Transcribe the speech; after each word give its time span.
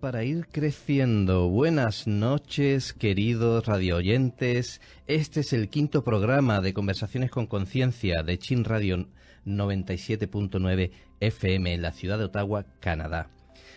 Para 0.00 0.24
ir 0.24 0.46
creciendo. 0.46 1.48
Buenas 1.48 2.06
noches, 2.06 2.94
queridos 2.94 3.66
radioyentes. 3.66 4.80
Este 5.06 5.40
es 5.40 5.52
el 5.52 5.68
quinto 5.68 6.02
programa 6.04 6.62
de 6.62 6.72
Conversaciones 6.72 7.30
con 7.30 7.46
Conciencia 7.46 8.22
de 8.22 8.38
Chin 8.38 8.64
Radio 8.64 9.08
97.9 9.44 10.90
FM 11.20 11.74
en 11.74 11.82
la 11.82 11.92
ciudad 11.92 12.16
de 12.16 12.24
Ottawa, 12.24 12.64
Canadá. 12.80 13.28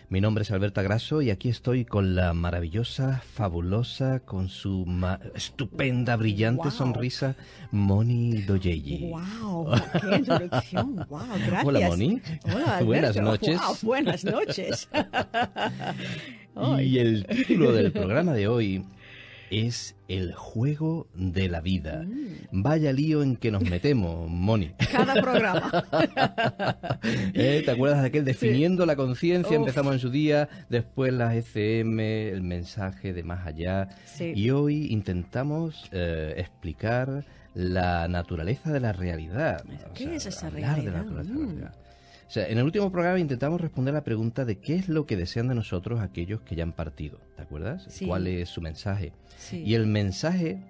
Mi 0.08 0.20
nombre 0.20 0.42
es 0.42 0.52
Alberta 0.52 0.82
Grasso 0.82 1.20
y 1.20 1.30
aquí 1.30 1.48
estoy 1.48 1.84
con 1.84 2.14
la 2.14 2.32
maravillosa, 2.32 3.22
fabulosa, 3.34 4.20
con 4.20 4.48
su 4.48 4.86
estupenda, 5.34 6.14
brillante 6.14 6.70
sonrisa, 6.70 7.34
Moni 7.72 8.42
Doyeji. 8.42 9.10
¡Wow! 9.10 9.72
¡Qué 10.00 10.16
introducción! 10.16 11.06
¡Wow! 11.08 11.26
Gracias. 11.44 11.64
Hola, 11.64 11.88
Moni. 11.88 12.20
Hola, 12.44 12.80
Buenas 12.84 13.16
noches. 13.16 13.60
Wow, 13.60 13.76
buenas 13.82 14.24
noches. 14.24 14.88
y 16.80 16.98
el 16.98 17.26
título 17.26 17.72
del 17.72 17.90
programa 17.90 18.32
de 18.32 18.46
hoy 18.46 18.84
es 19.50 19.96
el 20.08 20.34
juego 20.34 21.08
de 21.14 21.48
la 21.48 21.60
vida. 21.60 22.04
Mm. 22.04 22.62
Vaya 22.62 22.92
lío 22.92 23.22
en 23.22 23.36
que 23.36 23.50
nos 23.50 23.62
metemos, 23.62 24.28
Moni. 24.28 24.72
Cada 24.92 25.20
programa. 25.20 25.70
¿Eh? 27.34 27.62
¿Te 27.64 27.70
acuerdas 27.70 28.02
de 28.02 28.08
aquel 28.08 28.24
definiendo 28.24 28.86
la 28.86 28.96
conciencia? 28.96 29.56
Empezamos 29.56 29.94
en 29.94 29.98
su 30.00 30.10
día, 30.10 30.48
después 30.68 31.12
las 31.12 31.34
ECM, 31.34 32.00
el 32.00 32.42
mensaje 32.42 33.12
de 33.12 33.22
más 33.22 33.46
allá. 33.46 33.88
Sí. 34.04 34.32
Y 34.34 34.50
hoy 34.50 34.86
intentamos 34.90 35.88
eh, 35.92 36.34
explicar 36.36 37.24
la 37.54 38.06
naturaleza 38.08 38.70
de 38.70 38.80
la 38.80 38.92
realidad. 38.92 39.64
¿Qué 39.94 40.16
es 40.16 40.26
esa 40.26 40.48
hablar 40.48 40.76
de 40.76 40.90
la 40.90 41.02
realidad? 41.02 41.04
naturaleza 41.04 41.32
de 41.32 41.38
la 41.38 41.46
realidad. 41.46 41.85
O 42.26 42.30
sea, 42.30 42.48
en 42.48 42.58
el 42.58 42.64
último 42.64 42.90
programa 42.90 43.20
intentamos 43.20 43.60
responder 43.60 43.94
la 43.94 44.02
pregunta 44.02 44.44
de 44.44 44.58
qué 44.58 44.74
es 44.74 44.88
lo 44.88 45.06
que 45.06 45.16
desean 45.16 45.48
de 45.48 45.54
nosotros 45.54 46.00
aquellos 46.00 46.40
que 46.40 46.56
ya 46.56 46.64
han 46.64 46.72
partido. 46.72 47.20
¿Te 47.36 47.42
acuerdas? 47.42 47.86
Sí. 47.88 48.06
¿Cuál 48.06 48.26
es 48.26 48.48
su 48.48 48.60
mensaje? 48.60 49.12
Sí. 49.36 49.62
Y 49.64 49.74
el 49.74 49.86
mensaje 49.86 50.60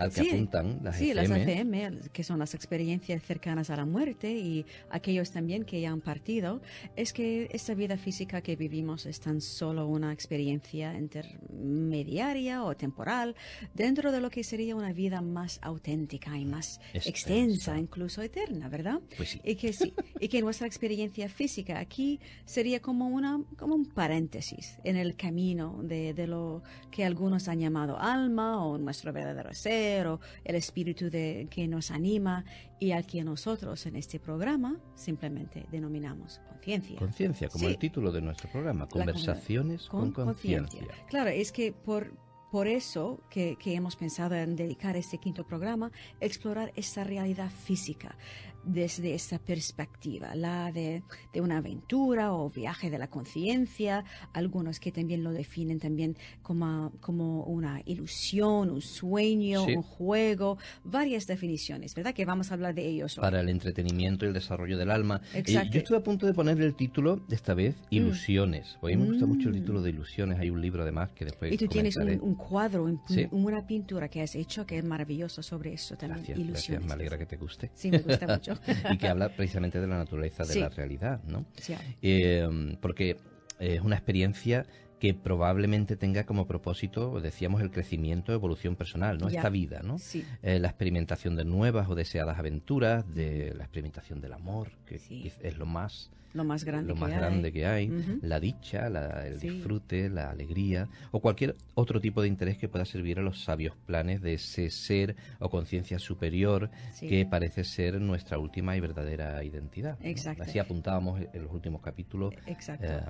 al 0.00 0.12
que 0.12 0.22
Sí, 0.22 0.28
apuntan 0.30 0.80
las 0.82 0.96
Sí, 0.96 1.14
las 1.14 1.30
ACM, 1.30 2.08
que 2.12 2.24
son 2.24 2.38
las 2.38 2.54
experiencias 2.54 3.22
cercanas 3.22 3.70
a 3.70 3.76
la 3.76 3.84
muerte 3.84 4.32
y 4.32 4.64
aquellos 4.90 5.30
también 5.30 5.64
que 5.64 5.80
ya 5.80 5.90
han 5.90 6.00
partido, 6.00 6.60
es 6.96 7.12
que 7.12 7.48
esta 7.52 7.74
vida 7.74 7.96
física 7.96 8.40
que 8.42 8.56
vivimos 8.56 9.06
es 9.06 9.20
tan 9.20 9.40
solo 9.40 9.86
una 9.86 10.12
experiencia 10.12 10.94
intermediaria 10.98 12.64
o 12.64 12.74
temporal 12.76 13.34
dentro 13.74 14.10
de 14.12 14.20
lo 14.20 14.30
que 14.30 14.42
sería 14.44 14.74
una 14.74 14.92
vida 14.92 15.20
más 15.20 15.58
auténtica 15.62 16.36
y 16.38 16.44
más 16.44 16.80
Extensa. 16.94 17.08
extensa, 17.10 17.78
incluso 17.78 18.22
eterna, 18.22 18.68
¿verdad? 18.68 19.00
Pues 19.16 19.30
sí. 19.30 19.40
Y 19.44 19.54
que 19.56 19.72
sí, 19.72 19.92
y 20.18 20.28
que 20.28 20.40
nuestra 20.42 20.66
experiencia 20.66 21.28
física 21.28 21.78
aquí 21.78 22.20
sería 22.44 22.80
como 22.80 23.08
una 23.08 23.40
como 23.56 23.74
un 23.74 23.86
paréntesis 23.86 24.78
en 24.84 24.96
el 24.96 25.14
camino 25.16 25.80
de, 25.82 26.14
de 26.14 26.26
lo 26.26 26.62
que 26.90 27.04
algunos 27.04 27.48
han 27.48 27.60
llamado 27.60 27.98
alma 27.98 28.64
o 28.64 28.78
nuestro 28.78 29.12
verdadero 29.12 29.52
ser 29.54 29.89
o 29.90 30.20
el 30.44 30.54
espíritu 30.56 31.10
de, 31.10 31.48
que 31.50 31.66
nos 31.68 31.90
anima 31.90 32.44
y 32.78 32.92
al 32.92 33.06
que 33.06 33.22
nosotros 33.24 33.84
en 33.86 33.96
este 33.96 34.18
programa 34.20 34.78
simplemente 34.94 35.66
denominamos 35.70 36.40
conciencia. 36.48 36.98
Conciencia, 36.98 37.48
como 37.48 37.64
Sí. 37.66 37.70
el 37.72 37.78
título 37.78 38.12
de 38.12 38.20
nuestro 38.22 38.50
programa, 38.50 38.86
con- 38.88 39.00
Conversaciones 39.02 39.86
con, 39.88 40.12
conciencia. 40.12 40.86
Claro, 41.08 41.30
es 41.30 41.52
que 41.52 41.72
por, 41.72 42.12
por 42.50 42.66
eso 42.66 43.20
que, 43.30 43.56
que 43.58 43.74
hemos 43.74 43.96
pensado 43.96 44.34
en 44.34 44.56
dedicar 44.56 44.96
este 44.96 45.18
quinto 45.18 45.46
programa, 45.46 45.90
explorar 46.20 46.72
esta 46.76 47.04
realidad 47.04 47.50
física 47.50 48.16
desde 48.64 49.14
esta 49.14 49.38
perspectiva, 49.38 50.34
la 50.34 50.70
de, 50.72 51.02
de 51.32 51.40
una 51.40 51.58
aventura 51.58 52.32
o 52.34 52.50
viaje 52.50 52.90
de 52.90 52.98
la 52.98 53.08
conciencia, 53.08 54.04
algunos 54.32 54.80
que 54.80 54.92
también 54.92 55.22
lo 55.24 55.32
definen 55.32 55.78
también 55.78 56.16
como, 56.42 56.92
como 57.00 57.44
una 57.44 57.80
ilusión, 57.86 58.70
un 58.70 58.82
sueño, 58.82 59.64
Sí. 59.66 59.74
un 59.76 59.82
juego, 59.82 60.58
varias 60.84 61.26
definiciones, 61.26 61.94
¿verdad? 61.94 62.12
Que 62.14 62.24
vamos 62.24 62.50
a 62.50 62.54
hablar 62.54 62.74
de 62.74 62.86
ellos 62.86 63.16
hoy. 63.18 63.22
Para 63.22 63.40
el 63.40 63.48
entretenimiento 63.48 64.24
y 64.24 64.28
el 64.28 64.34
desarrollo 64.34 64.76
del 64.78 64.90
alma. 64.90 65.20
Eh, 65.34 65.38
Exacto. 65.38 65.72
yo 65.72 65.78
estuve 65.78 65.98
a 65.98 66.02
punto 66.02 66.26
de 66.26 66.34
ponerle 66.34 66.66
el 66.66 66.74
título, 66.74 67.16
de 67.16 67.36
esta 67.36 67.54
vez, 67.54 67.76
Ilusiones. 67.90 68.76
Porque 68.80 68.94
a 68.94 68.98
mí 68.98 69.02
me 69.04 69.10
gusta 69.10 69.26
mucho 69.26 69.48
el 69.48 69.54
Mm. 69.54 69.58
título 69.60 69.82
de 69.82 69.90
Ilusiones. 69.90 70.38
Hay 70.38 70.50
un 70.50 70.60
libro 70.60 70.82
además 70.82 71.10
que 71.12 71.24
después 71.24 71.52
Y 71.52 71.56
tú 71.56 71.66
tienes 71.66 71.96
un, 71.96 72.34
cuadro, 72.34 72.84
un- 72.84 73.00
Sí. 73.08 73.26
una 73.30 73.66
pintura 73.66 74.08
que 74.08 74.22
has 74.22 74.34
hecho 74.34 74.66
que 74.66 74.78
es 74.78 74.84
maravilloso 74.84 75.42
sobre 75.42 75.72
eso 75.72 75.96
también. 75.96 76.18
Gracias, 76.18 76.38
ilusiones. 76.38 76.66
gracias. 76.68 76.84
Me 76.86 76.92
alegra 76.92 77.18
que 77.18 77.26
te 77.26 77.36
guste. 77.36 77.70
Sí, 77.74 77.90
me 77.90 77.98
gusta 77.98 78.26
mucho. 78.26 78.49
y 78.92 78.98
que 78.98 79.08
habla 79.08 79.28
precisamente 79.30 79.80
de 79.80 79.86
la 79.86 79.98
naturaleza 79.98 80.44
de 80.44 80.52
Sí. 80.54 80.60
la 80.60 80.68
realidad, 80.68 81.22
¿no? 81.24 81.44
Sí. 81.56 81.74
Eh, 82.02 82.76
porque 82.80 83.16
es 83.58 83.80
una 83.80 83.96
experiencia 83.96 84.66
que 84.98 85.14
probablemente 85.14 85.96
tenga 85.96 86.24
como 86.24 86.46
propósito, 86.46 87.20
decíamos, 87.20 87.62
el 87.62 87.70
crecimiento, 87.70 88.32
evolución 88.34 88.76
personal, 88.76 89.16
¿no? 89.18 89.30
Ya. 89.30 89.38
Esta 89.38 89.48
vida, 89.48 89.80
¿no? 89.82 89.98
Sí. 89.98 90.24
Eh, 90.42 90.58
la 90.58 90.68
experimentación 90.68 91.36
de 91.36 91.44
nuevas 91.46 91.88
o 91.88 91.94
deseadas 91.94 92.38
aventuras, 92.38 93.08
de 93.14 93.54
la 93.56 93.64
experimentación 93.64 94.20
del 94.20 94.34
amor, 94.34 94.72
que 94.84 94.98
Sí. 94.98 95.32
es 95.40 95.56
lo 95.56 95.64
más 95.64 96.10
Lo 96.32 96.44
más 96.44 96.64
grande 96.64 96.88
lo 96.88 96.94
que 96.94 97.00
más 97.00 97.10
hay. 97.12 97.16
grande 97.18 97.52
que 97.52 97.66
hay, 97.66 97.90
Ujú. 97.90 98.18
la 98.22 98.38
dicha, 98.40 98.88
la- 98.88 99.26
el 99.26 99.40
Sí. 99.40 99.48
disfrute, 99.50 100.08
la 100.08 100.30
alegría 100.30 100.88
o 101.10 101.20
cualquier 101.20 101.56
otro 101.74 102.00
tipo 102.00 102.22
de 102.22 102.28
interés 102.28 102.56
que 102.56 102.68
pueda 102.68 102.84
servir 102.84 103.18
a 103.18 103.22
los 103.22 103.42
sabios 103.42 103.74
planes 103.86 104.20
de 104.22 104.34
ese 104.34 104.70
ser 104.70 105.16
o 105.40 105.50
conciencia 105.50 105.98
superior 105.98 106.70
Sí. 106.92 107.08
que 107.08 107.26
parece 107.26 107.64
ser 107.64 108.00
nuestra 108.00 108.38
última 108.38 108.76
y 108.76 108.80
verdadera 108.80 109.42
identidad. 109.42 109.98
¿no? 110.00 110.06
Exacto. 110.06 110.42
Así 110.44 110.58
apuntábamos 110.58 111.20
en 111.32 111.42
los 111.42 111.52
últimos 111.52 111.80
capítulos 111.82 112.34
Exacto. 112.46 112.86
eh, 112.86 113.00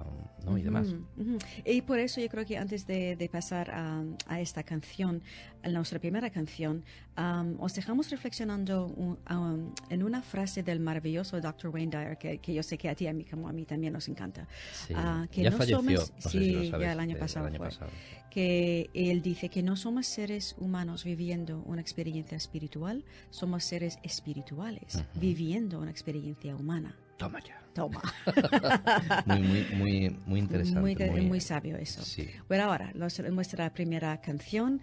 ¿no? 0.44 0.56
y 0.56 0.62
demás. 0.62 0.88
Ujú, 0.88 1.04
ujú. 1.32 1.38
Y 1.64 1.82
por 1.82 1.98
eso 1.98 2.20
yo 2.20 2.28
creo 2.28 2.44
que 2.46 2.56
antes 2.56 2.86
de, 2.86 3.16
de 3.16 3.28
pasar 3.28 3.70
a, 3.70 4.02
a 4.26 4.40
esta 4.40 4.62
canción, 4.62 5.22
a 5.62 5.68
nuestra 5.68 5.98
primera 5.98 6.30
canción, 6.30 6.84
am, 7.16 7.56
os 7.60 7.74
dejamos 7.74 8.10
reflexionando 8.10 8.86
un- 8.86 9.18
am, 9.26 9.74
en 9.90 10.02
una 10.02 10.22
frase 10.22 10.62
del 10.62 10.80
maravilloso 10.80 11.38
Dr. 11.40 11.70
Wayne 11.70 11.90
Dyer, 11.90 12.16
que, 12.16 12.38
que 12.38 12.54
yo 12.54 12.62
sé 12.62 12.78
que 12.78 12.88
a 12.88 12.94
ti, 12.94 13.06
a 13.10 13.12
mí, 13.12 13.24
como 13.24 13.48
a 13.48 13.52
mí 13.52 13.64
también 13.66 13.92
nos 13.92 14.08
encanta. 14.08 14.48
Sí. 14.86 14.94
Ah, 14.96 15.26
que 15.30 15.42
ya 15.42 15.50
no 15.50 15.56
falleció, 15.58 15.76
somos- 15.78 16.12
no 16.14 16.20
sé 16.22 16.30
sí, 16.30 16.38
si 16.38 16.70
sabes, 16.70 16.86
ya 16.86 16.92
el 16.92 17.00
año 17.00 17.16
eh, 17.16 17.18
pasado 17.18 17.46
año 17.46 17.58
fue. 17.58 17.66
pasado. 17.68 17.90
que 18.30 18.90
él 18.94 19.22
dice 19.22 19.48
que 19.48 19.62
no 19.62 19.74
somos 19.76 20.06
seres 20.06 20.54
humanos 20.58 21.02
viviendo 21.04 21.62
una 21.66 21.80
experiencia 21.80 22.36
espiritual, 22.36 23.04
somos 23.30 23.64
seres 23.64 23.98
espirituales 24.04 24.94
Ujú. 24.94 25.04
viviendo 25.20 25.80
una 25.80 25.90
experiencia 25.90 26.54
humana. 26.54 26.94
Toma 27.16 27.40
ya. 27.42 27.59
Toma. 27.74 28.02
Muy, 29.26 29.40
muy, 29.40 29.66
muy, 29.74 30.16
muy 30.26 30.38
interesante. 30.40 30.80
Muy, 30.80 30.94
muy, 30.96 31.20
muy 31.22 31.40
sabio 31.40 31.76
eso. 31.76 32.02
Sí. 32.02 32.28
Bueno, 32.48 32.64
ahora, 32.64 32.90
los- 32.94 33.18
nuestra 33.30 33.72
primera 33.72 34.20
canción. 34.20 34.80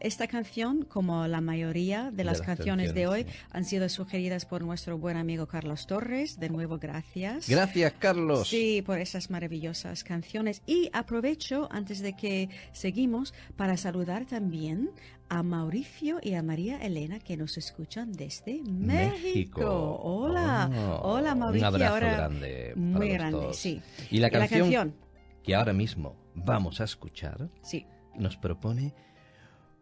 Esta 0.00 0.26
canción, 0.28 0.84
como 0.84 1.26
la 1.26 1.40
mayoría 1.42 2.10
de 2.10 2.24
las 2.24 2.38
las 2.38 2.46
canciones 2.46 2.94
de 2.94 3.06
hoy, 3.06 3.26
han 3.50 3.64
sido 3.64 3.88
sugeridas 3.88 4.44
por 4.46 4.62
nuestro 4.62 4.98
buen 4.98 5.16
amigo 5.16 5.46
Carlos 5.46 5.86
Torres. 5.86 6.38
De 6.40 6.48
nuevo, 6.48 6.78
gracias. 6.78 7.48
Gracias, 7.48 7.92
Carlos. 7.98 8.48
Sí, 8.48 8.82
por 8.84 8.98
esas 8.98 9.30
maravillosas 9.30 10.04
canciones. 10.04 10.62
Y 10.66 10.90
aprovecho, 10.92 11.68
antes 11.70 12.00
de 12.00 12.14
que 12.14 12.48
seguimos, 12.72 13.32
para 13.56 13.76
saludar 13.76 14.24
también 14.26 14.90
a 15.28 15.42
Mauricio 15.42 16.18
y 16.22 16.34
a 16.34 16.42
María 16.42 16.78
Elena 16.78 17.18
que 17.18 17.36
nos 17.36 17.56
escuchan 17.58 18.12
desde 18.12 18.62
México. 18.62 19.98
Hola, 20.02 20.70
Oh, 21.02 21.14
hola 21.14 21.34
Mauricio. 21.34 21.68
Un 21.68 21.74
abrazo 21.74 21.94
ahora, 21.94 22.12
grande. 22.16 22.72
muy 22.76 23.08
grande, 23.08 23.38
dos. 23.46 23.56
sí. 23.56 23.80
Y 24.10 24.18
la 24.18 24.28
Y 24.28 24.30
la 24.30 24.38
canción, 24.38 24.60
canción, 24.60 24.94
que 25.42 25.54
ahora 25.54 25.72
mismo 25.72 26.16
vamos 26.34 26.80
a 26.80 26.84
escuchar 26.84 27.50
sí. 27.62 27.86
nos 28.14 28.36
propone 28.36 28.94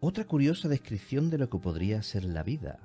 otra 0.00 0.24
curiosa 0.24 0.68
descripción 0.68 1.30
de 1.30 1.38
lo 1.38 1.48
que 1.50 1.58
podría 1.58 2.02
ser 2.02 2.24
la 2.24 2.42
vida. 2.42 2.78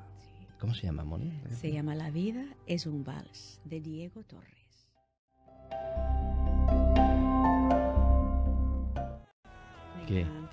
¿Cómo 0.59 0.73
se 0.73 0.83
llama, 0.87 1.05
Moni? 1.05 1.31
Se 1.61 1.71
llama 1.71 1.95
La 1.95 2.11
vida 2.11 2.45
es 2.65 2.85
un 2.85 3.03
vals, 3.05 3.61
de 3.63 3.79
Diego 3.79 4.23
Torres. 4.23 4.89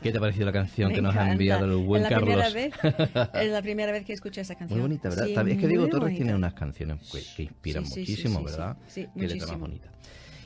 ¿Qué, 0.03 0.13
te 0.13 0.19
ha 0.19 0.21
parecido 0.21 0.47
la 0.47 0.53
canción 0.53 0.89
Me 0.91 0.95
que 0.95 1.03
nos 1.03 1.13
ha 1.15 1.19
encanta. 1.19 1.33
enviado 1.33 1.65
el 1.65 1.77
buen 1.85 2.05
es 2.05 2.11
la 2.11 2.17
Carlos? 2.17 2.53
Primera 2.53 2.71
vez, 3.15 3.31
es 3.43 3.51
la 3.51 3.63
primera 3.63 3.93
vez 3.93 4.05
que 4.05 4.13
escucho 4.13 4.41
esa 4.41 4.55
canción. 4.55 4.79
Muy 4.79 4.89
bonita, 4.89 5.09
¿verdad? 5.09 5.25
Sí, 5.27 5.33
es 5.53 5.59
que 5.59 5.67
Diego 5.69 5.85
Torres 5.87 6.01
bonita. 6.03 6.17
tiene 6.25 6.35
unas 6.35 6.55
canciones 6.55 7.01
que, 7.11 7.23
que 7.37 7.43
inspiran 7.45 7.87
Sí, 7.87 8.01
muchísimo. 8.01 8.43
¿verdad? 8.45 8.77
Sí, 8.87 9.07
Qué 9.15 9.21
letra 9.23 9.27
más 9.27 9.31
muchísimo. 9.59 9.59
bonita. 9.61 9.89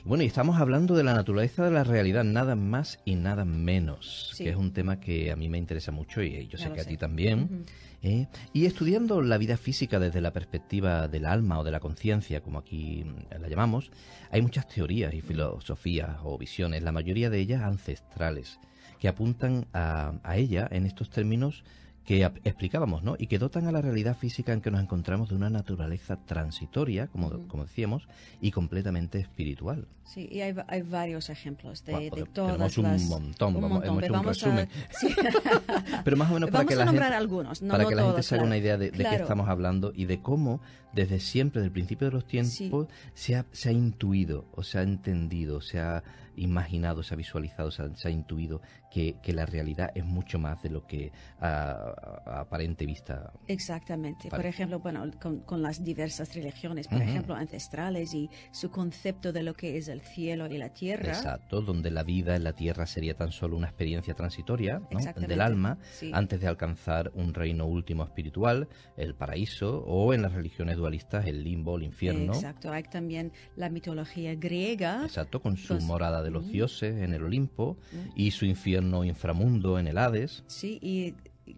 Bueno, 0.03 0.23
y 0.23 0.27
estamos 0.27 0.59
hablando 0.59 0.95
de 0.95 1.03
la 1.03 1.13
naturaleza 1.13 1.63
de 1.63 1.69
la 1.69 1.83
realidad, 1.83 2.23
nada 2.23 2.55
más 2.55 2.99
y 3.05 3.13
nada 3.15 3.45
menos, 3.45 4.31
Sí. 4.33 4.45
que 4.45 4.49
es 4.49 4.55
un 4.55 4.73
tema 4.73 4.99
que 4.99 5.31
a 5.31 5.35
mí 5.35 5.47
me 5.47 5.59
interesa 5.59 5.91
mucho 5.91 6.23
y 6.23 6.47
yo 6.47 6.57
Ya 6.57 6.65
sé 6.69 6.73
que 6.73 6.81
a 6.81 6.85
ti 6.85 6.97
también. 6.97 7.65
¿eh? 8.01 8.25
Y 8.51 8.65
estudiando 8.65 9.21
la 9.21 9.37
vida 9.37 9.57
física 9.57 9.99
desde 9.99 10.19
la 10.21 10.33
perspectiva 10.33 11.07
del 11.07 11.27
alma 11.27 11.59
o 11.59 11.63
de 11.63 11.69
la 11.69 11.79
conciencia, 11.79 12.41
como 12.41 12.57
aquí 12.57 13.03
mm, 13.05 13.39
la 13.41 13.47
llamamos, 13.47 13.91
hay 14.31 14.41
muchas 14.41 14.67
teorías 14.67 15.13
y 15.13 15.21
filosofías 15.21 16.17
o 16.23 16.35
visiones, 16.35 16.81
la 16.81 16.91
mayoría 16.91 17.29
de 17.29 17.37
ellas 17.39 17.61
ancestrales, 17.61 18.59
que 19.01 19.07
apuntan 19.09 19.65
a, 19.73 20.13
a 20.23 20.37
ella 20.37 20.67
en 20.71 20.85
estos 20.85 21.09
términos 21.09 21.63
que 22.05 22.23
explicábamos, 22.43 23.03
¿no? 23.03 23.15
Y 23.17 23.27
que 23.27 23.37
dotan 23.37 23.67
a 23.67 23.71
la 23.71 23.81
realidad 23.81 24.17
física 24.17 24.53
en 24.53 24.61
que 24.61 24.71
nos 24.71 24.81
encontramos 24.81 25.29
de 25.29 25.35
una 25.35 25.49
naturaleza 25.49 26.17
transitoria, 26.25 27.07
como, 27.07 27.29
como 27.47 27.63
decíamos, 27.63 28.07
y 28.41 28.51
completamente 28.51 29.19
espiritual. 29.19 29.87
Sí, 30.03 30.27
y 30.31 30.41
hay, 30.41 30.55
hay 30.67 30.81
varios 30.81 31.29
ejemplos 31.29 31.85
de, 31.85 32.09
de 32.09 32.25
todas 32.25 32.57
las... 32.59 32.77
un 32.77 33.07
montón, 33.07 33.55
un 33.55 33.61
montón, 33.61 33.83
hemos 33.85 34.03
hecho 34.03 34.13
un 34.13 34.25
resumen. 34.25 34.69
pero 36.03 36.17
más 36.17 36.31
o 36.31 36.33
menos 36.35 36.49
para 36.49 36.65
que 36.65 36.75
la 36.75 36.87
gente, 36.87 37.03
algunos, 37.03 37.59
para 37.59 37.85
que 37.85 37.95
la 37.95 38.05
gente 38.05 38.23
se 38.23 38.35
haga 38.35 38.43
una 38.43 38.57
idea 38.57 38.77
de, 38.77 38.91
de 38.91 39.03
qué 39.03 39.15
estamos 39.15 39.47
hablando 39.47 39.93
y 39.95 40.05
de 40.05 40.21
cómo 40.21 40.59
desde 40.93 41.19
siempre, 41.19 41.61
desde 41.61 41.67
el 41.67 41.73
principio 41.73 42.07
de 42.07 42.13
los 42.13 42.25
tiempos, 42.25 42.87
se, 43.13 43.35
ha, 43.35 43.45
se 43.51 43.69
ha 43.69 43.71
intuido 43.71 44.45
o 44.53 44.63
se 44.63 44.79
ha 44.79 44.81
entendido, 44.81 45.61
se 45.61 45.79
ha 45.79 46.03
imaginado, 46.35 47.03
se 47.03 47.13
ha 47.13 47.17
visualizado, 47.17 47.71
se 47.71 47.83
ha, 47.83 48.09
intuido 48.09 48.61
que, 48.89 49.15
la 49.31 49.45
realidad 49.45 49.91
es 49.95 50.03
mucho 50.03 50.39
más 50.39 50.61
de 50.61 50.69
lo 50.69 50.85
que 50.85 51.11
a, 51.39 51.93
aparente 52.25 52.85
vista. 52.85 53.31
Exactamente. 53.47 54.29
Por 54.29 54.45
ejemplo, 54.45 54.79
bueno, 54.79 55.09
con, 55.19 55.61
las 55.61 55.83
diversas 55.83 56.33
religiones, 56.33 56.87
por 56.87 57.01
ejemplo, 57.01 57.35
ancestrales 57.35 58.13
y 58.13 58.29
su 58.51 58.71
concepto 58.71 59.31
de 59.31 59.43
lo 59.43 59.53
que 59.53 59.77
es 59.77 59.87
el 59.87 60.01
cielo 60.01 60.47
y 60.47 60.57
la 60.57 60.69
tierra. 60.73 61.09
Exacto, 61.09 61.61
donde 61.61 61.91
la 61.91 62.03
vida 62.03 62.35
en 62.35 62.43
la 62.43 62.53
tierra 62.53 62.85
sería 62.85 63.15
tan 63.15 63.31
solo 63.31 63.55
una 63.57 63.67
experiencia 63.67 64.13
transitoria 64.13 64.81
del 65.15 65.41
alma 65.41 65.77
antes 66.13 66.41
de 66.41 66.47
alcanzar 66.47 67.11
un 67.15 67.33
reino 67.33 67.65
último 67.65 68.03
espiritual, 68.03 68.67
el 68.97 69.15
paraíso, 69.15 69.83
o 69.85 70.13
en 70.13 70.21
las 70.21 70.33
religiones 70.33 70.77
dualistas 70.77 71.25
el 71.25 71.43
limbo, 71.43 71.77
el 71.77 71.83
infierno. 71.83 72.33
Exacto, 72.33 72.71
hay 72.71 72.83
también 72.83 73.31
la 73.55 73.69
mitología 73.69 74.35
griega. 74.35 75.03
Exacto, 75.03 75.41
con 75.41 75.57
su 75.57 75.79
morada 75.81 76.20
de 76.23 76.31
los 76.31 76.47
dioses 76.47 77.01
en 77.01 77.13
el 77.13 77.23
Olimpo 77.23 77.77
y 78.15 78.31
su 78.31 78.45
infierno 78.45 79.03
inframundo 79.03 79.79
en 79.79 79.87
el 79.87 79.97
Hades. 79.97 80.43
Sí, 80.47 80.79
y 80.81 81.15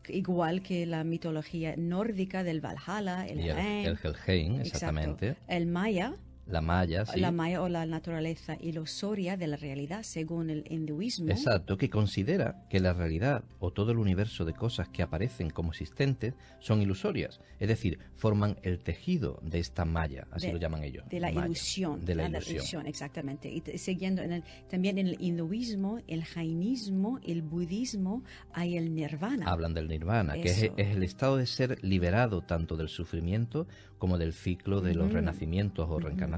igual 0.10 0.62
que 0.62 0.86
la 0.86 1.04
mitología 1.04 1.75
nórdica 1.77 2.44
del 2.44 2.62
Valhalla, 2.62 3.25
el, 3.25 3.39
el, 3.39 3.98
Helheim, 4.04 4.62
exactamente. 4.62 5.36
El 5.48 5.68
Maya, 5.68 6.15
la 6.45 6.62
maya, 6.62 7.06
La 7.16 7.31
maya 7.31 7.62
o 7.62 7.69
la 7.69 7.86
naturaleza 7.86 8.57
ilusoria 8.60 9.38
de 9.38 9.48
la 9.48 9.56
realidad, 9.56 10.04
según 10.04 10.50
el 10.50 10.66
hinduismo. 10.69 11.31
Exacto, 11.31 11.78
que 11.78 11.90
considera 11.90 12.66
que 12.69 12.81
la 12.81 12.92
realidad 12.92 13.44
o 13.60 13.72
todo 13.72 13.92
el 13.94 13.98
universo 13.98 14.44
de 14.44 14.54
cosas 14.54 14.90
que 14.90 15.04
aparecen 15.04 15.50
como 15.50 15.72
existentes 15.72 16.34
son 16.60 16.81
ilusorias. 16.81 17.40
Es 17.60 17.69
decir, 17.69 17.98
forman 18.16 18.57
el 18.63 18.80
tejido 18.80 19.40
de 19.42 19.60
esta 19.60 19.86
malla, 19.86 20.28
así 20.31 20.51
lo 20.51 20.57
llaman 20.57 20.84
ellos. 20.84 21.07
De 21.10 21.22
la 21.22 21.31
ilusión. 21.31 22.04
De 22.04 22.13
la, 22.13 22.28
ilusión. 22.28 22.88
Exactamente. 22.88 23.50
Y 23.50 23.62
siguiendo 23.78 24.22
en 24.22 24.34
el, 24.34 24.44
también 24.69 24.98
en 24.98 25.07
el 25.07 25.18
hinduismo, 25.22 26.01
el 26.07 26.25
jainismo, 26.25 27.19
el 27.25 27.42
budismo, 27.42 28.22
hay 28.51 28.75
el 28.78 28.94
nirvana. 28.94 29.45
Hablan 29.48 29.74
del 29.74 29.88
nirvana, 29.88 30.34
que 30.34 30.50
es, 30.50 30.72
el 30.75 31.04
estado 31.04 31.38
de 31.38 31.45
ser 31.45 31.81
liberado 31.84 32.42
tanto 32.42 32.75
del 32.75 32.90
sufrimiento 32.90 33.66
como 33.98 34.18
del 34.18 34.34
ciclo 34.34 34.81
de 34.81 34.95
los 34.95 35.13
renacimientos 35.13 35.90
o 35.90 35.98
reencarnaciones 35.98 36.32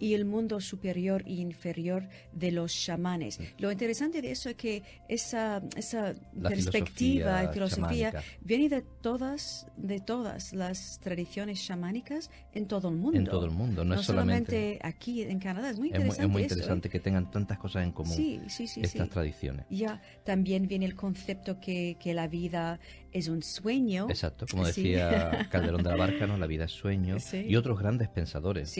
y 0.00 0.14
el 0.14 0.24
mundo 0.24 0.60
superior 0.60 1.22
e 1.26 1.34
inferior 1.34 2.08
de 2.32 2.52
los 2.52 2.74
chamanes. 2.74 3.40
Lo 3.58 3.70
interesante 3.70 4.22
de 4.22 4.30
eso 4.30 4.48
es 4.50 4.56
que 4.56 4.82
esa, 5.08 5.62
esa 5.76 6.14
perspectiva 6.40 7.44
y 7.44 7.48
filosofía 7.48 8.22
viene 8.40 8.68
de 8.68 8.82
todas, 8.82 9.66
de 9.76 10.00
todas 10.00 10.52
las 10.52 11.00
tradiciones 11.00 11.64
chamánicas 11.64 12.30
en 12.52 12.66
todo 12.66 12.88
el 12.88 12.96
mundo. 12.96 13.18
En 13.18 13.24
todo 13.26 13.44
el 13.44 13.50
mundo, 13.50 13.84
no, 13.84 13.94
es 13.94 14.06
solamente, 14.06 14.78
aquí 14.82 15.22
en 15.22 15.38
Canadá. 15.38 15.70
Es 15.70 15.78
muy 15.78 15.88
interesante. 15.88 16.22
Es 16.22 16.28
muy, 16.28 16.42
¿eh? 16.42 16.44
interesante 16.44 16.88
que 16.88 17.00
tengan 17.00 17.30
tantas 17.30 17.58
cosas 17.58 17.84
en 17.84 17.92
común 17.92 18.44
estas 18.46 19.08
tradiciones. 19.08 19.66
Ya, 19.70 20.00
también 20.24 20.68
viene 20.68 20.86
el 20.86 20.94
concepto 20.94 21.60
que, 21.60 21.96
que 22.00 22.14
la 22.14 22.28
vida 22.28 22.78
es 23.12 23.28
un 23.28 23.42
sueño. 23.42 24.06
Exacto, 24.08 24.46
como 24.50 24.66
decía 24.66 25.48
Calderón 25.50 25.82
de 25.82 25.90
la 25.90 25.96
Barca, 25.96 26.26
¿no? 26.26 26.36
la 26.36 26.46
vida 26.46 26.64
es 26.64 26.72
sueño. 26.72 27.16
Y 27.32 27.56
otros 27.56 27.78
grandes 27.78 28.08
pensadores. 28.08 28.74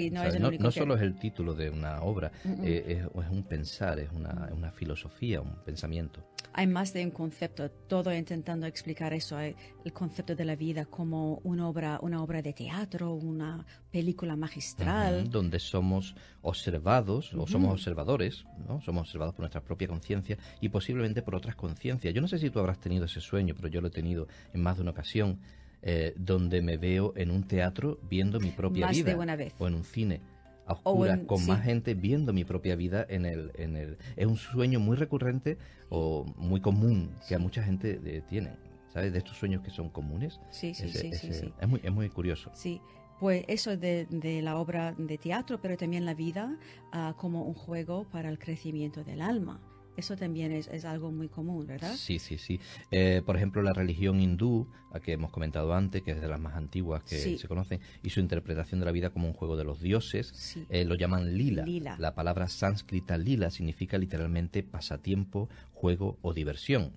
no, 0.59 0.71
solo 0.71 0.97
es 0.97 1.03
el 1.03 1.19
título 1.19 1.55
de 1.55 1.71
una 1.71 2.03
obra, 2.03 2.33
eh, 2.63 3.07
es, 3.15 3.31
un 3.31 3.43
pensar, 3.43 3.99
es 3.99 4.11
una, 4.13 4.51
una 4.53 4.71
filosofía, 4.71 5.41
un 5.41 5.57
pensamiento 5.65 6.25
hay 6.53 6.67
más 6.67 6.93
de 6.93 7.05
un 7.05 7.11
concepto, 7.11 7.71
todo 7.71 8.13
intentando 8.13 8.67
explicar 8.67 9.13
eso, 9.13 9.37
hay 9.37 9.55
el 9.85 9.93
concepto 9.93 10.35
de 10.35 10.45
la 10.45 10.57
vida 10.57 10.87
como 10.87 11.41
una 11.45 11.69
obra, 11.69 11.99
una 12.03 12.23
obra 12.23 12.43
de 12.43 12.53
teatro, 12.53 13.13
una 13.13 13.65
película 13.91 14.35
magistral. 14.35 15.31
donde 15.31 15.61
somos 15.61 16.17
observados 16.43 17.33
o 17.35 17.47
somos 17.47 17.73
observadores, 17.73 18.45
¿no? 18.67 18.81
somos 18.81 19.03
observados 19.03 19.35
por 19.35 19.43
nuestra 19.43 19.61
propia 19.61 19.89
conciencia 19.89 20.37
y 20.61 20.69
posiblemente 20.69 21.23
por 21.23 21.35
otras 21.37 21.55
conciencias. 21.55 22.13
Yo 22.13 22.21
no 22.21 22.29
sé 22.29 22.39
si 22.39 22.51
tú 22.51 22.59
habrás 22.59 22.81
tenido 22.81 23.05
ese 23.05 23.21
sueño, 23.21 23.55
pero 23.55 23.69
yo 23.69 23.81
lo 23.81 23.89
he 23.89 23.93
tenido 23.93 24.27
en 24.53 24.61
más 24.61 24.77
de 24.77 24.83
una 24.83 24.91
ocasión, 24.91 25.39
eh, 25.83 26.13
donde 26.17 26.61
me 26.61 26.77
veo 26.77 27.13
en 27.17 27.31
un 27.31 27.45
teatro 27.45 28.01
viendo 28.03 28.41
mi 28.41 28.51
propia 28.51 28.89
vida. 28.89 29.17
O 29.59 29.69
en 29.69 29.75
un 29.75 29.85
cine 29.85 30.21
a 30.69 30.75
oscuras, 30.75 31.21
con 31.27 31.45
más 31.47 31.63
gente 31.63 31.95
viendo 31.95 32.33
mi 32.33 32.45
propia 32.45 32.77
vida 32.77 33.05
en 33.09 33.25
el, 33.25 33.51
en 33.55 33.77
el... 33.77 33.99
Es 34.17 34.27
un 34.27 34.37
sueño 34.37 34.79
muy 34.81 34.97
recurrente 34.97 35.59
o 35.89 36.25
muy 36.37 36.61
común 36.61 37.11
que 37.27 37.35
a 37.35 37.39
mucha 37.39 37.63
gente 37.63 38.01
eh, 38.05 38.23
tiene, 38.29 38.53
¿sabes? 38.93 39.13
De 39.13 39.19
estos 39.19 39.37
sueños 39.37 39.63
que 39.63 39.71
son 39.71 39.89
comunes. 39.89 40.41
Sí, 40.51 40.75
sí, 40.75 40.91
sí, 40.91 41.13
sí, 41.15 41.53
Es 41.59 41.69
muy, 41.69 41.81
es 41.83 41.93
muy 41.93 42.09
curioso. 42.11 42.51
Sí, 42.55 42.81
pues 43.19 43.45
eso 43.49 43.77
de, 43.77 44.07
de, 44.11 44.43
la 44.43 44.57
obra 44.59 44.95
de 44.97 45.17
teatro, 45.17 45.59
pero 45.61 45.77
también 45.77 46.05
la 46.05 46.15
vida 46.15 46.57
ah, 46.93 47.15
como 47.17 47.43
un 47.43 47.55
juego 47.55 48.05
para 48.05 48.29
el 48.29 48.39
crecimiento 48.39 49.03
del 49.05 49.23
alma. 49.23 49.61
Eso 49.99 50.17
también 50.17 50.53
es, 50.53 50.69
es, 50.69 50.85
algo 50.85 51.11
muy 51.11 51.27
común, 51.27 51.67
¿verdad? 51.67 51.93
Sí, 51.97 52.21
sí, 52.21 52.39
sí. 52.39 52.61
Eh, 52.93 53.21
por 53.27 53.35
ejemplo, 53.35 53.63
la 53.63 53.73
religión 53.73 54.21
hindú, 54.21 54.69
a 54.93 55.01
que 55.01 55.13
hemos 55.13 55.33
comentado 55.33 55.75
antes, 55.75 56.03
que 56.03 56.13
es 56.13 56.21
de 56.21 56.29
las 56.29 56.39
más 56.39 56.55
antiguas 56.55 57.03
que 57.03 57.37
se 57.37 57.49
conocen, 57.49 57.81
y 58.05 58.11
su 58.11 58.21
interpretación 58.21 58.79
de 58.79 58.87
la 58.87 58.93
vida 58.93 59.11
como 59.11 59.27
un 59.27 59.35
juego 59.35 59.57
de 59.57 59.65
los 59.65 59.81
dioses, 59.81 60.57
eh, 60.71 60.85
lo 60.85 60.95
llaman 60.95 61.37
lila. 61.37 61.65
lila. 61.65 61.97
La 61.99 62.15
palabra 62.15 62.47
sánscrita 62.47 63.19
lila 63.19 63.51
significa 63.51 63.99
literalmente 63.99 64.63
pasatiempo, 64.63 65.49
juego 65.73 66.17
o 66.23 66.33
diversión. 66.33 66.93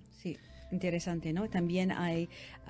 Sí 0.72 0.82
interesante, 0.82 1.32
¿no? 1.32 1.48
También 1.48 1.92
hay 1.92 2.28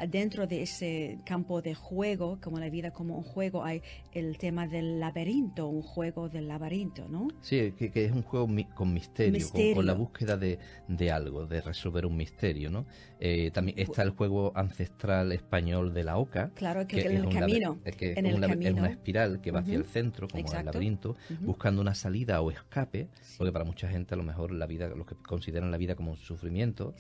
dentro 0.09 0.47
de 0.47 0.63
ese 0.63 1.19
campo 1.25 1.63
de 1.63 1.75
juego, 1.75 2.39
como 2.41 2.59
la 2.59 2.69
vida 2.69 2.91
como 2.91 3.17
un 3.17 3.23
juego, 3.23 3.65
hay 3.65 3.83
el 4.13 4.39
tema 4.39 4.67
del 4.67 4.99
laberinto, 5.01 5.69
un 5.69 5.83
juego 5.83 6.29
del 6.29 6.49
laberinto, 6.49 7.09
¿no? 7.09 7.29
Sí, 7.41 7.73
que, 7.73 7.91
es 7.95 8.13
un 8.13 8.23
juego 8.23 8.49
con 8.75 8.93
misterio, 8.93 9.47
Con, 9.75 9.87
la 9.87 9.95
búsqueda 9.95 10.37
de, 10.37 10.59
de, 10.89 11.11
algo, 11.11 11.47
de 11.47 11.61
resolver 11.61 12.07
un 12.07 12.17
misterio, 12.17 12.71
¿no? 12.71 12.87
Eh, 13.21 13.51
también 13.53 13.79
está 13.79 14.03
el 14.03 14.11
juego 14.11 14.53
ancestral 14.57 15.33
español 15.33 15.95
de 15.95 16.05
la 16.05 16.19
oca. 16.19 16.51
Claro, 16.55 16.87
que, 16.87 17.01
en 17.03 17.17
el 17.19 17.29
camino. 17.29 17.79
Que 17.97 18.15
en 18.17 18.27
el 18.27 18.41
camino. 18.41 18.71
es 18.71 18.75
una 18.75 18.89
espiral 18.89 19.41
que 19.41 19.53
va 19.53 19.61
hacia 19.61 19.77
el 19.77 19.85
centro, 19.85 20.27
como 20.29 20.45
el 20.53 20.65
laberinto, 20.65 21.17
buscando 21.41 21.81
una 21.81 21.95
salida 21.95 22.41
o 22.41 22.51
escape, 22.51 23.09
porque 23.39 23.53
para 23.53 23.65
mucha 23.65 23.89
gente 23.89 24.15
a 24.15 24.17
lo 24.17 24.25
mejor 24.25 24.51
la 24.51 24.67
vida, 24.67 24.89
los 24.89 25.07
que 25.07 25.15
consideran 25.15 25.71
la 25.71 25.77
vida 25.77 25.95
como 25.95 26.11
un 26.13 26.17
sufrimiento, 26.17 26.95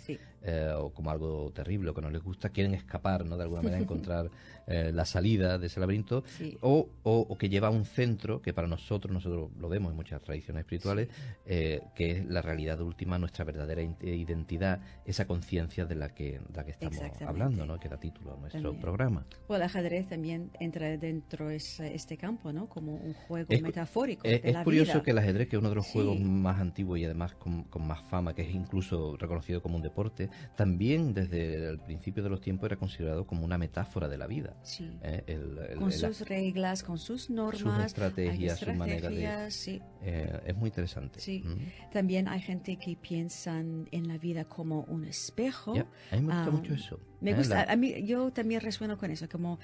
eh, 0.44 0.72
o 0.76 0.90
como 0.90 1.10
algo 1.10 1.50
terrible 1.52 1.90
o 1.90 1.94
que 1.94 2.00
no 2.00 2.10
les 2.10 2.22
gusta, 2.22 2.50
quieren 2.50 2.74
escapar, 2.74 3.24
¿no? 3.24 3.36
De 3.36 3.44
alguna 3.44 3.62
manera 3.62 3.82
encontrar 3.82 4.30
eh, 4.66 4.90
la 4.92 5.04
salida 5.04 5.58
de 5.58 5.66
ese 5.66 5.80
laberinto, 5.80 6.24
o, 6.60 6.88
o, 7.02 7.38
que 7.38 7.48
lleva 7.48 7.68
a 7.68 7.70
un 7.70 7.84
centro 7.84 8.40
que 8.40 8.52
para 8.52 8.68
nosotros, 8.68 9.12
nosotros 9.12 9.50
lo 9.58 9.68
vemos 9.68 9.90
en 9.90 9.96
muchas 9.96 10.22
tradiciones 10.22 10.60
espirituales, 10.60 11.08
eh, 11.46 11.80
que 11.94 12.12
es 12.12 12.26
la 12.26 12.42
realidad 12.42 12.80
última, 12.80 13.18
nuestra 13.18 13.44
verdadera 13.44 13.82
identidad, 13.82 14.80
esa 15.04 15.26
conciencia 15.26 15.84
de 15.84 15.94
la 15.94 16.14
que, 16.14 16.40
la 16.54 16.64
que 16.64 16.72
estamos 16.72 17.00
hablando, 17.26 17.66
¿no? 17.66 17.78
Que 17.78 17.88
da 17.88 17.98
título 17.98 18.34
a 18.34 18.36
nuestro 18.36 18.78
programa. 18.78 19.26
Bueno, 19.48 19.64
el 19.64 19.70
ajedrez 19.70 20.08
también 20.08 20.50
entra 20.60 20.96
dentro 20.96 21.48
de 21.48 21.56
este 21.56 22.16
campo, 22.16 22.52
¿no? 22.52 22.68
Como 22.68 22.94
un 22.94 23.14
juego 23.14 23.48
metafórico. 23.62 24.26
Es, 24.26 24.40
es 24.44 24.56
curioso 24.58 25.02
que 25.02 25.10
el 25.10 25.18
ajedrez, 25.18 25.48
que 25.48 25.56
es 25.56 25.60
uno 25.60 25.70
de 25.70 25.76
los 25.76 25.86
juegos 25.86 26.20
más 26.20 26.60
antiguos 26.60 26.98
y 26.98 27.04
además 27.04 27.34
con, 27.34 27.64
con 27.64 27.86
más 27.86 28.02
fama, 28.02 28.34
que 28.34 28.42
es 28.42 28.54
incluso 28.54 29.16
reconocido 29.16 29.62
como 29.62 29.76
un 29.76 29.82
deporte, 29.82 30.30
también 30.56 31.14
desde 31.14 31.68
el 31.68 31.78
principio 31.80 32.22
de 32.22 32.30
los 32.30 32.40
tiempos 32.40 32.66
era 32.66 32.76
considerado 32.76 33.26
como 33.26 33.44
una 33.44 33.58
metáfora 33.58 34.08
de 34.08 34.18
la 34.18 34.26
vida. 34.26 34.56
Eh, 35.02 35.74
con 35.78 35.90
sus 35.90 36.20
reglas, 36.22 36.82
con 36.82 36.98
sus 36.98 37.30
normas, 37.30 37.60
sus 37.60 37.84
estrategias, 37.84 38.58
su 38.60 38.72
manera 38.72 39.08
de... 39.08 39.80
Eh, 40.02 40.40
es 40.46 40.56
muy 40.56 40.68
interesante. 40.68 41.20
Sí. 41.20 41.44
También 41.92 42.28
hay 42.28 42.40
gente 42.40 42.76
que 42.76 42.96
piensa 42.96 43.58
en 43.58 44.08
la 44.08 44.18
vida 44.18 44.44
como 44.44 44.82
un 44.82 45.04
espejo. 45.04 45.72
A 46.10 46.16
mí 46.16 46.22
me 46.22 46.34
gusta 46.34 46.50
mucho 46.50 46.74
eso. 46.74 47.00
Me 47.20 47.30
¿eh? 47.30 47.34
gusta, 47.34 47.70
a 47.70 47.76
mí, 47.76 48.04
yo 48.04 48.32
también 48.32 48.60
resueno 48.60 48.98
con 48.98 49.10
eso, 49.10 49.28
como 49.28 49.58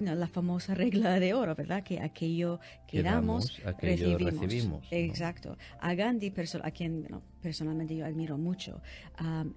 la 0.00 0.26
famosa 0.26 0.74
regla 0.74 1.18
de 1.20 1.34
oro, 1.34 1.54
¿verdad? 1.54 1.82
Que 1.82 2.00
aquello 2.00 2.60
que, 2.86 3.02
damos, 3.02 3.60
recibimos. 3.80 4.86
Exacto. 4.90 5.56
A 5.80 5.94
Gandhi, 5.94 6.32
a 6.62 6.70
quien 6.70 7.08
personalmente 7.40 7.96
yo 7.96 8.06
admiro 8.06 8.38
mucho, 8.38 8.80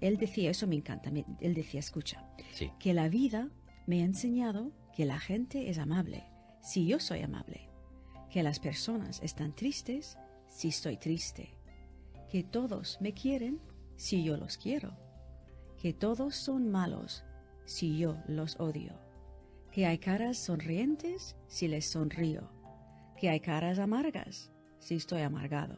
él 0.00 0.16
decía, 0.18 0.50
eso 0.50 0.66
me 0.66 0.76
encanta, 0.76 1.10
él 1.40 1.54
decía, 1.54 1.80
escucha, 1.80 2.24
que 2.78 2.94
la 2.94 3.08
vida 3.08 3.48
me 3.86 4.02
ha 4.02 4.04
enseñado 4.04 4.70
que 4.98 5.04
la 5.04 5.20
gente 5.20 5.70
es 5.70 5.78
amable 5.78 6.24
si 6.60 6.84
yo 6.84 6.98
soy 6.98 7.22
amable, 7.22 7.70
que 8.32 8.42
las 8.42 8.58
personas 8.58 9.22
están 9.22 9.54
tristes 9.54 10.18
si 10.48 10.70
estoy 10.70 10.96
triste, 10.96 11.54
que 12.28 12.42
todos 12.42 12.98
me 13.00 13.14
quieren 13.14 13.60
si 13.94 14.24
yo 14.24 14.36
los 14.36 14.56
quiero, 14.56 14.98
que 15.80 15.92
todos 15.92 16.34
son 16.34 16.72
malos 16.72 17.22
si 17.64 17.96
yo 17.96 18.16
los 18.26 18.58
odio, 18.58 19.00
que 19.70 19.86
hay 19.86 19.98
caras 19.98 20.36
sonrientes 20.36 21.36
si 21.46 21.68
les 21.68 21.88
sonrío, 21.88 22.50
que 23.16 23.30
hay 23.30 23.38
caras 23.38 23.78
amargas 23.78 24.50
si 24.80 24.96
estoy 24.96 25.22
amargado, 25.22 25.76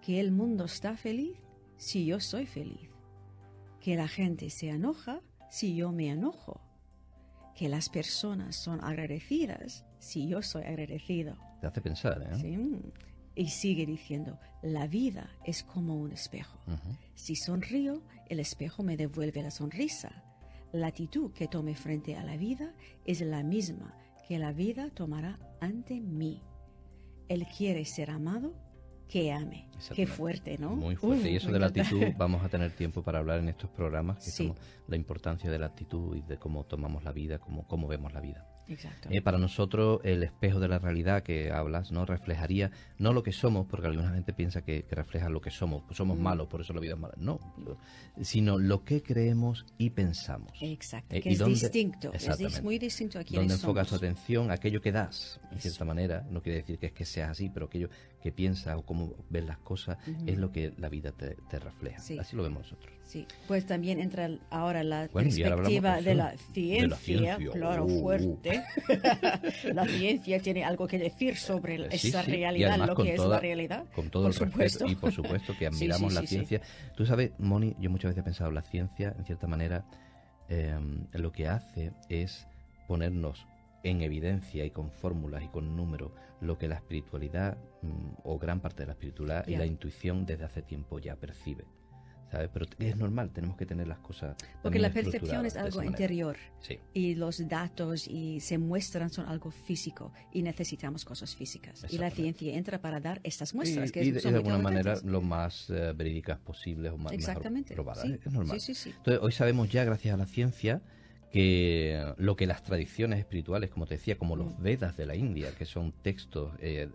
que 0.00 0.18
el 0.18 0.32
mundo 0.32 0.64
está 0.64 0.96
feliz 0.96 1.36
si 1.76 2.06
yo 2.06 2.20
soy 2.20 2.46
feliz, 2.46 2.88
que 3.80 3.96
la 3.96 4.08
gente 4.08 4.48
se 4.48 4.70
enoja 4.70 5.20
si 5.50 5.76
yo 5.76 5.92
me 5.92 6.08
enojo, 6.08 6.63
que 7.54 7.68
las 7.68 7.88
personas 7.88 8.56
son 8.56 8.82
agradecidas 8.84 9.84
si 9.98 10.28
yo 10.28 10.42
soy 10.42 10.64
agradecido. 10.64 11.36
Te 11.60 11.66
hace 11.66 11.80
pensar, 11.80 12.22
¿eh? 12.22 12.36
Sí. 12.40 12.80
Y 13.36 13.48
sigue 13.48 13.86
diciendo, 13.86 14.38
la 14.62 14.86
vida 14.86 15.28
es 15.44 15.64
como 15.64 15.96
un 15.96 16.12
espejo. 16.12 16.58
Si 17.14 17.34
sonrío, 17.34 18.02
el 18.28 18.38
espejo 18.38 18.82
me 18.82 18.96
devuelve 18.96 19.42
la 19.42 19.50
sonrisa. 19.50 20.22
La 20.72 20.88
actitud 20.88 21.32
que 21.32 21.48
tome 21.48 21.74
frente 21.74 22.16
a 22.16 22.24
la 22.24 22.36
vida 22.36 22.72
es 23.04 23.20
la 23.20 23.42
misma 23.42 23.96
que 24.28 24.38
la 24.38 24.52
vida 24.52 24.90
tomará 24.90 25.38
ante 25.60 26.00
mí. 26.00 26.42
Él 27.28 27.46
quiere 27.46 27.84
ser 27.84 28.10
amado, 28.10 28.54
que 29.08 29.32
ame. 29.32 29.68
Qué 29.94 30.06
fuerte, 30.06 30.56
¿no? 30.58 30.76
Muy 30.76 30.96
fuerte. 30.96 31.30
y 31.30 31.36
eso 31.36 31.50
de 31.50 31.58
la 31.58 31.66
actitud 31.66 32.00
vamos 32.16 32.42
a 32.42 32.48
tener 32.48 32.72
tiempo 32.72 33.02
para 33.02 33.18
hablar 33.18 33.38
en 33.38 33.48
estos 33.48 33.70
programas, 33.70 34.34
que 34.36 34.54
la 34.88 34.96
importancia 34.96 35.50
de 35.50 35.58
la 35.58 35.66
actitud 35.66 36.16
y 36.16 36.22
de 36.22 36.38
cómo 36.38 36.64
tomamos 36.64 37.04
la 37.04 37.12
vida, 37.12 37.38
cómo, 37.38 37.66
cómo 37.66 37.86
vemos 37.88 38.12
la 38.12 38.20
vida. 38.20 38.46
Exacto. 38.68 39.08
Eh, 39.10 39.20
para 39.20 39.38
nosotros 39.38 40.00
el 40.04 40.22
espejo 40.22 40.58
de 40.58 40.68
la 40.68 40.78
realidad 40.78 41.22
que 41.22 41.50
hablas 41.50 41.92
no 41.92 42.06
reflejaría 42.06 42.70
no 42.98 43.12
lo 43.12 43.22
que 43.22 43.32
somos, 43.32 43.66
porque 43.66 43.88
alguna 43.88 44.12
gente 44.12 44.32
piensa 44.32 44.62
que, 44.62 44.86
refleja 44.90 45.28
lo 45.28 45.40
que 45.40 45.50
somos, 45.50 45.82
pues 45.82 45.96
somos 45.96 46.18
mm. 46.18 46.22
malos, 46.22 46.48
por 46.48 46.60
eso 46.60 46.72
la 46.72 46.80
vida 46.80 46.94
es 46.94 46.98
mala. 46.98 47.14
No, 47.18 47.38
sino 48.22 48.58
lo 48.58 48.84
que 48.84 49.02
creemos 49.02 49.66
y 49.76 49.90
pensamos. 49.90 50.52
Exacto, 50.60 51.14
eh, 51.14 51.20
que 51.20 51.30
es 51.30 51.44
distinto, 51.44 52.12
es 52.12 52.62
muy 52.62 52.78
distinto 52.78 53.18
a 53.18 53.24
Donde 53.24 53.54
enfocas 53.54 53.88
tu 53.88 53.96
atención, 53.96 54.50
aquello 54.50 54.80
que 54.80 54.92
das, 54.92 55.40
en 55.50 55.60
cierta 55.60 55.84
manera, 55.84 56.26
no 56.30 56.40
quiere 56.40 56.58
decir 56.58 56.78
que 56.78 56.86
es 56.86 56.92
que 56.92 57.04
seas 57.04 57.30
así, 57.30 57.50
pero 57.50 57.66
aquello 57.66 57.90
que 58.24 58.32
piensas 58.32 58.74
o 58.78 58.82
cómo 58.86 59.12
ves 59.28 59.44
las 59.44 59.58
cosas 59.58 59.98
es 60.26 60.38
lo 60.38 60.50
que 60.50 60.72
la 60.78 60.88
vida 60.88 61.12
te, 61.12 61.58
refleja. 61.58 62.00
Así 62.18 62.34
lo 62.34 62.42
vemos 62.42 62.62
nosotros. 62.62 62.90
Sí, 63.04 63.26
pues 63.46 63.66
también 63.66 64.00
entra 64.00 64.30
ahora 64.48 64.82
la 64.82 65.08
perspectiva 65.08 66.00
de, 66.00 66.14
la 66.14 66.34
ciencia, 66.54 67.36
claro, 67.52 67.84
uh, 67.84 68.00
fuerte. 68.00 68.64
la 69.74 69.86
ciencia 69.86 70.40
tiene 70.40 70.64
algo 70.64 70.86
que 70.86 70.98
decir 70.98 71.36
sobre 71.36 71.94
esa 71.94 72.22
realidad, 72.22 72.78
lo 72.78 72.96
que 72.96 73.12
es 73.12 73.20
la 73.22 73.38
realidad. 73.38 73.84
Con 73.94 74.08
todo 74.08 74.28
el 74.28 74.34
respeto 74.34 74.86
y 74.86 74.94
por 74.94 75.12
supuesto 75.12 75.54
que 75.58 75.66
admiramos 75.68 76.14
la 76.14 76.22
ciencia. 76.22 76.62
Tú 76.96 77.04
sabes, 77.04 77.32
Moni, 77.38 77.76
yo 77.78 77.90
muchas 77.90 78.08
veces 78.12 78.22
he 78.22 78.24
pensado, 78.24 78.50
la 78.52 78.62
ciencia, 78.62 79.14
en 79.18 79.26
cierta 79.26 79.46
manera, 79.46 79.84
em, 80.48 81.04
lo 81.12 81.30
que 81.30 81.46
hace 81.46 81.92
es 82.08 82.46
ponernos 82.88 83.46
en 83.84 84.02
evidencia 84.02 84.64
y 84.64 84.70
con 84.70 84.90
fórmulas 84.90 85.44
y 85.44 85.48
con 85.48 85.76
números 85.76 86.10
lo 86.40 86.58
que 86.58 86.66
la 86.68 86.74
espiritualidad 86.76 87.56
mm, 87.82 88.14
o 88.24 88.38
gran 88.38 88.60
parte 88.60 88.82
de 88.82 88.86
la 88.86 88.92
espiritualidad 88.92 89.46
y 89.46 89.56
la 89.56 89.66
intuición 89.66 90.26
desde 90.26 90.44
hace 90.44 90.62
tiempo 90.62 90.98
ya 90.98 91.16
percibe. 91.16 91.64
Pero 92.52 92.66
es 92.78 92.96
normal, 92.96 93.30
tenemos 93.32 93.56
que 93.56 93.66
tener 93.66 93.86
las 93.86 93.98
cosas. 93.98 94.36
Porque 94.62 94.78
la 94.78 94.90
percepción 94.90 95.46
es 95.46 95.56
algo 95.56 95.82
interior. 95.82 96.36
Y 96.92 97.14
los 97.14 97.46
datos 97.48 98.08
y 98.08 98.40
se 98.40 98.58
muestran 98.58 99.10
son 99.10 99.26
algo 99.26 99.50
físico 99.50 100.12
y 100.32 100.42
necesitamos 100.42 101.04
cosas 101.04 101.34
físicas. 101.34 101.86
Y 101.90 101.98
la 101.98 102.10
ciencia 102.10 102.54
entra 102.54 102.80
para 102.80 103.00
dar 103.00 103.20
estas 103.22 103.54
muestras. 103.54 103.90
Y, 103.90 103.92
que 103.92 104.04
y 104.04 104.10
de, 104.10 104.28
alguna 104.28 104.58
manera 104.58 104.96
lo 105.04 105.20
más 105.20 105.70
eh, 105.70 105.92
verídicas 105.94 106.38
posibles 106.38 106.92
o 106.92 106.98
más 106.98 107.12
Exactamente. 107.12 107.74
probadas. 107.74 108.04
Es 108.04 108.32
normal. 108.32 108.58
Entonces, 108.58 108.94
hoy 109.20 109.32
sabemos 109.32 109.70
ya, 109.70 109.84
gracias 109.84 110.14
a 110.14 110.16
la 110.16 110.26
ciencia, 110.26 110.82
que 111.34 112.14
lo 112.16 112.36
que 112.36 112.46
las 112.46 112.62
tradiciones 112.62 113.18
espirituales, 113.18 113.68
como 113.68 113.86
te 113.86 113.96
decía, 113.96 114.16
como 114.16 114.36
los 114.36 114.56
mm. 114.56 114.62
Vedas 114.62 114.96
de 114.96 115.04
la 115.04 115.16
India, 115.16 115.50
que 115.58 115.64
son 115.64 115.90
textos 115.90 116.52
eh, 116.60 116.88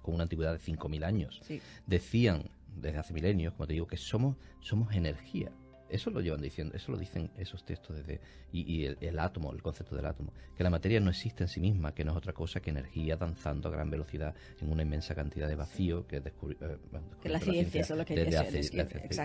con 0.00 0.14
una 0.14 0.22
antigüedad 0.22 0.54
de 0.54 0.58
5.000 0.58 1.04
años, 1.04 1.42
decían 1.86 2.44
desde 2.74 2.96
hace 2.96 3.12
milenios, 3.12 3.52
como 3.52 3.66
te 3.66 3.74
digo, 3.74 3.86
que 3.86 3.98
somos, 3.98 4.36
somos 4.60 4.94
energía. 4.94 5.52
Eso 5.88 6.10
lo 6.10 6.20
llevan 6.20 6.40
diciendo, 6.40 6.74
eso 6.74 6.92
lo 6.92 6.98
dicen 6.98 7.30
esos 7.36 7.64
textos 7.64 7.96
desde 7.96 8.20
y, 8.52 8.84
el, 8.84 9.18
átomo, 9.18 9.52
el 9.52 9.62
concepto 9.62 9.96
del 9.96 10.06
átomo, 10.06 10.32
que 10.56 10.62
la 10.62 10.70
materia 10.70 11.00
no 11.00 11.10
existe 11.10 11.44
en 11.44 11.48
sí 11.48 11.60
misma, 11.60 11.94
que 11.94 12.04
no 12.04 12.12
es 12.12 12.16
otra 12.16 12.32
cosa 12.32 12.60
que 12.60 12.70
energía 12.70 13.16
danzando 13.16 13.68
a 13.68 13.72
gran 13.72 13.90
velocidad 13.90 14.34
en 14.60 14.70
una 14.70 14.82
inmensa 14.82 15.14
cantidad 15.14 15.48
de 15.48 15.56
vacío 15.56 16.06
que, 16.06 16.20
descubri, 16.20 16.56
eh, 16.60 16.76
que 17.22 17.28
la 17.28 17.40
ciencia, 17.40 17.80
es 17.80 17.90
lo 17.90 18.04
que 18.04 18.14
desde 18.14 18.36
hace, 18.36 18.62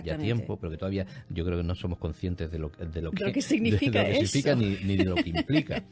ya 0.04 0.18
tiempo, 0.18 0.58
pero 0.58 0.70
que 0.70 0.76
todavía 0.76 1.06
yo 1.28 1.44
creo 1.44 1.58
que 1.58 1.64
no 1.64 1.74
somos 1.74 1.98
conscientes 1.98 2.50
de 2.50 2.58
lo, 2.58 2.70
de 2.70 3.02
lo, 3.02 3.12
que, 3.12 3.40
significa, 3.40 4.02
ni, 4.54 4.74
de 4.96 5.04
lo 5.04 5.14
que 5.14 5.30
implica. 5.30 5.84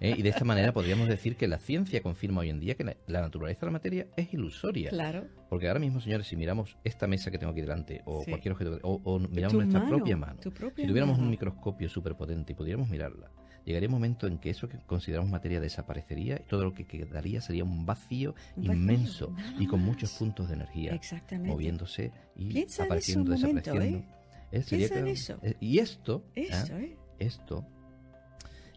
¿eh? 0.00 0.14
Y 0.16 0.22
de 0.22 0.28
esta 0.28 0.44
manera 0.44 0.72
podríamos 0.72 1.08
decir 1.08 1.36
que 1.36 1.48
la 1.48 1.58
ciencia 1.58 2.00
confirma 2.00 2.42
hoy 2.42 2.50
en 2.50 2.60
día 2.60 2.74
que 2.74 2.84
la, 2.84 3.20
naturaleza 3.20 3.60
de 3.60 3.66
la 3.66 3.72
materia 3.72 4.06
es 4.16 4.32
ilusoria. 4.32 4.90
Claro. 4.90 5.26
Porque 5.48 5.68
ahora 5.68 5.80
mismo, 5.80 6.00
señores, 6.00 6.26
si 6.26 6.36
miramos 6.36 6.76
esta 6.84 7.06
mesa 7.06 7.30
que 7.30 7.38
tengo 7.38 7.52
aquí 7.52 7.60
delante, 7.60 8.02
o 8.04 8.24
cualquier 8.24 8.52
objeto, 8.52 8.78
o, 8.82 9.18
miramos 9.18 9.54
nuestra 9.54 9.86
propia 9.86 10.13
mano, 10.16 10.40
si 10.42 10.50
tuviéramos 10.50 11.18
un 11.18 11.30
microscopio 11.30 11.88
súper 11.88 12.14
potente 12.14 12.52
y 12.52 12.54
pudiéramos 12.56 12.88
mirarla, 12.88 13.30
llegaría 13.64 13.88
un 13.88 13.94
momento 13.94 14.26
en 14.26 14.38
que 14.38 14.50
eso 14.50 14.68
que 14.68 14.78
consideramos 14.78 15.30
materia 15.30 15.60
desaparecería 15.60 16.36
y 16.36 16.48
todo 16.48 16.64
lo 16.64 16.74
que 16.74 16.86
quedaría 16.86 17.40
sería 17.40 17.64
un 17.64 17.86
vacío, 17.86 18.34
inmenso 18.56 19.34
y 19.58 19.66
con 19.66 19.80
muchos 19.80 20.12
puntos 20.12 20.48
de 20.48 20.54
energía 20.54 21.00
moviéndose 21.40 22.12
y 22.36 22.66
apareciendo, 22.80 23.32
desapareciendo. 23.32 23.82
¿eh? 23.82 24.04
¿eh? 24.52 25.56
y 25.60 25.78
esto, 25.78 26.24
¿eh? 26.34 26.96
esto 27.18 27.66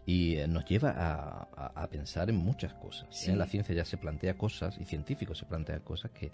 y 0.06 0.38
nos 0.48 0.64
lleva 0.64 1.48
a, 1.54 1.86
pensar 1.88 2.30
en 2.30 2.36
muchas 2.36 2.72
cosas. 2.72 3.28
En 3.28 3.38
la 3.38 3.46
ciencia 3.46 3.74
ya 3.74 3.84
se 3.84 3.98
plantea 3.98 4.38
cosas 4.38 4.78
y 4.80 4.86
científicos 4.86 5.36
se 5.36 5.44
plantean 5.44 5.80
cosas 5.80 6.10
que 6.12 6.32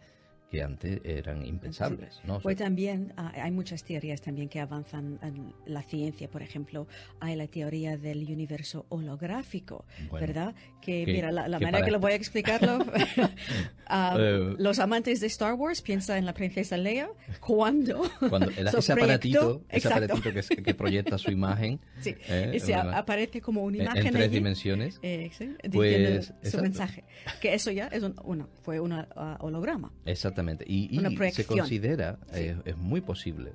que 0.55 0.63
antes 0.63 1.01
eran 1.03 1.45
impensables. 1.45 2.21
¿no? 2.23 2.39
Pues 2.39 2.57
también 2.57 3.13
ah, 3.17 3.33
hay 3.35 3.51
muchas 3.51 3.83
teorías 3.83 4.21
también 4.21 4.49
que 4.49 4.61
avanzan 4.61 5.19
en 5.21 5.53
la 5.67 5.83
ciencia. 5.83 6.29
Por 6.29 6.43
ejemplo, 6.43 6.87
hay 7.19 7.35
la 7.35 7.49
teoría 7.49 7.97
del 7.97 8.25
universo 8.31 8.87
holográfico, 8.89 9.85
¿verdad? 10.13 10.55
Que, 10.81 11.05
mira, 11.07 11.33
la, 11.33 11.59
manera 11.59 11.85
que 11.85 11.91
lo 11.91 11.99
voy 11.99 12.13
a 12.13 12.15
explicarlo, 12.15 12.79
ah, 13.87 14.17
eh, 14.17 14.55
los 14.57 14.79
amantes 14.79 15.21
de 15.21 15.27
Star 15.27 15.55
Wars 15.55 15.83
piensan 15.83 16.19
en 16.19 16.27
la 16.27 16.35
princesa 16.35 16.77
Leia 16.77 17.09
cuando, 17.41 18.09
cuando 18.31 18.51
ese 18.51 18.93
aparatito, 18.93 19.63
ese 19.69 19.89
aparatito 19.89 20.31
que, 20.63 20.75
proyecta 20.75 21.19
su 21.19 21.33
imagen, 21.33 21.81
sí, 22.01 22.15
eh, 22.29 22.61
aparece 22.93 23.41
como 23.41 23.65
una 23.65 23.79
imagen 23.79 24.07
en, 24.07 24.13
tres 24.13 24.31
dimensiones, 24.31 25.01
eh, 25.03 25.31
pues, 25.73 26.33
su 26.45 26.59
mensaje. 26.59 27.03
Que 27.41 27.55
eso 27.55 27.73
ya 27.73 27.89
es 27.89 28.05
un, 28.05 28.47
fue 28.63 28.79
un 28.79 28.93
holograma. 29.41 29.93
Exactamente 30.05 30.44
y, 30.67 31.33
se 31.33 31.47
considera, 31.47 32.19
eh, 32.33 32.57
es 32.65 32.77
muy 32.77 33.01
posible, 33.01 33.53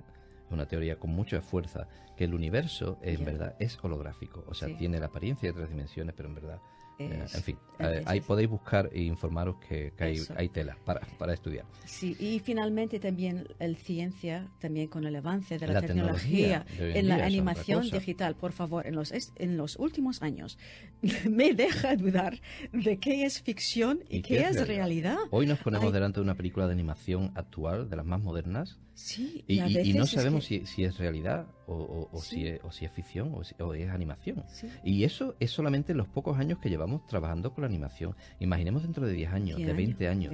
una 0.50 0.66
teoría 0.66 0.98
con 0.98 1.12
mucha 1.12 1.42
fuerza, 1.42 1.88
que 2.18 2.26
el 2.26 2.34
universo 2.34 2.98
en 3.02 3.24
verdad 3.24 3.56
es 3.60 3.78
holográfico. 3.82 4.44
O 4.48 4.54
sea, 4.54 4.76
tiene 4.78 5.00
la 5.00 5.08
apariencia 5.08 5.50
de 5.50 5.54
tres 5.54 5.70
dimensiones, 5.70 6.14
pero 6.16 6.30
en 6.30 6.36
verdad 6.36 6.60
eh, 7.00 7.26
en 7.34 7.44
fin, 7.44 7.58
eh, 7.80 8.04
ahí 8.06 8.20
podéis 8.20 8.50
buscar 8.50 8.90
e 8.92 9.02
informaros 9.04 9.56
que, 9.66 9.94
hay, 10.36 10.50
tela 10.50 10.78
para, 10.84 11.34
estudiar. 11.34 11.66
Sí, 11.86 12.14
y 12.20 12.40
finalmente 12.40 13.00
también 13.00 13.48
el 13.58 13.78
ciencia, 13.78 14.50
también 14.60 14.90
con 14.90 15.06
el 15.06 15.16
avance 15.16 15.58
de 15.58 15.68
la, 15.68 15.82
tecnología, 15.82 16.66
en 16.78 17.08
la 17.08 17.24
animación 17.24 17.90
digital, 17.90 18.36
por 18.36 18.52
favor, 18.52 18.86
en 18.86 18.96
los, 18.96 19.14
en 19.36 19.56
los 19.56 19.78
últimos 19.78 20.22
años, 20.22 20.58
me 21.30 21.54
deja 21.54 21.96
dudar 21.96 22.42
de 22.74 22.98
qué 22.98 23.24
es 23.24 23.42
ficción 23.42 24.04
y, 24.10 24.22
qué, 24.22 24.42
es 24.42 24.68
realidad? 24.68 25.18
Hoy 25.32 25.46
nos 25.46 25.60
ponemos 25.60 25.94
delante 25.94 26.20
de 26.20 26.24
una 26.26 26.36
película 26.36 26.68
de 26.68 26.74
animación 26.74 27.32
actual, 27.36 27.90
de 27.90 27.96
las 27.96 28.06
más 28.06 28.22
modernas, 28.22 28.78
Sí, 29.00 29.46
y, 29.48 29.62
y, 29.62 29.94
no 29.94 30.06
sabemos 30.06 30.44
si, 30.44 30.66
si, 30.66 30.84
es 30.84 30.98
realidad 30.98 31.48
o, 31.68 32.10
o, 32.12 32.22
si, 32.22 32.46
es, 32.46 32.60
o 32.66 32.72
si 32.72 32.84
es 32.84 32.92
ficción 32.92 33.34
o, 33.34 33.74
es 33.74 33.90
animación. 33.90 34.44
Y 34.84 35.06
eso 35.06 35.36
es 35.40 35.52
solamente 35.52 35.94
los 35.94 36.10
pocos 36.10 36.38
años 36.38 36.60
que 36.60 36.70
llevamos 36.70 36.89
trabajando 37.08 37.54
con 37.54 37.62
la 37.62 37.68
animación. 37.68 38.16
Imaginemos 38.40 38.84
dentro 38.84 39.06
de 39.06 39.14
10 39.14 39.34
años, 39.34 39.58
de 39.58 39.74
20 39.74 40.08
años, 40.08 40.34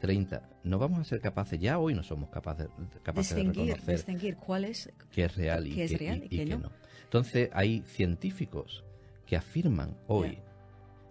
30. 0.00 0.42
No 0.64 0.78
vamos 0.78 1.00
a 1.00 1.04
ser 1.04 1.20
capaces, 1.20 1.58
ya 1.58 1.78
hoy 1.78 1.94
no 1.94 2.02
somos 2.02 2.30
capaces, 2.30 2.68
capaces 3.02 3.36
de 3.36 3.42
reconocer 3.44 3.96
distinguir 3.96 4.36
cuál 4.36 4.64
es, 4.64 4.90
qué 5.10 5.24
es 5.24 5.36
real 5.36 5.66
y 5.66 5.74
qué, 5.74 5.84
es 5.84 5.98
real 5.98 6.22
y, 6.24 6.28
qué 6.28 6.46
no. 6.46 6.70
Entonces 7.04 7.50
hay 7.52 7.82
científicos 7.86 8.84
que 9.26 9.36
afirman 9.36 9.96
hoy 10.06 10.38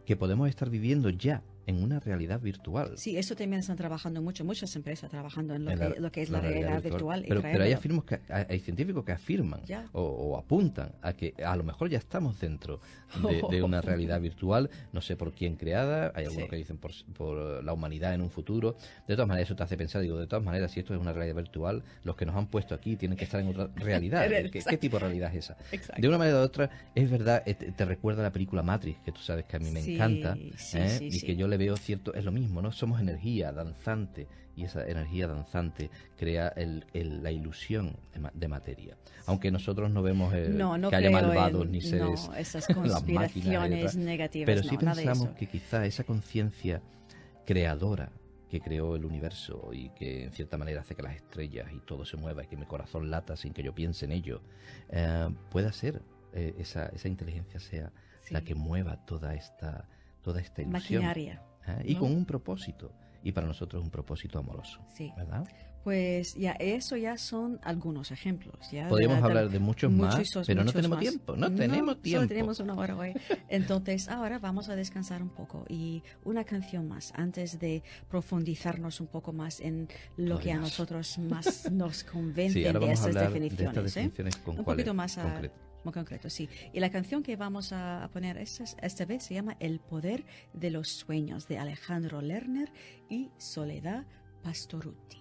que 0.05 0.15
podemos 0.15 0.47
estar 0.49 0.69
viviendo 0.69 1.09
ya 1.09 1.43
en 1.67 1.83
una 1.83 1.99
realidad 1.99 2.39
virtual. 2.39 2.97
Sí, 2.97 3.17
eso 3.17 3.35
también 3.35 3.59
están 3.59 3.75
trabajando 3.75 4.21
mucho, 4.21 4.45
muchas 4.45 4.73
empresas 4.77 5.11
trabajando 5.11 5.53
en 5.53 5.65
lo, 5.65 6.11
que, 6.11 6.21
es 6.21 6.29
la, 6.29 6.39
realidad, 6.39 6.81
virtual. 6.81 7.25
pero, 7.27 7.41
pero 7.41 7.63
hay, 7.65 7.75
que, 7.75 8.19
hay, 8.29 8.59
científicos 8.61 9.03
que 9.03 9.11
afirman 9.11 9.59
o, 9.91 10.37
apuntan 10.37 10.93
a 11.01 11.11
que 11.11 11.33
a 11.43 11.55
lo 11.57 11.65
mejor 11.65 11.89
ya 11.89 11.97
estamos 11.97 12.39
dentro 12.39 12.79
de, 13.51 13.61
una 13.63 13.81
realidad 13.81 14.21
virtual, 14.21 14.69
no 14.93 15.01
sé 15.01 15.17
por 15.17 15.33
quién 15.33 15.57
creada, 15.57 16.13
hay 16.15 16.25
algunos 16.25 16.49
que 16.49 16.55
dicen 16.55 16.77
por, 16.77 16.91
por, 17.13 17.63
la 17.63 17.73
humanidad 17.73 18.13
en 18.13 18.21
un 18.21 18.29
futuro. 18.29 18.77
De 19.05 19.15
todas 19.15 19.27
maneras, 19.27 19.49
eso 19.49 19.55
te 19.57 19.63
hace 19.63 19.75
pensar, 19.75 20.01
digo, 20.01 20.17
de 20.17 20.27
todas 20.27 20.45
maneras, 20.45 20.71
si 20.71 20.79
esto 20.79 20.93
es 20.93 21.01
una 21.01 21.11
realidad 21.11 21.35
virtual, 21.35 21.83
los 22.05 22.15
que 22.15 22.25
nos 22.25 22.35
han 22.37 22.47
puesto 22.47 22.75
aquí 22.75 22.95
tienen 22.95 23.17
que 23.17 23.25
estar 23.25 23.41
en 23.41 23.49
otra 23.49 23.69
realidad. 23.75 24.25
¿Qué, 24.51 24.77
tipo 24.77 24.97
de 24.97 25.01
realidad 25.01 25.35
es 25.35 25.51
esa? 25.51 25.57
De 25.97 26.07
una 26.07 26.17
manera 26.17 26.39
u 26.39 26.43
otra, 26.43 26.69
es 26.95 27.11
verdad, 27.11 27.43
eh, 27.45 27.55
te, 27.55 27.83
recuerda 27.83 28.23
la 28.23 28.31
película 28.31 28.63
Matrix, 28.63 28.99
que 29.03 29.11
tú 29.11 29.19
sabes 29.19 29.43
que 29.43 29.57
a 29.57 29.59
mí 29.59 29.69
me 29.69 29.81
encanta, 29.81 30.37
¿eh? 30.37 30.99
y 31.01 31.19
que 31.19 31.35
yo 31.35 31.45
le 31.49 31.56
veo 31.57 31.77
cierto, 31.77 32.13
es 32.13 32.25
lo 32.25 32.31
mismo, 32.31 32.61
¿no? 32.61 32.71
Somos 32.71 32.99
energía 32.99 33.51
danzante 33.51 34.27
y 34.55 34.63
esa 34.63 34.87
energía 34.87 35.27
danzante 35.27 35.91
crea 36.17 36.47
el, 36.49 36.83
la 36.93 37.31
ilusión 37.31 37.95
de, 38.33 38.47
materia. 38.47 38.97
Aunque 39.27 39.51
nosotros 39.51 39.91
no 39.91 40.01
vemos 40.01 40.33
que 40.33 40.95
haya 40.95 41.11
malvados 41.11 41.67
ni 41.69 41.81
seres, 41.81 42.27
no, 42.27 42.35
esas 42.37 42.67
conspiraciones 42.67 43.95
negativas. 43.95 44.45
Pero 44.47 44.63
sí 44.63 44.77
pensamos 44.77 45.29
que 45.29 45.47
quizá 45.47 45.85
esa 45.85 46.03
conciencia 46.03 46.81
creadora 47.45 48.11
que 48.49 48.61
creó 48.61 48.95
el 48.95 49.05
universo 49.05 49.69
y 49.73 49.89
que 49.89 50.23
en 50.23 50.31
cierta 50.31 50.57
manera 50.57 50.81
hace 50.81 50.95
que 50.95 51.03
las 51.03 51.15
estrellas 51.15 51.67
y 51.73 51.79
todo 51.79 52.05
se 52.05 52.17
mueva 52.17 52.43
y 52.43 52.47
que 52.47 52.57
mi 52.57 52.65
corazón 52.65 53.11
lata 53.11 53.35
sin 53.35 53.53
que 53.53 53.61
yo 53.61 53.75
piense 53.75 54.05
en 54.05 54.11
ello, 54.11 54.41
eh, 54.89 55.29
pueda 55.51 55.71
ser 55.71 56.01
eh, 56.33 56.55
esa, 56.57 56.87
esa 56.87 57.07
inteligencia 57.07 57.59
sea 57.59 57.91
la 58.29 58.41
que 58.41 58.55
mueva 58.55 59.05
toda 59.05 59.35
esta 59.35 59.87
toda 60.27 60.41
esta 60.41 60.61
ilusión. 60.61 61.03
Maquinaria. 61.03 61.41
¿Eh? 61.67 61.83
Y 61.85 61.95
con 61.95 62.11
un 62.11 62.25
propósito. 62.25 62.91
Y 63.23 63.31
para 63.31 63.47
nosotros 63.47 63.83
un 63.83 63.89
propósito 63.89 64.39
amoroso. 64.39 64.79
Sí. 64.95 65.11
¿Verdad? 65.17 65.45
Pues 65.87 66.35
ya 66.35 66.51
eso 66.59 66.97
ya 66.97 67.17
son 67.17 67.61
algunos 67.63 68.11
ejemplos. 68.11 68.57
Ya 68.73 68.89
Podríamos 68.89 69.23
hablar 69.23 69.49
de 69.49 69.57
muchos, 69.57 69.89
más, 69.89 70.21
pero 70.45 70.65
no 70.65 70.73
tenemos 70.73 70.99
tiempo. 70.99 71.37
No, 71.37 71.49
tenemos 71.49 72.01
tiempo. 72.01 72.19
Solo 72.19 72.27
tenemos 72.27 72.59
una 72.59 72.73
hora 72.73 72.97
hoy. 72.97 73.13
Entonces 73.47 74.09
ahora 74.09 74.37
vamos 74.37 74.67
a 74.67 74.75
descansar 74.75 75.21
un 75.21 75.29
poco 75.29 75.63
y 75.69 76.03
una 76.25 76.43
canción 76.43 76.89
más 76.89 77.13
antes 77.15 77.57
de 77.57 77.83
profundizarnos 78.09 78.99
un 78.99 79.07
poco 79.07 79.31
más 79.31 79.61
en 79.61 79.87
lo 80.17 80.39
que 80.39 80.51
a 80.51 80.57
nosotros 80.57 81.17
más 81.19 81.71
nos 81.71 82.03
convence 82.03 82.59
de, 82.59 82.91
esas 82.91 83.15
definiciones. 83.15 83.95
¿eh? 83.95 84.11
un 84.45 84.65
poquito 84.65 84.93
más 84.93 85.17
a, 85.17 85.23
concreto, 85.23 85.55
sí. 86.27 86.49
Y 86.73 86.79
la 86.79 86.89
canción 86.89 87.23
que 87.23 87.35
vamos 87.35 87.71
a 87.73 88.09
poner 88.13 88.37
esta, 88.37 88.65
esta 88.81 89.05
vez 89.05 89.23
se 89.23 89.33
llama 89.33 89.55
El 89.59 89.79
poder 89.79 90.25
de 90.53 90.71
los 90.71 90.89
sueños 90.89 91.47
de 91.47 91.57
Alejandro 91.57 92.21
Lerner 92.21 92.71
y 93.09 93.29
Soledad 93.37 94.05
Pastoruti. 94.43 95.17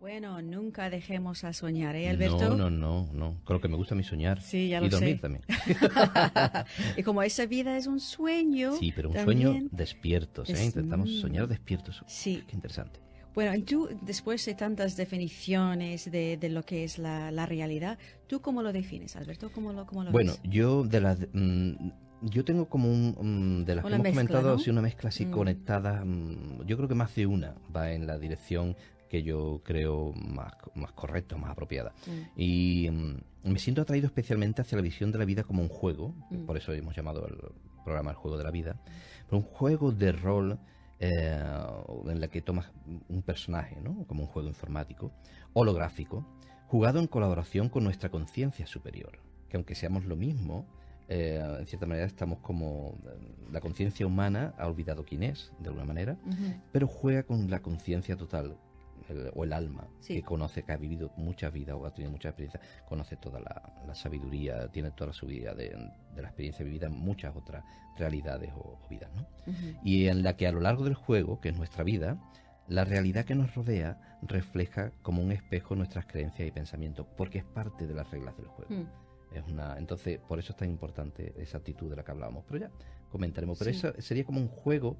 Bueno, 0.00 0.40
nunca 0.40 0.90
dejemos 0.90 1.44
a 1.44 1.52
soñar, 1.52 1.94
¿eh, 1.94 2.08
Alberto? 2.08 2.56
No, 2.56 2.56
no, 2.56 2.70
no, 2.70 3.08
no. 3.12 3.40
Creo 3.44 3.60
que 3.60 3.68
me 3.68 3.76
gusta 3.76 3.94
mi 3.94 4.02
soñar. 4.02 4.40
Sí, 4.40 4.68
ya 4.68 4.80
lo 4.80 4.86
y 4.86 4.88
dormir 4.88 5.20
también. 5.20 5.44
y 6.96 7.02
como 7.02 7.22
esa 7.22 7.46
vida 7.46 7.76
es 7.76 7.86
un 7.86 8.00
sueño. 8.00 8.72
Sí, 8.72 8.92
pero 8.96 9.10
un 9.10 9.16
sueño 9.22 9.54
despiertos, 9.70 10.48
¿eh? 10.50 10.64
Intentamos 10.64 11.20
soñar 11.20 11.46
despiertos. 11.46 12.02
Sí. 12.06 12.42
Qué 12.48 12.56
interesante. 12.56 13.00
Bueno, 13.38 13.64
tú, 13.64 13.88
después 14.00 14.44
de 14.46 14.54
tantas 14.54 14.96
definiciones 14.96 16.10
de, 16.10 16.48
lo 16.50 16.64
que 16.64 16.82
es 16.82 16.98
la, 16.98 17.46
realidad, 17.46 17.96
¿tú 18.26 18.40
cómo 18.40 18.64
lo 18.64 18.72
defines, 18.72 19.14
Alberto? 19.14 19.52
¿Cómo 19.54 19.72
lo, 19.72 19.86
cómo 19.86 20.02
lo 20.02 20.10
bueno, 20.10 20.32
yo 20.42 20.82
de 20.82 21.00
las... 21.00 21.20
Mm, 21.32 21.90
yo 22.22 22.44
tengo 22.44 22.68
como 22.68 22.90
un, 22.90 23.60
mm, 23.60 23.64
de 23.64 23.76
las 23.76 23.84
que 23.84 23.94
hemos 23.94 24.08
comentado, 24.08 24.54
así 24.54 24.70
una 24.70 24.82
mezcla 24.82 25.10
así 25.10 25.26
mm. 25.26 25.30
conectada, 25.30 26.04
yo 26.66 26.76
creo 26.76 26.88
que 26.88 26.96
más 26.96 27.14
de 27.14 27.26
una 27.26 27.54
va 27.74 27.92
en 27.92 28.08
la 28.08 28.18
dirección 28.18 28.74
que 29.08 29.22
yo 29.22 29.62
creo 29.64 30.12
más, 30.14 30.54
más 30.74 30.90
correcta, 30.90 31.36
más 31.36 31.52
apropiada. 31.52 31.92
Y 32.36 32.88
me 33.44 33.60
siento 33.60 33.82
atraído 33.82 34.08
especialmente 34.08 34.62
hacia 34.62 34.74
la 34.74 34.82
visión 34.82 35.12
de 35.12 35.18
la 35.18 35.24
vida 35.24 35.44
como 35.44 35.62
un 35.62 35.68
juego, 35.68 36.12
por 36.44 36.56
eso 36.56 36.72
hemos 36.72 36.96
llamado 36.96 37.24
el 37.28 37.36
programa 37.84 38.10
El 38.10 38.16
Juego 38.16 38.36
de 38.36 38.42
la 38.42 38.50
Vida, 38.50 38.80
pero 39.26 39.38
un 39.38 39.44
juego 39.44 39.92
de 39.92 40.10
rol 40.10 40.58
eh, 41.00 41.40
en 42.06 42.20
la 42.20 42.28
que 42.28 42.42
tomas 42.42 42.70
un 43.08 43.22
personaje, 43.22 43.80
¿no? 43.80 44.04
como 44.06 44.22
un 44.22 44.28
juego 44.28 44.48
informático, 44.48 45.12
holográfico, 45.52 46.24
jugado 46.66 46.98
en 46.98 47.06
colaboración 47.06 47.68
con 47.68 47.84
nuestra 47.84 48.10
conciencia 48.10 48.66
superior, 48.66 49.20
que 49.48 49.56
aunque 49.56 49.74
seamos 49.74 50.04
lo 50.04 50.16
mismo, 50.16 50.66
eh, 51.08 51.42
en 51.58 51.66
cierta 51.66 51.86
manera 51.86 52.06
estamos 52.06 52.40
como 52.40 52.98
la 53.50 53.60
conciencia 53.60 54.06
humana 54.06 54.54
ha 54.58 54.66
olvidado 54.66 55.04
quién 55.04 55.22
es, 55.22 55.52
de 55.58 55.68
alguna 55.68 55.86
manera, 55.86 56.18
pero 56.72 56.86
juega 56.86 57.22
con 57.22 57.48
la 57.48 57.60
conciencia 57.60 58.16
total, 58.16 58.58
o 59.34 59.44
el 59.44 59.52
alma, 59.52 59.88
que 60.06 60.22
conoce, 60.22 60.62
que 60.62 60.72
ha 60.72 60.76
vivido 60.76 61.12
mucha 61.16 61.50
vida 61.50 61.76
o 61.76 61.86
ha 61.86 61.92
tenido 61.92 62.12
mucha 62.12 62.28
experiencia, 62.28 62.60
conoce 62.86 63.16
toda 63.16 63.40
la, 63.40 63.94
sabiduría, 63.94 64.68
tiene 64.68 64.90
toda 64.90 65.08
la 65.08 65.12
sabiduría 65.12 65.54
de, 65.54 65.70
la 66.16 66.28
experiencia 66.28 66.64
vivida 66.64 66.86
en 66.86 66.92
muchas 66.92 67.34
otras 67.36 67.64
realidades 67.96 68.52
o, 68.56 68.78
vidas. 68.88 69.10
¿no? 69.14 69.26
Y 69.82 70.08
en 70.08 70.22
la 70.22 70.36
que 70.36 70.46
a 70.46 70.52
lo 70.52 70.60
largo 70.60 70.84
del 70.84 70.94
juego, 70.94 71.40
que 71.40 71.50
es 71.50 71.56
nuestra 71.56 71.84
vida, 71.84 72.18
la 72.68 72.84
realidad 72.84 73.24
que 73.24 73.34
nos 73.34 73.54
rodea 73.54 73.98
refleja 74.22 74.92
como 75.02 75.22
un 75.22 75.32
espejo 75.32 75.74
nuestras 75.74 76.06
creencias 76.06 76.46
y 76.46 76.50
pensamientos, 76.50 77.06
porque 77.16 77.38
es 77.38 77.44
parte 77.44 77.86
de 77.86 77.94
las 77.94 78.10
reglas 78.10 78.36
del 78.36 78.46
juego. 78.46 78.74
Mm. 78.74 79.34
Es 79.34 79.46
una, 79.46 79.76
entonces, 79.78 80.18
por 80.20 80.38
eso 80.38 80.52
es 80.52 80.56
tan 80.56 80.70
importante 80.70 81.34
esa 81.36 81.58
actitud 81.58 81.90
de 81.90 81.96
la 81.96 82.04
que 82.04 82.10
hablábamos. 82.10 82.44
Pero 82.46 82.60
ya 82.60 82.70
comentaremos. 83.10 83.58
Pero 83.58 83.70
eso 83.70 83.92
sería 83.98 84.24
como 84.24 84.40
un 84.40 84.48
juego 84.48 84.96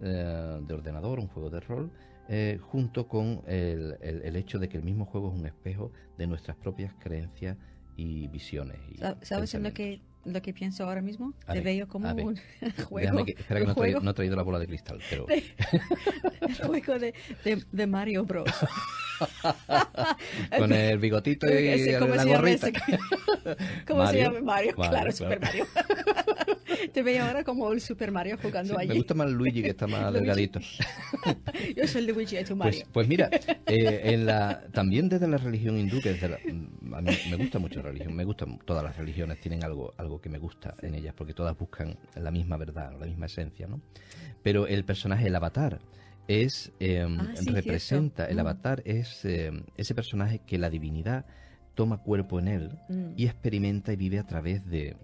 eh, 0.00 0.60
de 0.62 0.74
ordenador, 0.74 1.18
un 1.18 1.28
juego 1.28 1.50
de 1.50 1.60
rol, 1.60 1.90
eh, 2.28 2.58
junto 2.60 3.08
con 3.08 3.42
el, 3.46 3.96
el, 4.02 4.36
hecho 4.36 4.58
de 4.58 4.68
que 4.68 4.76
el 4.76 4.82
mismo 4.82 5.06
juego 5.06 5.32
es 5.32 5.40
un 5.40 5.46
espejo 5.46 5.92
de 6.18 6.26
nuestras 6.26 6.56
propias 6.58 6.92
creencias 6.98 7.56
y 7.96 8.28
visiones. 8.28 8.78
Y 8.90 8.98
¿Sabes 9.24 9.54
en 9.54 9.62
lo 9.62 9.72
que, 9.72 10.00
lo 10.24 10.40
que 10.42 10.52
pienso 10.52 10.84
ahora 10.84 11.00
mismo? 11.00 11.34
Te 11.50 11.60
veo 11.60 11.88
como 11.88 12.10
un 12.10 12.38
juego. 12.88 13.24
espera 13.26 13.60
que 13.60 13.66
no, 13.66 13.74
Traído, 13.74 14.00
no, 14.00 14.10
he 14.10 14.14
traído 14.14 14.36
la 14.36 14.42
bola 14.42 14.58
de 14.58 14.66
cristal, 14.66 15.00
pero... 15.10 15.26
el 16.40 16.54
juego 16.54 16.98
de, 16.98 17.14
de, 17.72 17.86
Mario 17.86 18.24
Bros. 18.24 18.50
con 20.56 20.72
el 20.72 20.98
bigotito 20.98 21.46
y 21.48 21.92
la 21.92 22.24
gorrita. 22.24 22.68
¿Cómo 23.86 24.06
se 24.06 24.18
llama 24.18 24.40
Mario? 24.42 24.74
claro, 24.74 25.10
Super 25.12 25.40
Mario. 25.40 25.66
Te 26.92 27.02
veo 27.02 27.24
ahora 27.24 27.44
como 27.44 27.72
el 27.72 27.80
Super 27.80 28.12
Mario 28.12 28.38
jugando 28.40 28.78
allí. 28.78 28.88
Me 28.88 28.94
gusta 28.94 29.14
más 29.14 29.30
Luigi 29.30 29.62
que 29.62 29.70
está 29.70 29.86
más 29.86 30.12
delgadito. 30.12 30.60
Yo 31.76 31.86
soy 31.86 32.00
el 32.02 32.06
de 32.06 32.12
Luigi, 32.12 32.42
tu 32.44 32.56
Mario. 32.56 32.80
Pues, 32.80 32.90
pues 32.92 33.08
mira, 33.08 33.30
eh, 33.66 34.00
en 34.04 34.26
la, 34.26 34.62
también 34.72 35.08
desde 35.08 35.28
la 35.28 35.38
religión 35.38 35.78
hindú, 35.78 36.00
que 36.00 36.12
desde 36.12 36.26
a 36.34 37.00
mí 37.00 37.12
me 37.30 37.36
gusta 37.36 37.58
mucho 37.58 37.80
la 37.80 37.88
religión, 37.88 38.14
me 38.14 38.24
gustan 38.24 38.58
todas 38.64 38.82
las 38.82 38.96
religiones, 38.96 39.40
tienen 39.40 39.64
algo, 39.64 39.94
algo 39.96 40.20
que 40.20 40.28
me 40.28 40.38
gusta 40.38 40.74
en 40.82 40.94
ellas, 40.94 41.14
porque 41.16 41.34
todas 41.34 41.56
buscan 41.56 41.96
la 42.14 42.30
misma 42.30 42.56
verdad, 42.56 42.92
la 42.98 43.06
misma 43.06 43.26
esencia, 43.26 43.66
¿no? 43.66 43.80
Pero 44.42 44.66
el 44.66 44.84
personaje, 44.84 45.26
el 45.26 45.34
avatar, 45.34 45.80
es 46.28 46.72
ah, 46.80 47.34
representa, 47.46 48.26
el 48.26 48.36
mm. 48.36 48.40
avatar 48.40 48.82
es 48.84 49.24
em, 49.24 49.64
ese 49.76 49.94
personaje 49.94 50.40
que 50.46 50.58
la 50.58 50.68
divinidad 50.68 51.24
toma 51.78 51.98
cuerpo 51.98 52.40
en 52.40 52.48
él 52.48 52.72
mm. 52.88 53.12
y 53.16 53.26
experimenta 53.26 53.92
y 53.92 53.96
vive 53.96 54.18
a 54.18 54.24
través 54.24 54.68
de, 54.68 54.96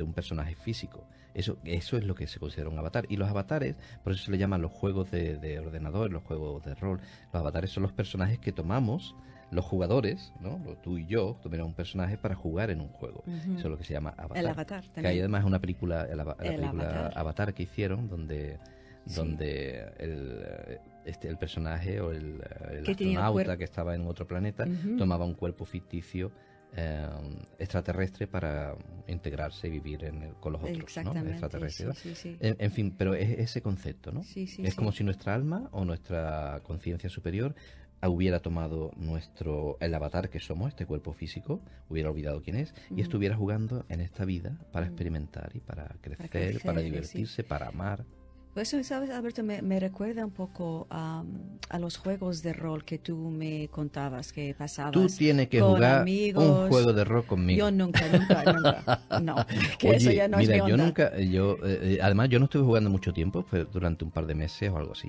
un 0.00 0.12
personaje 0.12 0.54
físico. 0.54 1.04
Eso, 1.34 1.58
eso 1.64 1.96
es 1.96 2.04
lo 2.04 2.14
que 2.14 2.28
se 2.28 2.38
considera 2.38 2.70
un 2.70 2.78
avatar. 2.78 3.04
Y 3.08 3.16
los 3.16 3.28
avatares, 3.28 3.74
por 4.04 4.12
eso 4.12 4.26
se 4.26 4.30
le 4.30 4.38
llaman 4.38 4.62
los 4.62 4.70
juegos 4.70 5.10
de, 5.10 5.58
ordenador, 5.58 6.12
los 6.12 6.22
juegos 6.22 6.64
de 6.64 6.76
rol. 6.76 7.00
Los 7.32 7.40
avatares 7.40 7.72
son 7.72 7.82
los 7.82 7.90
personajes 7.90 8.38
que 8.38 8.52
tomamos 8.52 9.16
los 9.50 9.64
jugadores, 9.64 10.32
¿no? 10.40 10.60
tú 10.84 10.98
y 10.98 11.06
yo, 11.06 11.36
tomamos 11.42 11.66
un 11.66 11.74
personaje 11.74 12.16
para 12.16 12.36
jugar 12.36 12.70
en 12.70 12.80
un 12.80 12.90
juego. 12.90 13.24
Eso 13.26 13.58
es 13.58 13.64
lo 13.64 13.76
que 13.76 13.82
se 13.82 13.94
llama 13.94 14.14
avatar. 14.16 14.38
El 14.38 14.46
avatar 14.46 14.84
Que 14.94 15.08
hay 15.08 15.18
además 15.18 15.44
una 15.44 15.58
película, 15.58 16.06
la, 16.14 16.36
película 16.36 17.08
avatar. 17.08 17.54
que 17.54 17.64
hicieron, 17.64 18.08
donde, 18.08 18.60
donde 19.04 19.92
el, 19.98 20.78
este, 21.04 21.28
el 21.28 21.38
personaje 21.38 22.00
o 22.00 22.12
el, 22.12 22.40
astronauta 22.86 23.56
que 23.56 23.64
estaba 23.64 23.94
en 23.94 24.06
otro 24.06 24.26
planeta 24.26 24.66
tomaba 24.98 25.24
un 25.24 25.34
cuerpo 25.34 25.64
ficticio 25.64 26.32
eh, 26.76 27.06
extraterrestre 27.58 28.26
para 28.26 28.76
integrarse 29.06 29.68
y 29.68 29.70
vivir 29.70 30.04
en 30.04 30.34
con 30.40 30.54
los 30.54 30.62
otros 30.62 31.04
¿no? 31.04 31.12
extraterrestres. 31.20 32.26
en, 32.40 32.70
fin, 32.72 32.94
pero 32.96 33.14
es 33.14 33.38
ese 33.38 33.62
concepto, 33.62 34.10
¿no? 34.10 34.22
es 34.34 34.74
como 34.74 34.90
si 34.90 35.04
nuestra 35.04 35.34
alma 35.34 35.68
o 35.72 35.84
nuestra 35.84 36.60
conciencia 36.64 37.08
superior 37.08 37.54
hubiera 38.08 38.40
tomado 38.40 38.90
nuestro 38.96 39.76
el 39.80 39.94
avatar 39.94 40.30
que 40.30 40.40
somos, 40.40 40.68
este 40.68 40.86
cuerpo 40.86 41.12
físico, 41.12 41.60
hubiera 41.88 42.10
olvidado 42.10 42.42
quién 42.42 42.56
es, 42.56 42.74
y 42.94 43.00
estuviera 43.00 43.36
jugando 43.36 43.84
en 43.88 44.00
esta 44.00 44.24
vida 44.24 44.58
para 44.72 44.86
experimentar 44.86 45.50
y 45.54 45.60
para 45.60 45.88
crecer, 46.00 46.60
para, 46.62 46.80
divertirse, 46.80 47.44
para 47.44 47.68
amar. 47.68 48.04
Pues 48.54 48.72
eso, 48.72 48.84
¿sabes, 48.84 49.10
Alberto? 49.10 49.42
Me, 49.42 49.62
me 49.62 49.80
recuerda 49.80 50.24
un 50.24 50.30
poco 50.30 50.86
a, 50.88 51.24
a 51.70 51.78
los 51.80 51.96
juegos 51.96 52.40
de 52.42 52.52
rol 52.52 52.84
que 52.84 52.98
tú 52.98 53.16
me 53.16 53.66
contabas 53.68 54.32
que 54.32 54.54
pasabas. 54.56 54.92
Tú 54.92 55.08
tienes 55.08 55.48
que 55.48 55.60
jugar 55.60 56.02
amigos. 56.02 56.44
un 56.44 56.68
juego 56.68 56.92
de 56.92 57.02
rol 57.04 57.26
conmigo. 57.26 57.58
Yo 57.58 57.70
nunca, 57.72 58.06
nunca, 58.06 58.52
nunca. 58.52 59.00
No, 59.20 59.34
que 59.78 59.88
Oye, 59.88 59.96
eso 59.96 60.12
ya 60.12 60.28
no 60.28 60.38
mira, 60.38 60.56
es 60.56 60.62
mi 60.62 60.68
yo 60.68 60.74
onda. 60.74 60.86
nunca, 60.86 61.18
yo, 61.18 61.56
eh, 61.64 61.78
eh, 61.82 61.98
además 62.00 62.28
yo 62.28 62.38
no 62.38 62.44
estuve 62.44 62.62
jugando 62.64 62.90
mucho 62.90 63.12
tiempo, 63.12 63.42
fue 63.42 63.64
durante 63.64 64.04
un 64.04 64.12
par 64.12 64.26
de 64.26 64.36
meses 64.36 64.70
o 64.70 64.76
algo 64.78 64.92
así, 64.92 65.08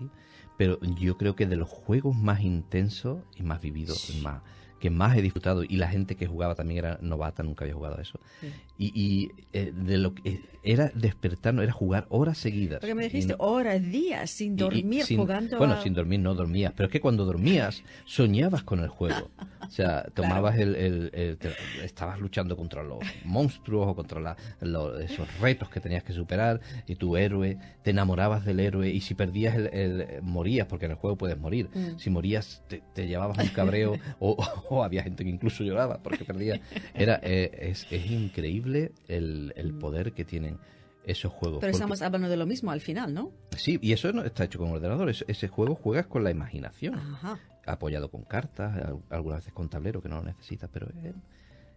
pero 0.58 0.80
yo 0.82 1.16
creo 1.18 1.36
que 1.36 1.46
de 1.46 1.56
los 1.56 1.70
juegos 1.70 2.16
más 2.16 2.42
intensos 2.42 3.20
y 3.36 3.44
más 3.44 3.62
vividos, 3.62 4.10
y 4.10 4.22
más, 4.22 4.42
que 4.86 4.92
más 4.92 5.18
he 5.18 5.22
disfrutado, 5.24 5.64
y 5.64 5.78
la 5.78 5.88
gente 5.88 6.16
que 6.16 6.28
jugaba 6.28 6.54
también 6.54 6.78
era 6.86 7.00
novata, 7.02 7.42
nunca 7.42 7.64
había 7.66 7.74
jugado 7.74 7.98
a 7.98 8.02
eso, 8.04 8.20
Sí. 8.40 8.48
y, 8.78 8.92
y, 9.02 9.32
eh, 9.54 9.72
de 9.76 9.98
lo 9.98 10.14
que 10.14 10.42
era 10.62 10.92
despertar, 10.94 11.56
era 11.60 11.72
jugar 11.72 12.06
horas 12.10 12.38
seguidas. 12.38 12.82
Porque 12.82 12.94
me 12.94 13.06
Y 13.06 13.10
dijiste 13.10 13.34
no- 13.38 13.44
horas, 13.44 13.82
días, 13.84 14.30
sin 14.30 14.52
y- 14.52 14.56
y 14.56 14.58
dormir, 14.58 15.04
sin- 15.06 15.18
jugando 15.20 15.58
Bueno, 15.58 15.74
a- 15.74 15.82
sin 15.82 15.94
dormir 15.96 16.20
no 16.20 16.36
dormías, 16.36 16.72
pero 16.76 16.86
es 16.88 16.92
que 16.92 17.02
cuando 17.02 17.26
dormías 17.26 17.84
soñabas 18.06 18.64
con 18.64 18.80
el 18.80 18.90
juego. 18.90 19.30
O 19.62 19.70
sea, 19.72 20.04
tomabas 20.14 20.58
el, 20.60 20.76
el- 20.76 21.10
el- 21.14 21.38
te- 21.38 21.54
estabas 21.84 22.20
luchando 22.20 22.56
contra 22.56 22.84
los 22.84 23.00
monstruos 23.24 23.88
o 23.88 23.96
contra 23.96 24.20
la- 24.20 24.36
lo- 24.62 25.00
esos 25.00 25.28
retos 25.40 25.70
que 25.70 25.80
tenías 25.80 26.04
que 26.04 26.14
superar 26.14 26.62
y 26.88 26.96
tu 26.96 27.18
héroe, 27.18 27.58
te 27.84 27.90
enamorabas 27.92 28.46
del 28.46 28.60
héroe 28.60 28.90
y 28.90 29.02
si 29.02 29.16
perdías 29.16 29.56
el, 29.56 29.68
el- 29.74 30.22
morías, 30.22 30.68
porque 30.68 30.86
en 30.86 30.92
el 30.92 30.98
juego 30.98 31.16
puedes 31.18 31.38
morir. 31.40 31.70
Mm. 31.74 31.98
Si 31.98 32.10
morías 32.10 32.64
te, 32.68 32.82
te 32.94 33.08
llevabas 33.08 33.38
un 33.40 33.48
cabreo 33.54 33.98
o, 34.20 34.36
o 34.70 34.75
había 34.84 35.04
gente 35.04 35.24
que 35.24 35.30
incluso 35.30 35.64
lloraba 35.64 36.02
porque 36.04 36.26
perdía. 36.26 36.60
Era, 36.94 37.20
eh, 37.24 37.52
es, 37.72 37.88
es 37.92 38.10
increíble 38.12 38.92
el, 39.08 39.54
el 39.56 39.74
poder 39.74 40.14
que 40.14 40.26
tienen 40.26 40.58
esos 41.06 41.32
juegos. 41.32 41.58
Mm. 41.58 41.62
Pero 41.62 41.72
porque- 41.72 41.76
estamos 41.84 42.02
hablando 42.02 42.30
de 42.30 42.38
lo 42.38 42.46
mismo 42.46 42.72
al 42.72 42.82
final, 42.82 43.14
¿no? 43.14 43.32
Sí, 43.58 43.78
y 43.82 43.92
eso 43.94 44.12
no 44.12 44.24
está 44.24 44.44
hecho 44.46 44.60
con 44.60 44.72
ordenador. 44.72 45.10
es- 45.10 45.24
Ese 45.28 45.48
juego 45.48 45.76
juegas 45.76 46.08
con 46.08 46.24
la 46.24 46.32
imaginación, 46.32 46.96
Ajá. 46.96 47.40
apoyado 47.66 48.10
con 48.10 48.24
cartas, 48.24 48.76
al- 48.76 49.00
algunas 49.10 49.40
veces 49.42 49.54
con 49.54 49.70
tablero 49.70 50.02
que 50.02 50.10
no 50.10 50.16
lo 50.18 50.24
necesitas, 50.24 50.70
pero 50.74 50.88
eh, 51.04 51.14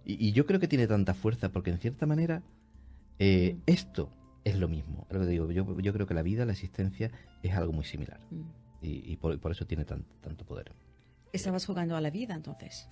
y, 0.04 0.28
y 0.28 0.32
yo 0.32 0.46
creo 0.46 0.58
que 0.60 0.68
tiene 0.68 0.86
tanta 0.86 1.12
fuerza 1.14 1.50
porque 1.50 1.70
en 1.70 1.78
cierta 1.78 2.06
manera 2.06 2.42
eh, 3.18 3.54
Mm. 3.56 3.60
esto 3.66 4.10
es 4.44 4.56
lo 4.58 4.68
mismo. 4.68 5.06
Lo 5.10 5.20
que 5.20 5.26
digo, 5.26 5.50
yo, 5.50 5.78
yo 5.80 5.92
creo 5.92 6.06
que 6.06 6.14
la 6.14 6.22
vida, 6.22 6.46
la 6.46 6.52
existencia 6.52 7.10
es 7.42 7.52
algo 7.54 7.72
muy 7.72 7.84
similar 7.84 8.20
Mm. 8.30 8.40
y, 8.80 9.12
y 9.12 9.16
por, 9.16 9.38
por 9.40 9.52
eso 9.52 9.66
tiene 9.66 9.84
tan- 9.84 10.04
tanto 10.22 10.46
poder. 10.46 10.72
Estabas 11.32 11.66
jugando 11.66 11.96
a 11.96 12.00
la 12.00 12.10
vida 12.10 12.34
entonces. 12.34 12.88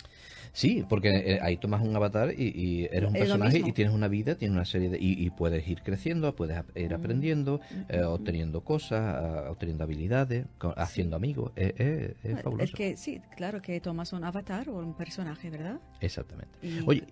Sí, 0.52 0.84
porque 0.88 1.08
eh, 1.10 1.38
ahí 1.42 1.56
tomas 1.58 1.82
un 1.82 1.94
avatar 1.96 2.32
y, 2.36 2.48
y 2.48 2.84
eres 2.86 3.08
un 3.10 3.16
Es 3.16 3.20
personaje 3.22 3.58
y 3.64 3.72
tienes 3.72 3.92
una 3.94 4.08
vida, 4.08 4.36
tienes 4.36 4.54
una 4.54 4.64
serie 4.64 4.88
de... 4.88 4.98
Y, 4.98 5.24
y 5.24 5.30
puedes 5.30 5.66
ir 5.68 5.82
creciendo, 5.82 6.34
puedes 6.34 6.62
ir 6.74 6.92
Mm. 6.92 6.94
aprendiendo, 6.94 7.60
eh, 7.88 8.00
Mm, 8.02 8.06
obteniendo 8.06 8.60
cosas, 8.62 9.48
obteniendo 9.50 9.84
habilidades, 9.84 10.46
haciendo 10.76 11.16
amigos. 11.16 11.52
Eh, 11.56 11.74
eh, 11.78 12.14
es 12.22 12.36
Es 12.36 12.42
fabuloso. 12.42 12.76
que 12.76 12.96
sí, 12.96 13.20
claro 13.36 13.60
que 13.60 13.80
tomas 13.80 14.12
un 14.12 14.24
avatar 14.24 14.68
o 14.70 14.78
un 14.78 14.94
personaje, 14.94 15.50
¿verdad? 15.50 15.78
Exactamente. 16.00 16.58
Y- 16.62 16.80
Oye, 16.86 17.04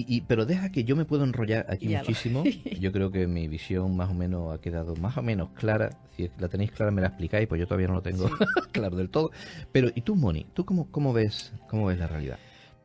y, 0.00 0.16
y- 0.16 0.20
pero 0.22 0.44
deja 0.46 0.70
que 0.70 0.84
yo 0.84 0.96
me 0.96 1.04
puedo 1.04 1.24
enrollar 1.24 1.66
aquí 1.68 1.88
Ya 1.88 2.00
lo- 2.02 2.08
muchísimo. 2.08 2.44
Yo 2.80 2.92
creo 2.92 3.10
que 3.10 3.26
mi 3.26 3.48
visión 3.48 3.96
más 3.96 4.10
o 4.10 4.14
menos 4.14 4.54
ha 4.54 4.60
quedado 4.60 4.94
más 4.96 5.16
o 5.16 5.22
menos 5.22 5.50
clara. 5.50 5.90
Si 6.16 6.30
la 6.38 6.48
tenéis 6.48 6.70
clara 6.72 6.90
me 6.90 7.00
la 7.00 7.08
explicáis, 7.08 7.46
pues 7.48 7.58
yo 7.60 7.66
todavía 7.66 7.88
no 7.88 7.94
lo 7.94 8.02
tengo 8.02 8.28
claro 8.72 8.96
del 8.96 9.08
todo. 9.10 9.30
Pero 9.72 9.90
¿y 9.94 10.00
tú, 10.02 10.14
Moni? 10.16 10.46
¿Tú 10.54 10.64
cómo, 10.64 10.90
cómo 10.90 11.12
ves 11.12 11.52
cómo 11.68 11.86
ves 11.86 11.98
la 11.98 12.06
realidad? 12.08 12.38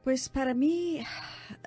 Pues 0.03 0.29
para 0.29 0.53
mí 0.53 0.99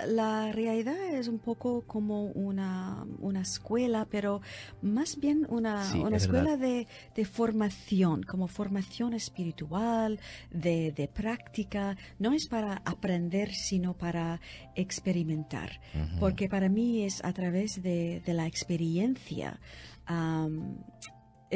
la 0.06 0.50
realidad 0.50 0.96
es 1.14 1.28
un 1.28 1.38
poco 1.38 1.82
como 1.86 2.24
una, 2.24 3.06
una 3.20 3.42
escuela, 3.42 4.06
pero 4.10 4.40
más 4.82 5.18
bien 5.20 5.46
una, 5.48 5.84
Sí, 5.84 5.98
una 5.98 6.16
es 6.16 6.24
escuela 6.24 6.56
de, 6.56 6.88
de 7.14 7.24
formación, 7.24 8.22
como 8.24 8.48
formación 8.48 9.14
espiritual, 9.14 10.18
de, 10.50 10.92
de 10.92 11.06
práctica. 11.06 11.96
No 12.18 12.32
es 12.32 12.48
para 12.48 12.82
aprender, 12.84 13.52
sino 13.52 13.94
para 13.94 14.40
experimentar. 14.74 15.80
Porque 16.18 16.48
para 16.48 16.68
mí 16.68 17.04
es 17.04 17.24
a 17.24 17.32
través 17.32 17.82
de, 17.82 18.20
de 18.24 18.34
la 18.34 18.46
experiencia. 18.46 19.60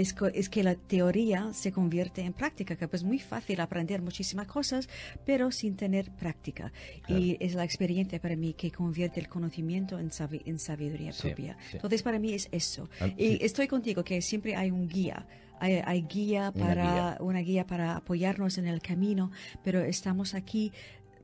Es, 0.01 0.15
es 0.35 0.49
que 0.49 0.63
la 0.63 0.75
teoría 0.75 1.53
se 1.53 1.73
convierte 1.73 2.23
en 2.23 2.33
práctica, 2.33 2.77
que 2.77 2.89
pues 2.89 3.03
muy 3.05 3.19
fácil 3.19 3.61
aprender 3.61 4.01
muchísimas 4.03 4.47
cosas, 4.47 4.89
pero 5.27 5.51
sin 5.51 5.77
tener 5.77 6.11
práctica. 6.13 6.73
Y 7.09 7.37
es 7.41 7.55
la 7.55 7.65
experiencia 7.65 8.21
para 8.21 8.37
mí 8.37 8.55
que 8.55 8.71
convierte 8.71 9.21
el 9.21 9.29
conocimiento 9.29 9.99
en, 9.99 10.11
sabi- 10.11 10.43
en 10.47 10.59
sabiduría 10.59 11.13
Sí, 11.13 11.23
propia. 11.23 11.57
sí. 11.71 11.77
Entonces 11.77 12.03
para 12.03 12.19
mí 12.19 12.33
es 12.35 12.49
eso. 12.53 12.89
Ah, 13.01 13.09
Y 13.17 13.29
sí. 13.29 13.39
estoy 13.41 13.67
contigo 13.69 14.05
que 14.05 14.23
siempre 14.23 14.57
hay 14.57 14.71
un 14.71 14.89
guía. 14.89 15.27
Hay, 15.61 15.83
hay 15.85 16.03
guía 16.03 16.53
Una 16.55 16.67
para 16.67 16.83
guía. 16.93 17.17
una 17.21 17.39
guía 17.41 17.67
para 17.67 17.97
apoyarnos 17.97 18.59
en 18.59 18.67
el 18.69 18.81
camino, 18.81 19.31
pero 19.65 19.81
estamos 19.83 20.35
aquí 20.35 20.71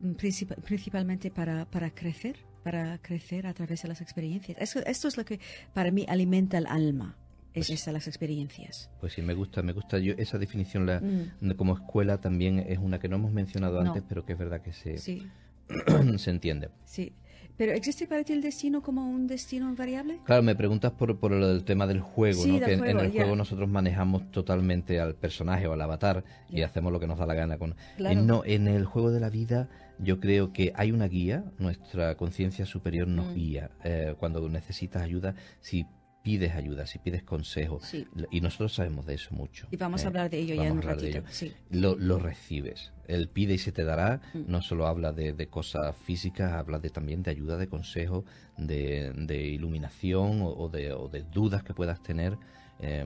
mm, 0.00 0.10
princip- 0.12 0.60
principalmente 0.62 1.30
para, 1.30 1.64
para 1.66 1.90
crecer, 1.90 2.36
para 2.64 2.98
crecer 2.98 3.46
a 3.46 3.54
través 3.54 3.82
de 3.82 3.88
las 3.88 4.00
experiencias. 4.00 4.58
Eso, 4.60 4.80
esto 4.86 5.06
es 5.06 5.16
lo 5.16 5.24
que 5.24 5.38
para 5.72 5.90
mí 5.92 6.04
alimenta 6.08 6.58
el 6.58 6.66
alma, 6.66 7.16
es 7.54 7.68
Pues- 7.68 7.86
las 7.86 8.06
experiencias. 8.08 8.90
Pues 9.00 9.12
sí, 9.12 9.22
me 9.22 9.34
gusta, 9.34 9.62
me 9.62 9.72
gusta. 9.72 9.98
Yo 9.98 10.14
esa 10.18 10.38
definición 10.38 10.86
la, 10.86 11.00
Mm, 11.00 11.50
como 11.56 11.74
escuela 11.74 12.20
también 12.20 12.58
es 12.58 12.78
una 12.78 12.98
que 12.98 13.08
no 13.08 13.16
hemos 13.16 13.32
mencionado 13.32 13.82
No. 13.82 13.88
antes, 13.92 14.02
pero 14.08 14.24
que 14.24 14.32
es 14.34 14.38
verdad 14.38 14.60
que 14.60 14.72
se, 14.72 14.98
sí, 14.98 15.26
se 16.18 16.30
entiende. 16.30 16.70
sí. 16.84 17.12
Pero 17.56 17.70
¿existe 17.70 18.08
para 18.08 18.24
ti 18.24 18.32
el 18.32 18.42
destino 18.42 18.82
como 18.82 19.08
un 19.08 19.28
destino 19.28 19.68
invariable? 19.68 20.18
Claro, 20.24 20.42
me 20.42 20.56
preguntas 20.56 20.90
por, 20.90 21.20
por 21.20 21.30
lo 21.30 21.46
del 21.46 21.62
tema 21.62 21.86
del 21.86 22.00
juego, 22.00 22.42
Sí, 22.42 22.48
¿no? 22.48 22.54
del 22.58 22.64
que 22.64 22.72
en- 22.72 22.78
en, 22.80 22.84
juego, 22.96 23.00
el 23.02 23.12
juego 23.12 23.36
nosotros 23.36 23.68
manejamos 23.68 24.28
totalmente 24.32 24.98
al 24.98 25.14
personaje 25.14 25.68
o 25.68 25.72
al 25.72 25.80
avatar 25.80 26.24
y 26.50 26.62
hacemos 26.62 26.92
lo 26.92 26.98
que 26.98 27.06
nos 27.06 27.16
da 27.16 27.26
la 27.26 27.34
gana 27.34 27.56
con... 27.56 27.76
Claro. 27.96 28.18
En, 28.18 28.26
no, 28.26 28.42
en 28.44 28.66
el 28.66 28.84
juego 28.86 29.12
de 29.12 29.20
la 29.20 29.30
vida 29.30 29.68
yo 30.00 30.18
creo 30.18 30.52
que 30.52 30.72
hay 30.74 30.90
una 30.90 31.06
guía, 31.06 31.44
nuestra 31.60 32.16
conciencia 32.16 32.66
superior 32.66 33.06
nos 33.06 33.26
Mm. 33.28 33.34
guía 33.34 33.70
eh, 33.84 34.16
cuando 34.18 34.48
necesitas 34.48 35.02
ayuda, 35.02 35.36
si 35.60 35.86
pides 36.24 36.54
ayuda, 36.56 36.86
si 36.86 36.98
pides 36.98 37.22
consejo. 37.22 37.78
Sí. 37.82 38.08
Y 38.30 38.40
nosotros 38.40 38.74
sabemos 38.74 39.04
de 39.06 39.14
eso 39.14 39.32
mucho. 39.34 39.68
Y 39.70 39.76
vamos 39.76 40.02
eh, 40.02 40.04
a 40.06 40.08
hablar 40.08 40.30
de 40.30 40.38
ello 40.38 40.54
ya 40.54 40.62
en 40.62 40.68
a 40.70 40.72
un 40.72 40.78
hablar 40.78 40.96
de 40.96 41.02
ratito. 41.02 41.18
ello. 41.18 41.28
Sí. 41.30 41.52
Lo, 41.70 41.94
lo 41.96 42.18
recibes. 42.18 42.92
El 43.06 43.28
pide 43.28 43.54
y 43.54 43.58
se 43.58 43.70
te 43.70 43.84
dará. 43.84 44.22
Mm. 44.32 44.44
No 44.48 44.62
solo 44.62 44.86
habla 44.86 45.12
de, 45.12 45.34
de 45.34 45.46
cosas 45.48 45.94
físicas, 45.94 46.52
habla 46.54 46.78
de, 46.78 46.88
también 46.90 47.22
de 47.22 47.30
ayuda, 47.30 47.58
de 47.58 47.68
consejo, 47.68 48.24
de, 48.56 49.12
de 49.14 49.42
iluminación 49.44 50.40
o, 50.40 50.48
o 50.48 50.68
de, 50.68 50.92
o 50.92 51.08
de 51.08 51.22
dudas 51.22 51.62
que 51.62 51.74
puedas 51.74 52.02
tener. 52.02 52.36
Eh, 52.80 53.04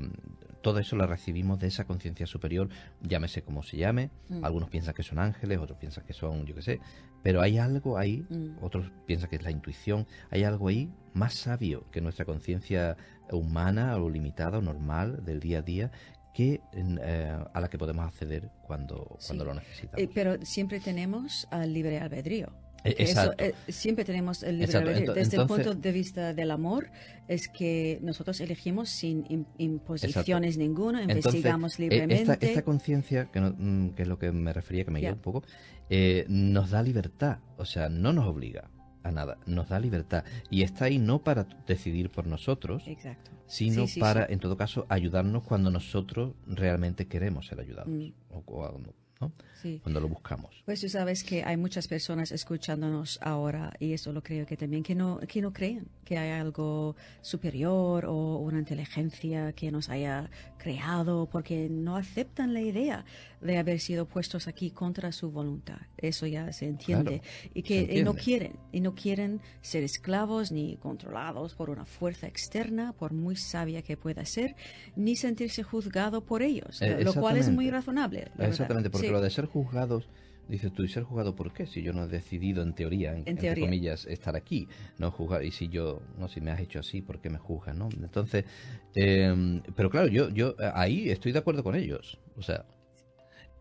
todo 0.63 0.79
eso 0.81 0.97
lo 0.97 1.07
recibimos 1.07 1.59
de 1.59 1.69
esa 1.69 1.85
conciencia 1.85 2.27
superior, 2.27 2.69
llámese 3.03 3.43
como 3.43 3.63
se 3.63 3.77
llame. 3.77 4.11
Mm. 4.29 4.45
Algunos 4.45 4.69
piensan 4.71 4.95
que 4.95 5.03
son 5.03 5.19
ángeles, 5.19 5.59
otros 5.59 5.79
piensan 5.79 6.05
que 6.05 6.13
son, 6.13 6.45
yo 6.47 6.55
qué 6.55 6.63
sé. 6.63 6.81
Pero 7.23 7.41
hay 7.41 7.59
algo 7.59 7.99
ahí, 7.99 8.25
Mm. 8.29 8.63
otros 8.63 8.91
piensan 9.07 9.29
que 9.31 9.37
es 9.37 9.43
la 9.43 9.51
intuición. 9.51 10.07
Hay 10.31 10.45
algo 10.45 10.69
ahí 10.69 10.91
más 11.15 11.35
sabio 11.35 11.85
que 11.91 12.01
nuestra 12.01 12.25
conciencia 12.25 12.97
humana 13.31 13.97
o 13.97 14.09
limitada 14.11 14.59
o 14.59 14.63
normal 14.63 15.25
del 15.25 15.41
día 15.41 15.59
a 15.59 15.63
día 15.63 15.91
que 16.35 16.61
eh, 16.73 17.37
a 17.53 17.61
la 17.61 17.69
que 17.69 17.79
podemos 17.79 18.07
acceder 18.07 18.49
cuando, 18.63 19.17
Sí. 19.19 19.29
cuando 19.29 19.45
lo 19.47 19.55
necesitamos. 19.55 20.01
Eh, 20.05 20.09
pero 20.15 20.37
siempre 20.45 20.79
tenemos 20.79 21.49
al 21.51 21.73
libre 21.73 21.99
albedrío. 21.99 22.53
Que 22.85 22.91
eso, 22.91 23.03
exacto. 23.21 23.45
eh, 23.45 23.55
siempre 23.69 24.05
tenemos 24.05 24.43
el 24.43 24.53
libre 24.59 24.67
Exacto. 24.67 24.89
albedrío. 24.89 25.15
Desde 25.15 25.37
entonces- 25.37 25.59
el 25.59 25.65
punto 25.73 25.81
de 25.83 25.93
vista 25.93 26.33
del 26.33 26.51
amor, 26.51 26.91
es 27.27 27.49
que 27.49 27.99
nosotros 28.03 28.41
elegimos 28.41 28.89
sin 28.89 29.25
im- 29.25 29.47
imposiciones 29.59 30.57
ninguna, 30.59 31.03
investigamos 31.03 31.73
Entonces, 31.75 31.79
eh, 31.79 31.83
libremente. 31.83 32.33
Esta, 32.33 32.47
esta 32.47 32.63
conciencia, 32.63 33.31
que, 33.31 33.41
no- 33.41 33.55
mm, 33.59 33.91
que 33.95 34.03
es 34.03 34.09
lo 34.09 34.19
que 34.19 34.31
me 34.33 34.53
refería, 34.53 34.85
que 34.85 34.91
me 34.91 35.01
guía 35.01 35.13
un 35.13 35.19
poco, 35.19 35.43
eh, 35.91 36.25
nos 36.29 36.71
da 36.71 36.83
libertad. 36.83 37.39
O 37.57 37.65
sea, 37.65 37.89
no 37.89 38.13
nos 38.13 38.27
obliga 38.27 38.71
a 39.03 39.11
nada, 39.11 39.39
nos 39.47 39.69
da 39.69 39.81
libertad. 39.81 40.25
Y 40.51 40.63
está 40.63 40.87
ahí 40.87 40.99
no 40.99 41.23
para 41.25 41.47
decidir 41.67 42.11
por 42.11 42.27
nosotros, 42.27 42.83
Exacto. 42.87 43.31
sino 43.47 43.87
Sí, 43.87 43.95
sí, 43.95 44.01
para, 44.01 44.27
sí. 44.27 44.33
en 44.35 44.39
todo 44.41 44.57
caso, 44.57 44.87
ayudarnos 44.89 45.43
cuando 45.45 45.71
nosotros 45.71 46.35
realmente 46.47 47.07
queremos 47.07 47.47
ser 47.47 47.61
ayudados. 47.61 47.89
Mm. 47.89 48.13
O, 48.31 48.43
o- 48.47 48.81
¿no? 49.21 49.33
Sí. 49.61 49.81
Cuando 49.83 50.01
lo 50.01 50.09
buscamos. 50.09 50.63
Pues 50.65 50.81
tú 50.81 50.89
sabes 50.89 51.25
que 51.25 51.43
hay 51.43 51.57
muchas 51.57 51.89
personas 51.89 52.31
escuchándonos 52.31 53.19
ahora 53.23 53.73
y 53.81 53.93
eso 53.93 54.13
lo 54.13 54.23
creo 54.23 54.47
que 54.47 54.57
también 54.57 54.83
que 54.85 54.95
no 54.95 55.19
que 55.27 55.43
no 55.43 55.53
creen 55.53 55.89
que 56.05 56.17
hay 56.17 56.31
algo 56.31 56.95
superior 57.23 58.07
o 58.07 58.37
una 58.39 58.61
inteligencia 58.61 59.53
que 59.53 59.71
nos 59.73 59.89
haya 59.89 60.31
creado 60.59 61.29
porque 61.31 61.69
no 61.69 61.97
aceptan 61.97 62.55
la 62.55 62.61
idea 62.61 63.05
de 63.41 63.59
haber 63.59 63.79
sido 63.81 64.07
puestos 64.07 64.49
aquí 64.49 64.71
contra 64.71 65.13
su 65.13 65.31
voluntad. 65.31 65.79
Eso 65.97 66.27
ya 66.27 66.53
se 66.53 66.67
entiende 66.67 67.21
Claro, 67.21 67.51
y 67.55 67.63
que 67.63 67.81
y 67.81 67.81
no 68.03 68.13
entiende. 68.13 68.21
quieren 68.23 68.53
y 68.73 68.81
no 68.81 68.95
quieren 68.95 69.41
ser 69.61 69.83
esclavos 69.83 70.51
ni 70.53 70.77
controlados 70.77 71.55
por 71.55 71.71
una 71.71 71.85
fuerza 71.85 72.27
externa, 72.27 72.93
por 72.93 73.13
muy 73.13 73.37
sabia 73.37 73.83
que 73.83 73.97
pueda 73.97 74.25
ser, 74.25 74.55
ni 74.97 75.17
sentirse 75.17 75.63
juzgado 75.63 76.25
por 76.25 76.43
ellos, 76.43 76.81
Eh, 76.83 77.03
lo 77.03 77.13
cual 77.15 77.37
es 77.37 77.51
muy 77.51 77.71
razonable. 77.71 78.31
Exactamente, 78.39 78.91
porque 78.91 79.08
Sí. 79.09 79.13
lo 79.13 79.21
de 79.21 79.31
ser 79.31 79.47
juzgados 79.47 80.09
Dices 80.49 80.73
tú, 80.73 80.83
¿y 80.83 80.89
ser 80.89 81.03
juzgado 81.03 81.37
por 81.37 81.53
qué? 81.53 81.67
Si 81.67 81.83
yo 81.83 81.93
no 81.93 82.05
he 82.05 82.09
decidido 82.09 82.63
en 82.63 82.73
teoría, 82.73 83.13
en, 83.15 83.23
entre 83.27 83.61
comillas, 83.61 84.07
estar 84.07 84.35
aquí, 84.35 84.67
no 84.97 85.11
juzgar. 85.11 85.45
Y 85.45 85.51
si 85.51 85.69
yo, 85.69 86.01
no, 86.19 86.27
si 86.27 86.41
me 86.41 86.51
has 86.51 86.61
hecho 86.61 86.79
así, 86.79 87.03
¿por 87.03 87.21
qué 87.21 87.29
me 87.29 87.37
juzgas, 87.37 87.77
no? 87.77 87.91
Entonces, 88.03 88.47
em, 88.95 89.61
pero 89.77 89.91
claro, 89.91 90.09
yo, 90.09 90.31
yo 90.31 90.55
ahí 90.73 91.11
estoy 91.11 91.33
de 91.33 91.41
acuerdo 91.41 91.63
con 91.63 91.75
ellos. 91.75 92.19
O 92.39 92.43
sea, 92.43 92.65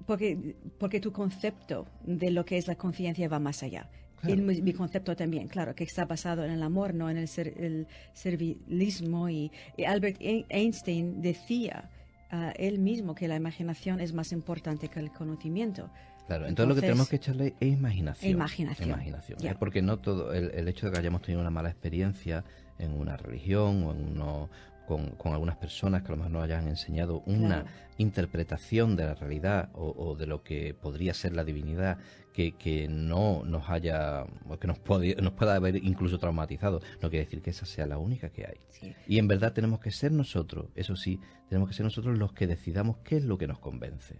porque, 0.06 0.56
porque 0.78 1.02
tu 1.02 1.12
concepto 1.12 1.88
de 2.06 2.32
lo 2.32 2.46
que 2.46 2.58
es 2.58 2.68
la 2.68 2.76
conciencia 2.76 3.28
va 3.28 3.40
más 3.40 3.64
allá. 3.64 3.90
Y 4.26 4.36
mi, 4.36 4.74
concepto 4.74 5.16
también, 5.16 5.48
claro, 5.48 5.76
que 5.76 5.84
está 5.84 6.06
basado 6.06 6.44
en 6.44 6.52
el 6.52 6.64
amor, 6.64 6.94
no 6.94 7.10
en 7.10 7.18
el, 7.18 7.30
el 7.38 7.88
servilismo. 8.14 9.30
Y, 9.30 9.52
Albert 9.86 10.18
Einstein 10.22 11.22
decía 11.22 11.90
uh, 12.32 12.52
él 12.56 12.80
mismo 12.80 13.16
que 13.16 13.28
la 13.28 13.36
imaginación 13.36 14.00
es 14.00 14.14
más 14.14 14.32
importante 14.32 14.90
que 14.90 15.00
el 15.00 15.12
conocimiento. 15.12 15.90
Claro, 16.28 16.46
entonces, 16.46 16.68
lo 16.68 16.76
que 16.76 16.82
tenemos 16.82 17.08
que 17.08 17.16
echarle 17.16 17.56
es 17.60 17.72
imaginación. 17.72 18.32
Imaginación. 18.32 18.90
imaginación. 18.90 19.58
Porque 19.58 19.82
no 19.82 19.98
todo, 19.98 20.34
el, 20.34 20.52
el, 20.52 20.68
hecho 20.68 20.88
de 20.88 20.92
que 20.92 21.00
hayamos 21.00 21.22
tenido 21.22 21.40
una 21.40 21.52
mala 21.52 21.70
experiencia 21.70 22.44
en 22.80 22.92
una 22.92 23.16
religión 23.16 23.84
o 23.84 23.92
en 23.94 24.04
uno, 24.12 24.50
con, 24.88 25.34
algunas 25.34 25.58
personas 25.58 26.02
que 26.02 26.08
a 26.08 26.12
lo 26.12 26.18
mejor 26.18 26.32
nos 26.32 26.44
hayan 26.46 26.68
enseñado 26.68 27.22
una 27.26 27.66
interpretación 27.98 28.96
de 28.96 29.06
la 29.06 29.14
realidad 29.16 29.70
o, 29.74 30.16
de 30.16 30.26
lo 30.28 30.44
que 30.44 30.74
podría 30.74 31.14
ser 31.14 31.36
la 31.36 31.44
divinidad 31.44 31.98
que, 32.38 32.52
que 32.52 32.88
no 32.88 33.44
nos 33.46 33.68
haya, 33.68 34.28
que 34.62 34.68
nos, 34.68 34.78
nos 34.78 35.34
pueda 35.34 35.56
haber 35.56 35.76
incluso 35.78 36.20
traumatizado. 36.20 36.82
No 37.02 37.10
quiere 37.10 37.26
decir 37.26 37.42
que 37.42 37.50
esa 37.50 37.66
sea 37.66 37.88
la 37.88 37.98
única 37.98 38.30
que 38.30 38.46
hay. 38.46 38.94
Y 39.08 39.18
en 39.18 39.28
verdad 39.28 39.54
tenemos 39.54 39.80
que 39.80 39.90
ser 39.90 40.12
nosotros, 40.12 40.68
eso 40.76 40.96
sí, 40.96 41.20
tenemos 41.50 41.68
que 41.68 41.74
ser 41.74 41.84
nosotros 41.84 42.16
los 42.20 42.34
que 42.34 42.46
decidamos 42.46 42.98
qué 42.98 43.18
es 43.18 43.24
lo 43.24 43.40
que 43.40 43.48
nos 43.48 43.58
convence. 43.58 44.18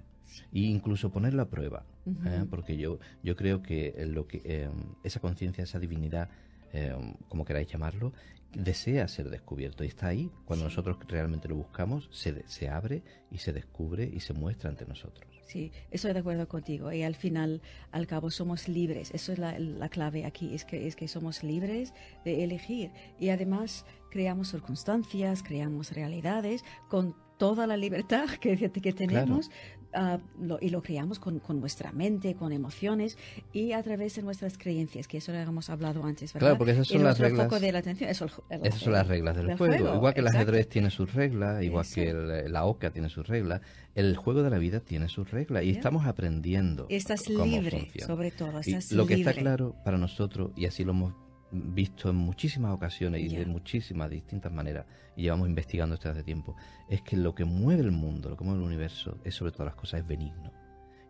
E 0.52 0.62
incluso 0.62 1.12
ponerlo 1.12 1.44
a 1.44 1.50
prueba. 1.50 1.86
¿eh? 2.26 2.44
Porque 2.50 2.76
yo, 2.76 2.98
yo 3.22 3.36
creo 3.36 3.62
que, 3.62 3.94
lo 4.08 4.26
que 4.26 4.42
eh, 4.46 4.72
esa 5.04 5.20
conciencia, 5.20 5.64
esa 5.64 5.78
divinidad, 5.78 6.28
eh, 6.74 6.96
como 7.30 7.46
queráis 7.46 7.68
llamarlo, 7.68 8.14
desea 8.54 9.08
ser 9.08 9.30
descubierto 9.30 9.84
y 9.84 9.88
está 9.88 10.08
ahí. 10.08 10.32
Cuando 10.46 10.66
nosotros 10.66 10.98
realmente 11.08 11.48
lo 11.48 11.56
buscamos, 11.56 12.10
se, 12.12 12.48
se 12.48 12.70
abre 12.70 13.04
y 13.32 13.40
se 13.40 13.54
descubre 13.54 14.10
y 14.12 14.20
se 14.20 14.34
muestra 14.34 14.70
ante 14.70 14.86
nosotros. 14.86 15.28
Sí, 15.48 15.72
estoy 15.92 16.12
de 16.12 16.20
acuerdo 16.20 16.48
contigo. 16.50 16.92
Y 16.92 17.04
al 17.04 17.16
final, 17.16 17.62
al 17.92 18.06
cabo, 18.06 18.30
somos 18.32 18.68
libres. 18.68 19.12
Eso 19.14 19.32
es 19.32 19.40
la, 19.40 19.58
la, 19.58 19.88
clave 19.88 20.26
aquí, 20.26 20.54
es 20.54 20.66
que, 20.66 20.88
es 20.88 20.96
que 20.98 21.08
somos 21.08 21.42
libres 21.42 21.94
de 22.26 22.44
elegir. 22.44 22.92
Y 23.18 23.30
además 23.30 23.86
creamos 24.12 24.50
circunstancias, 24.50 25.44
creamos 25.44 25.94
realidades 25.94 26.64
con 26.90 27.16
toda 27.38 27.66
la 27.66 27.78
libertad 27.78 28.28
que, 28.42 28.58
que 28.58 28.94
tenemos 28.94 29.50
Ah, 29.94 30.20
y 30.62 30.70
lo 30.70 30.82
creamos 30.82 31.18
con, 31.18 31.42
nuestra 31.60 31.92
mente, 31.92 32.36
con 32.36 32.52
emociones 32.52 33.18
y 33.54 33.72
a 33.72 33.82
través 33.82 34.16
de 34.16 34.22
nuestras 34.22 34.58
creencias, 34.58 35.08
que 35.08 35.18
eso 35.18 35.32
lo 35.32 35.40
hemos 35.40 35.70
hablado 35.70 36.04
antes, 36.04 36.34
¿verdad? 36.34 36.50
Claro, 36.50 36.58
porque 36.58 36.74
esas 36.74 36.88
son 36.88 37.04
las 37.04 37.18
reglas. 37.18 37.46
Foco 37.46 37.60
de 37.60 37.72
la 37.72 37.80
atención, 37.80 38.10
eso, 38.10 38.28
esas 38.50 38.80
son 38.80 38.94
las 38.94 39.08
reglas 39.08 39.38
del, 39.38 39.58
juego. 39.58 39.96
Igual 39.96 40.14
que 40.14 40.20
el 40.20 40.28
ajedrez 40.28 40.68
tiene 40.68 40.90
sus 40.90 41.14
reglas, 41.14 41.64
igual 41.64 41.86
que 41.94 42.14
la 42.48 42.66
oca 42.66 42.92
tiene 42.92 43.10
sus 43.10 43.28
reglas, 43.28 43.62
el 43.96 44.16
juego 44.18 44.44
de 44.44 44.50
la 44.50 44.58
vida 44.58 44.82
tiene 44.82 45.08
sus 45.10 45.32
reglas 45.32 45.64
y 45.64 45.72
estamos 45.72 46.06
aprendiendo. 46.06 46.86
Estás 46.90 47.30
libre, 47.30 47.90
sobre 48.06 48.32
todo. 48.32 48.60
Estás 48.60 48.92
lo 48.92 49.08
que 49.08 49.16
está 49.16 49.34
claro 49.34 49.76
para 49.84 49.98
nosotros, 49.98 50.52
y 50.56 50.66
así 50.66 50.84
lo 50.84 50.92
hemos 50.92 51.27
visto 51.52 52.10
en 52.10 52.16
muchísimas 52.16 52.74
ocasiones 52.74 53.22
y 53.22 53.36
de 53.36 53.46
muchísimas 53.46 54.10
distintas 54.10 54.52
maneras, 54.52 54.86
y 55.16 55.24
llevamos 55.24 55.48
investigando 55.48 55.96
esto 55.96 56.10
hace 56.10 56.24
tiempo, 56.24 56.56
es 56.90 57.02
que 57.02 57.18
lo 57.18 57.34
que 57.34 57.46
mueve 57.46 57.82
el 57.82 57.92
mundo, 57.92 58.30
lo 58.30 58.38
que 58.38 58.44
mueve 58.44 58.60
el 58.60 58.66
universo, 58.66 59.18
es 59.24 59.36
sobre 59.36 59.52
todas 59.52 59.68
las 59.68 59.76
cosas, 59.76 60.02
es 60.02 60.08
benigno 60.08 60.52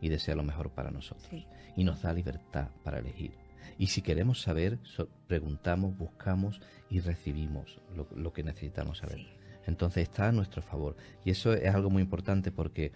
y 0.02 0.10
desea 0.10 0.36
lo 0.36 0.44
mejor 0.44 0.70
para 0.72 0.92
nosotros. 0.92 1.28
Y 1.76 1.84
nos 1.84 2.02
da 2.02 2.14
libertad 2.14 2.70
para 2.84 3.00
elegir. 3.00 3.34
Y 3.78 3.88
si 3.88 4.02
queremos 4.02 4.42
saber, 4.42 4.80
preguntamos, 5.28 5.98
buscamos 5.98 6.62
y 6.90 7.00
recibimos 7.00 7.80
lo, 8.16 8.34
que 8.34 8.44
necesitamos 8.44 9.00
saber. 9.00 9.26
Entonces 9.66 10.04
está 10.04 10.30
a 10.30 10.32
nuestro 10.32 10.62
favor. 10.62 10.96
Y 11.26 11.32
eso 11.32 11.54
es 11.54 11.74
algo 11.74 11.90
muy 11.90 12.02
importante 12.02 12.52
porque 12.52 12.92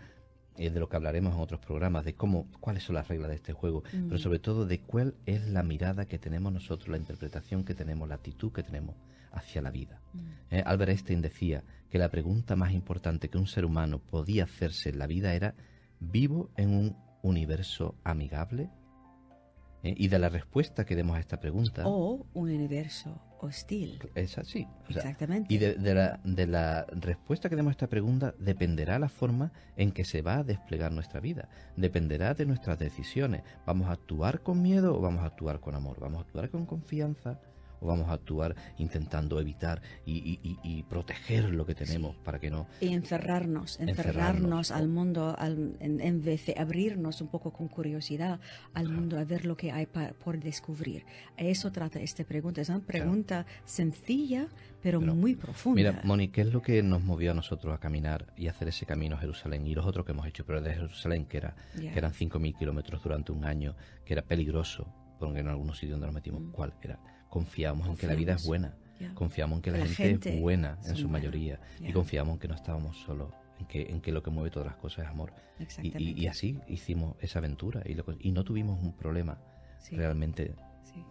eh, 0.58 0.70
de 0.70 0.80
lo 0.80 0.90
que 0.90 0.96
hablaremos 0.96 1.34
en 1.34 1.42
otros 1.42 1.60
programas, 1.60 2.06
de 2.06 2.14
cómo, 2.14 2.48
cuáles 2.60 2.84
son 2.84 2.96
las 2.96 3.08
reglas 3.08 3.30
de 3.30 3.36
este 3.36 3.54
juego, 3.54 3.84
pero 3.92 4.18
sobre 4.18 4.40
todo 4.40 4.66
de 4.66 4.80
cuál 4.82 5.16
es 5.26 5.48
la 5.48 5.64
mirada 5.64 6.06
que 6.06 6.20
tenemos 6.20 6.52
nosotros, 6.52 6.90
la 6.90 6.98
interpretación 6.98 7.64
que 7.64 7.74
tenemos, 7.74 8.10
la 8.10 8.16
actitud 8.16 8.52
que 8.52 8.64
tenemos 8.64 8.96
hacia 9.32 9.62
la 9.62 9.72
vida. 9.72 10.02
Eh, 10.50 10.62
Albert 10.66 10.90
Einstein 10.90 11.22
decía 11.22 11.64
que 11.90 11.98
la 11.98 12.10
pregunta 12.10 12.56
más 12.56 12.74
importante 12.74 13.30
que 13.30 13.38
un 13.38 13.48
ser 13.48 13.66
humano 13.66 14.00
podía 14.00 14.44
hacerse 14.44 14.90
en 14.90 15.00
la 15.00 15.08
vida 15.08 15.34
era, 15.34 15.56
¿vivo 16.00 16.50
en 16.58 16.74
un 16.74 16.98
universo 17.22 17.96
amigable? 18.04 18.70
Eh, 19.84 19.96
y 19.98 20.08
de 20.08 20.20
la 20.20 20.30
respuesta 20.30 20.86
que 20.86 20.96
demos 20.96 21.18
a 21.18 21.20
esta 21.20 21.40
pregunta... 21.40 21.88
O 21.88 22.26
un 22.34 22.50
universo 22.50 23.20
hostil. 23.40 24.00
Es 24.14 24.38
así. 24.38 24.68
Exactamente. 24.90 25.52
y 25.54 25.58
de, 25.58 25.76
la, 25.94 26.20
de 26.24 26.48
la 26.48 26.86
respuesta 26.92 27.50
que 27.50 27.56
demos 27.56 27.72
a 27.72 27.74
esta 27.74 27.88
pregunta 27.88 28.36
dependerá 28.38 29.00
la 29.00 29.10
forma 29.10 29.52
en 29.78 29.92
que 29.92 30.06
se 30.06 30.22
va 30.22 30.38
a 30.38 30.44
desplegar 30.44 30.92
nuestra 30.92 31.20
vida. 31.20 31.50
Dependerá 31.76 32.34
de 32.36 32.46
nuestras 32.46 32.78
decisiones. 32.78 33.42
¿Vamos 33.66 33.90
a 33.90 33.94
actuar 33.94 34.42
con 34.42 34.62
miedo 34.62 34.96
o 34.96 35.02
vamos 35.02 35.24
a 35.24 35.28
actuar 35.28 35.60
con 35.60 35.74
amor? 35.74 36.00
¿Vamos 36.00 36.20
a 36.20 36.22
actuar 36.22 36.50
con 36.50 36.66
confianza 36.66 37.40
o 37.82 37.88
vamos 37.88 38.10
a 38.10 38.14
actuar 38.14 38.56
intentando 38.78 39.40
evitar 39.40 39.82
y, 40.06 40.86
proteger 40.90 41.50
lo 41.54 41.66
que 41.66 41.76
tenemos 41.76 42.16
para 42.18 42.40
que 42.40 42.50
no... 42.50 42.68
Y 42.80 42.94
encerrarnos, 42.94 43.80
encerrarnos, 43.80 44.72
al 44.72 44.88
mundo, 44.88 45.36
en, 45.40 46.24
vez 46.24 46.46
de 46.46 46.56
abrirnos 46.58 47.22
un 47.22 47.28
poco 47.28 47.52
con 47.52 47.68
curiosidad 47.68 48.40
al 48.74 48.90
mundo, 48.90 49.18
a 49.18 49.24
ver 49.24 49.46
lo 49.46 49.58
que 49.58 49.72
hay 49.72 49.86
por 49.86 50.40
descubrir. 50.40 51.06
eso 51.38 51.72
trata 51.72 52.00
esta 52.00 52.24
pregunta. 52.24 52.62
Es 52.62 52.70
una 52.70 52.80
pregunta 52.80 53.46
sencilla, 53.66 54.48
pero, 54.82 55.02
muy 55.02 55.36
profunda. 55.36 55.76
Mira, 55.76 56.02
Moni, 56.04 56.30
¿qué 56.30 56.42
es 56.42 56.52
lo 56.52 56.62
que 56.62 56.82
nos 56.84 57.04
movió 57.04 57.32
a 57.32 57.34
nosotros 57.34 57.74
a 57.74 57.80
caminar 57.80 58.34
y 58.36 58.48
hacer 58.48 58.68
ese 58.68 58.86
camino 58.86 59.16
a 59.16 59.20
Jerusalén? 59.20 59.66
Y 59.68 59.76
los 59.76 59.86
otros 59.86 60.06
que 60.06 60.12
hemos 60.12 60.28
hecho, 60.28 60.46
pero 60.46 60.62
de 60.62 60.74
Jerusalén, 60.74 61.26
que, 61.26 61.38
era, 61.38 61.56
que 61.76 61.98
eran 61.98 62.14
5.000 62.14 62.58
kilómetros 62.58 63.04
durante 63.04 63.32
un 63.32 63.46
año, 63.46 63.76
que 64.06 64.14
era 64.14 64.24
peligroso, 64.24 64.88
porque 65.20 65.40
en 65.40 65.48
algunos 65.48 65.78
sitios 65.78 65.94
donde 65.94 66.08
nos 66.08 66.16
metimos, 66.16 66.42
mm. 66.42 66.52
¿cuál 66.52 66.74
era? 66.82 67.00
Confiamos, 67.32 67.88
en 67.88 67.96
que 67.96 68.08
la 68.08 68.14
vida 68.14 68.34
es 68.34 68.46
buena, 68.46 68.76
confiamos 69.16 69.58
en 69.58 69.62
que 69.62 69.72
la, 69.72 69.86
gente, 69.86 70.36
es 70.36 70.42
buena 70.42 70.78
en 70.86 70.98
su 70.98 71.08
mayoría 71.08 71.60
y 71.80 71.92
confiamos 71.94 72.34
en 72.34 72.40
que 72.40 72.48
no 72.50 72.56
estábamos 72.56 72.98
solos, 72.98 73.34
en 73.58 73.66
que, 73.68 73.84
en 73.84 74.02
que 74.02 74.12
lo 74.12 74.22
que 74.22 74.30
mueve 74.30 74.52
todas 74.52 74.68
las 74.68 74.76
cosas 74.76 75.06
es 75.06 75.10
amor. 75.10 75.34
Y, 75.82 76.28
así 76.28 76.60
hicimos 76.68 77.16
esa 77.22 77.40
aventura 77.40 77.82
y, 77.86 77.96
y 78.20 78.32
no 78.34 78.44
tuvimos 78.44 78.84
un 78.84 78.94
problema 78.94 79.40
realmente. 79.92 80.54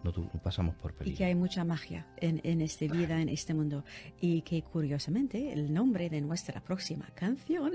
No, 0.03 0.13
pasamos 0.43 0.75
por 0.75 0.93
peligro. 0.93 1.15
Y 1.15 1.17
que 1.17 1.25
hay 1.25 1.33
mucha 1.33 1.63
magia 1.63 2.05
en, 2.17 2.39
en 2.43 2.61
esta 2.61 2.85
vida, 2.85 3.19
en 3.19 3.29
este 3.29 3.55
mundo. 3.55 3.83
Y 4.19 4.43
que 4.43 4.61
curiosamente 4.61 5.51
el 5.51 5.73
nombre 5.73 6.07
de 6.07 6.21
nuestra 6.21 6.61
próxima 6.61 7.07
canción 7.15 7.71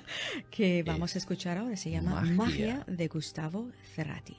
que 0.52 0.84
vamos 0.84 1.16
a 1.16 1.18
escuchar 1.18 1.58
ahora 1.58 1.76
se 1.76 1.90
llama 1.90 2.20
magia 2.20 2.84
de 2.86 3.08
Gustavo 3.08 3.72
Cerati. 3.96 4.36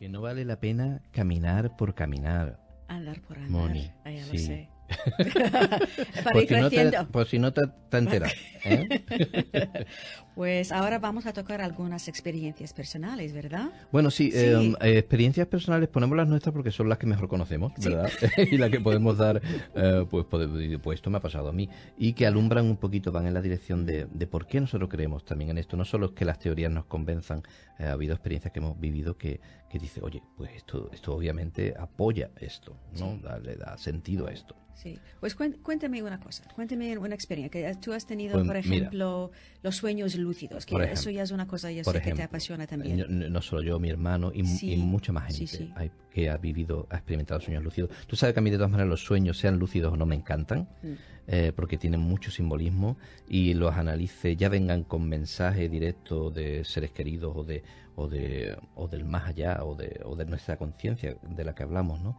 Que 0.00 0.08
no 0.08 0.22
vale 0.22 0.46
la 0.46 0.58
pena 0.58 1.02
caminar 1.10 1.76
por 1.76 1.94
caminar. 1.94 2.58
Andar 2.88 3.20
por 3.20 3.36
andar. 3.36 3.50
Moni, 3.50 3.92
lo 4.06 4.38
sé. 4.38 4.70
Para 6.24 6.40
ir 6.40 6.48
creciendo. 6.48 7.06
por 7.08 7.26
si 7.26 7.38
no 7.38 7.52
te, 7.52 7.62
te 7.88 7.98
enteras. 7.98 8.34
¿eh? 8.64 9.04
pues 10.34 10.72
ahora 10.72 10.98
vamos 10.98 11.26
a 11.26 11.32
tocar 11.32 11.60
algunas 11.60 12.08
experiencias 12.08 12.72
personales, 12.72 13.32
¿verdad? 13.32 13.70
Bueno, 13.92 14.10
sí, 14.10 14.30
em, 14.34 14.74
eh, 14.80 14.98
experiencias 14.98 15.46
personales, 15.46 15.88
ponemos 15.88 16.16
las 16.16 16.28
nuestras 16.28 16.52
porque 16.52 16.70
son 16.70 16.88
las 16.88 16.98
que 16.98 17.06
mejor 17.06 17.28
conocemos, 17.28 17.72
¿verdad? 17.82 18.10
y 18.50 18.56
las 18.56 18.70
que 18.70 18.80
podemos 18.80 19.18
dar, 19.18 19.40
eh, 19.74 20.06
pues, 20.10 20.26
pues, 20.28 20.48
pues, 20.82 20.98
esto 20.98 21.10
me 21.10 21.18
ha 21.18 21.20
pasado 21.20 21.48
a 21.48 21.52
mí. 21.52 21.68
Y 21.98 22.12
que 22.12 22.26
alumbran 22.26 22.66
un 22.66 22.76
poquito, 22.76 23.12
van 23.12 23.26
en 23.26 23.34
la 23.34 23.42
dirección 23.42 23.86
de, 23.86 24.06
de 24.06 24.26
por 24.26 24.46
qué 24.46 24.60
nosotros 24.60 24.88
creemos 24.88 25.24
también 25.24 25.50
en 25.50 25.58
esto. 25.58 25.76
No 25.76 25.84
solo 25.84 26.06
es 26.06 26.12
que 26.12 26.24
las 26.24 26.38
teorías 26.38 26.70
nos 26.70 26.86
convenzan, 26.86 27.42
ha 27.78 27.92
habido 27.92 28.14
experiencias 28.14 28.52
que 28.52 28.60
hemos 28.60 28.78
vivido 28.78 29.16
que, 29.16 29.40
que 29.70 29.78
dice, 29.78 30.00
oye, 30.02 30.22
pues 30.36 30.50
esto, 30.54 30.90
esto 30.92 31.14
obviamente 31.14 31.74
apoya 31.78 32.30
esto, 32.40 32.76
¿no? 32.98 33.18
le 33.42 33.56
da 33.56 33.76
sentido 33.78 34.26
a 34.26 34.32
esto. 34.32 34.56
Sí, 34.74 34.98
pues 35.20 35.34
cuéntame 35.34 36.02
una 36.02 36.18
cosa, 36.18 36.44
cuéntame 36.54 36.96
una 36.96 37.14
experiencia, 37.14 37.50
que 37.50 37.74
tú 37.80 37.92
has 37.92 38.06
tenido, 38.06 38.34
pues 38.34 38.46
por 38.46 38.56
ejemplo, 38.56 39.30
los 39.62 39.76
sueños 39.76 40.14
lúcidos, 40.14 40.64
que 40.64 40.76
eso 40.84 41.10
ya 41.10 41.22
es 41.22 41.30
una 41.30 41.46
cosa 41.46 41.70
ya 41.70 41.84
sé 41.84 42.00
que 42.00 42.12
te 42.12 42.22
apasiona 42.22 42.66
también. 42.66 43.32
No, 43.32 43.42
solo 43.42 43.62
yo, 43.62 43.78
mi 43.78 43.90
hermano 43.90 44.32
y, 44.34 44.42
mucha 44.76 45.12
más 45.12 45.36
gente 45.36 45.70
que 46.10 46.28
ha 46.28 46.36
vivido, 46.36 46.86
ha 46.90 46.96
experimentado 46.96 47.40
sueños 47.40 47.62
lúcidos. 47.62 47.90
Tú 48.06 48.16
sabes 48.16 48.34
que 48.34 48.40
a 48.40 48.42
mí 48.42 48.50
de 48.50 48.56
todas 48.56 48.70
maneras 48.70 48.88
los 48.88 49.04
sueños, 49.04 49.38
sean 49.38 49.58
lúcidos 49.58 49.92
o 49.92 49.96
no, 49.96 50.06
me 50.06 50.16
encantan, 50.16 50.68
mm. 50.82 50.92
eh, 51.28 51.52
porque 51.54 51.76
tienen 51.76 52.00
mucho 52.00 52.30
simbolismo 52.30 52.96
y 53.28 53.54
los 53.54 53.74
analice, 53.74 54.36
ya 54.36 54.48
vengan 54.48 54.84
con 54.84 55.08
mensaje 55.08 55.68
directo 55.68 56.30
de 56.30 56.64
seres 56.64 56.90
queridos 56.90 57.32
o 57.36 57.44
de, 57.44 57.62
o, 57.96 58.08
de, 58.08 58.56
o 58.74 58.88
del 58.88 59.04
más 59.04 59.28
allá, 59.28 59.62
o 59.64 59.74
de, 59.74 60.00
o 60.04 60.16
de 60.16 60.24
nuestra 60.24 60.56
conciencia 60.56 61.16
de 61.22 61.44
la 61.44 61.54
que 61.54 61.62
hablamos, 61.62 62.00
¿no? 62.00 62.18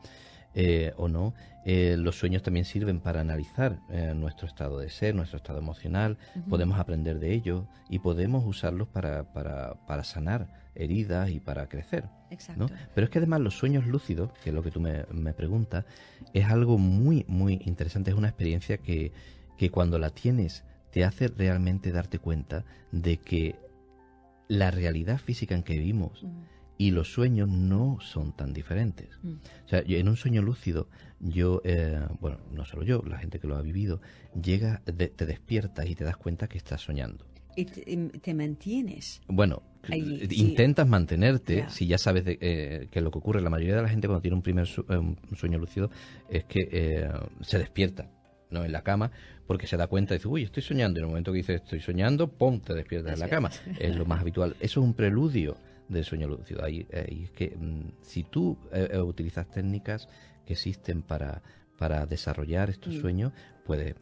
Eh, 0.53 0.93
o 0.97 1.07
no, 1.07 1.33
eh, 1.63 1.95
los 1.97 2.17
sueños 2.17 2.43
también 2.43 2.65
sirven 2.65 2.99
para 2.99 3.21
analizar 3.21 3.79
eh, 3.89 4.13
nuestro 4.15 4.47
estado 4.47 4.79
de 4.79 4.89
ser, 4.89 5.15
nuestro 5.15 5.37
estado 5.37 5.59
emocional, 5.59 6.17
podemos 6.49 6.77
aprender 6.77 7.19
de 7.19 7.33
ellos 7.33 7.65
y 7.89 7.99
podemos 7.99 8.43
usarlos 8.45 8.87
para, 8.89 9.31
para, 9.31 9.75
para 9.87 10.03
sanar 10.03 10.47
heridas 10.75 11.29
y 11.29 11.39
para 11.39 11.67
crecer. 11.67 12.05
¿no? 12.57 12.67
Pero 12.93 13.05
es 13.05 13.11
que 13.11 13.19
además 13.19 13.41
los 13.41 13.57
sueños 13.57 13.85
lúcidos, 13.85 14.31
que 14.43 14.49
es 14.49 14.55
lo 14.55 14.63
que 14.63 14.71
tú 14.71 14.81
me, 14.81 15.05
me 15.11 15.33
preguntas, 15.33 15.85
es 16.33 16.45
algo 16.45 16.77
muy, 16.77 17.25
muy 17.27 17.61
interesante, 17.65 18.11
es 18.11 18.17
una 18.17 18.29
experiencia 18.29 18.77
que, 18.77 19.13
que 19.57 19.69
cuando 19.69 19.99
la 19.99 20.09
tienes 20.09 20.65
te 20.91 21.05
hace 21.05 21.29
realmente 21.29 21.91
darte 21.91 22.19
cuenta 22.19 22.65
de 22.91 23.17
que 23.17 23.55
la 24.47 24.69
realidad 24.69 25.17
física 25.17 25.55
en 25.55 25.63
que 25.63 25.77
vivimos 25.77 26.25
y 26.81 26.89
los 26.89 27.13
sueños 27.13 27.47
no 27.47 27.99
son 28.01 28.35
tan 28.35 28.53
diferentes. 28.53 29.07
Mm. 29.21 29.33
O 29.65 29.67
sea, 29.67 29.83
en 29.85 30.09
un 30.09 30.17
sueño 30.17 30.41
lúcido, 30.41 30.87
yo, 31.19 31.61
eh, 31.63 31.99
bueno, 32.19 32.39
no 32.51 32.65
solo 32.65 32.81
yo, 32.81 33.03
la 33.07 33.19
gente 33.19 33.37
que 33.39 33.45
lo 33.45 33.55
ha 33.55 33.61
vivido, 33.61 34.01
llega, 34.33 34.81
te 34.85 35.25
despiertas 35.27 35.87
y 35.87 35.93
te 35.93 36.03
das 36.03 36.17
cuenta 36.17 36.47
que 36.47 36.57
estás 36.57 36.81
soñando. 36.81 37.23
Y 37.55 37.65
te, 37.65 38.33
mantienes. 38.33 39.21
Bueno, 39.27 39.61
intentas 39.89 40.87
mantenerte 40.87 41.65
si 41.69 41.85
ya 41.85 41.99
sabes 41.99 42.25
de, 42.25 42.39
eh, 42.41 42.87
que 42.89 42.99
lo 43.01 43.11
que 43.11 43.19
ocurre. 43.19 43.41
La 43.41 43.51
mayoría 43.51 43.75
de 43.75 43.83
la 43.83 43.89
gente 43.89 44.07
cuando 44.07 44.23
tiene 44.23 44.37
un 44.37 44.41
primer 44.41 44.65
eh, 44.65 45.15
sueño 45.35 45.59
lúcido 45.59 45.91
es 46.31 46.45
que 46.45 47.11
se 47.41 47.59
despierta 47.59 48.09
no 48.49 48.65
en 48.65 48.71
la 48.71 48.81
cama 48.81 49.11
porque 49.45 49.67
se 49.67 49.77
da 49.77 49.85
cuenta 49.85 50.15
y 50.15 50.17
dice, 50.17 50.27
uy, 50.29 50.43
estoy 50.43 50.63
soñando. 50.63 50.97
Y 50.97 51.01
en 51.01 51.05
el 51.05 51.09
momento 51.09 51.31
que 51.31 51.37
dice 51.37 51.55
estoy 51.55 51.79
soñando, 51.79 52.27
¡pum! 52.27 52.59
te 52.59 52.73
despiertas 52.73 53.13
en 53.13 53.19
la 53.19 53.29
cama. 53.29 53.51
Es 53.79 53.95
lo 53.95 54.07
más 54.07 54.21
habitual. 54.21 54.55
Eso 54.61 54.79
es 54.79 54.85
un 54.87 54.95
preludio 54.95 55.57
del 55.91 56.05
sueño 56.05 56.27
lúcido. 56.27 56.63
Ahí, 56.63 56.87
es 56.89 57.31
que 57.31 57.55
mm, 57.57 57.91
si 58.01 58.23
tú 58.23 58.57
eh, 58.71 58.89
eh, 58.91 58.99
utilizas 58.99 59.49
técnicas 59.49 60.07
que 60.45 60.53
existen 60.53 61.01
para, 61.01 61.41
para 61.77 62.05
desarrollar 62.05 62.69
estos 62.69 62.95
mm. 62.95 63.01
sueños, 63.01 63.33
puedes 63.65 63.95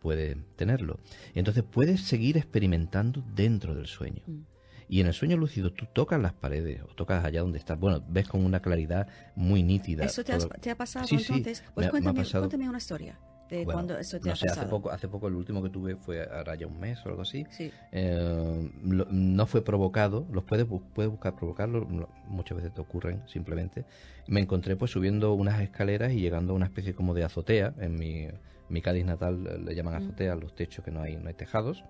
puede 0.00 0.36
tenerlo. 0.56 1.00
Entonces 1.34 1.64
puedes 1.64 2.02
seguir 2.02 2.36
experimentando 2.36 3.24
dentro 3.34 3.74
del 3.74 3.86
sueño. 3.86 4.22
Mm. 4.26 4.40
Y 4.86 5.00
en 5.00 5.06
el 5.06 5.14
sueño 5.14 5.38
lúcido 5.38 5.72
tú 5.72 5.86
tocas 5.94 6.20
las 6.20 6.34
paredes 6.34 6.82
o 6.82 6.94
tocas 6.94 7.24
allá 7.24 7.40
donde 7.40 7.58
estás. 7.58 7.80
Bueno, 7.80 8.04
ves 8.06 8.28
con 8.28 8.44
una 8.44 8.60
claridad 8.60 9.08
muy 9.34 9.62
nítida. 9.62 10.04
¿Eso 10.04 10.22
te, 10.22 10.70
ha 10.70 10.76
pasado 10.76 11.06
entonces? 11.10 11.64
Pues 11.74 11.88
cuéntame, 11.88 12.22
cuéntame 12.22 12.68
una 12.68 12.78
historia 12.78 13.18
cuando 13.64 13.98
eso 13.98 14.20
te 14.20 14.30
Hace 14.30 14.66
poco, 14.66 14.90
hace 14.90 15.08
poco 15.08 15.28
el 15.28 15.34
último 15.34 15.62
que 15.62 15.68
tuve 15.68 15.96
fue 15.96 16.26
ahora 16.30 16.54
ya 16.54 16.66
un 16.66 16.78
mes 16.80 17.04
o 17.04 17.08
algo 17.08 17.22
así. 17.22 17.46
Eh, 17.92 18.70
no 18.82 19.46
fue 19.46 19.62
provocado, 19.62 20.26
los 20.32 20.44
puedes, 20.44 20.66
puedes 20.94 21.10
buscar 21.10 21.36
provocarlo, 21.36 21.86
muchas 22.26 22.56
veces 22.56 22.74
te 22.74 22.80
ocurren 22.80 23.22
simplemente. 23.28 23.84
Me 24.26 24.40
encontré 24.40 24.76
pues 24.76 24.90
subiendo 24.90 25.34
unas 25.34 25.60
escaleras 25.60 26.12
y 26.12 26.20
llegando 26.20 26.52
a 26.52 26.56
una 26.56 26.66
especie 26.66 26.94
como 26.94 27.14
de 27.14 27.24
azotea. 27.24 27.74
En 27.78 27.96
mi, 27.96 28.28
mi 28.68 28.80
Cádiz 28.80 29.04
natal 29.04 29.64
le 29.64 29.74
llaman 29.74 29.94
mm. 29.94 30.06
azotea 30.06 30.34
los 30.36 30.54
techos 30.54 30.84
que 30.84 30.90
no 30.90 31.02
hay, 31.02 31.16
no 31.16 31.28
hay 31.28 31.34
tejados. 31.34 31.84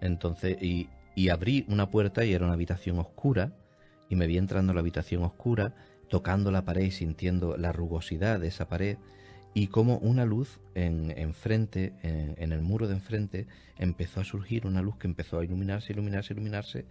Entonces, 0.00 0.60
y, 0.60 0.88
y 1.14 1.28
abrí 1.30 1.64
una 1.68 1.90
puerta 1.90 2.24
y 2.24 2.32
era 2.32 2.44
una 2.44 2.54
habitación 2.54 2.98
oscura. 2.98 3.52
Y 4.10 4.16
me 4.16 4.26
vi 4.26 4.38
entrando 4.38 4.72
a 4.72 4.74
la 4.74 4.80
habitación 4.80 5.22
oscura, 5.22 5.74
tocando 6.08 6.50
la 6.50 6.64
pared 6.64 6.82
y 6.82 6.90
sintiendo 6.90 7.56
la 7.58 7.72
rugosidad 7.72 8.40
de 8.40 8.48
esa 8.48 8.66
pared 8.66 8.96
y 9.58 9.66
como 9.66 9.98
una 9.98 10.24
luz 10.24 10.60
en, 10.76 11.12
enfrente, 11.18 11.92
en, 12.04 12.52
el 12.52 12.62
muro 12.62 12.86
de 12.86 12.94
enfrente, 12.94 13.48
empezó 13.76 14.20
a 14.20 14.24
surgir 14.24 14.68
una 14.68 14.82
luz 14.82 14.98
que 14.98 15.08
empezó 15.08 15.40
a 15.40 15.44
iluminarse, 15.44 15.92
iluminarse, 15.92 16.32
iluminarse 16.32 16.84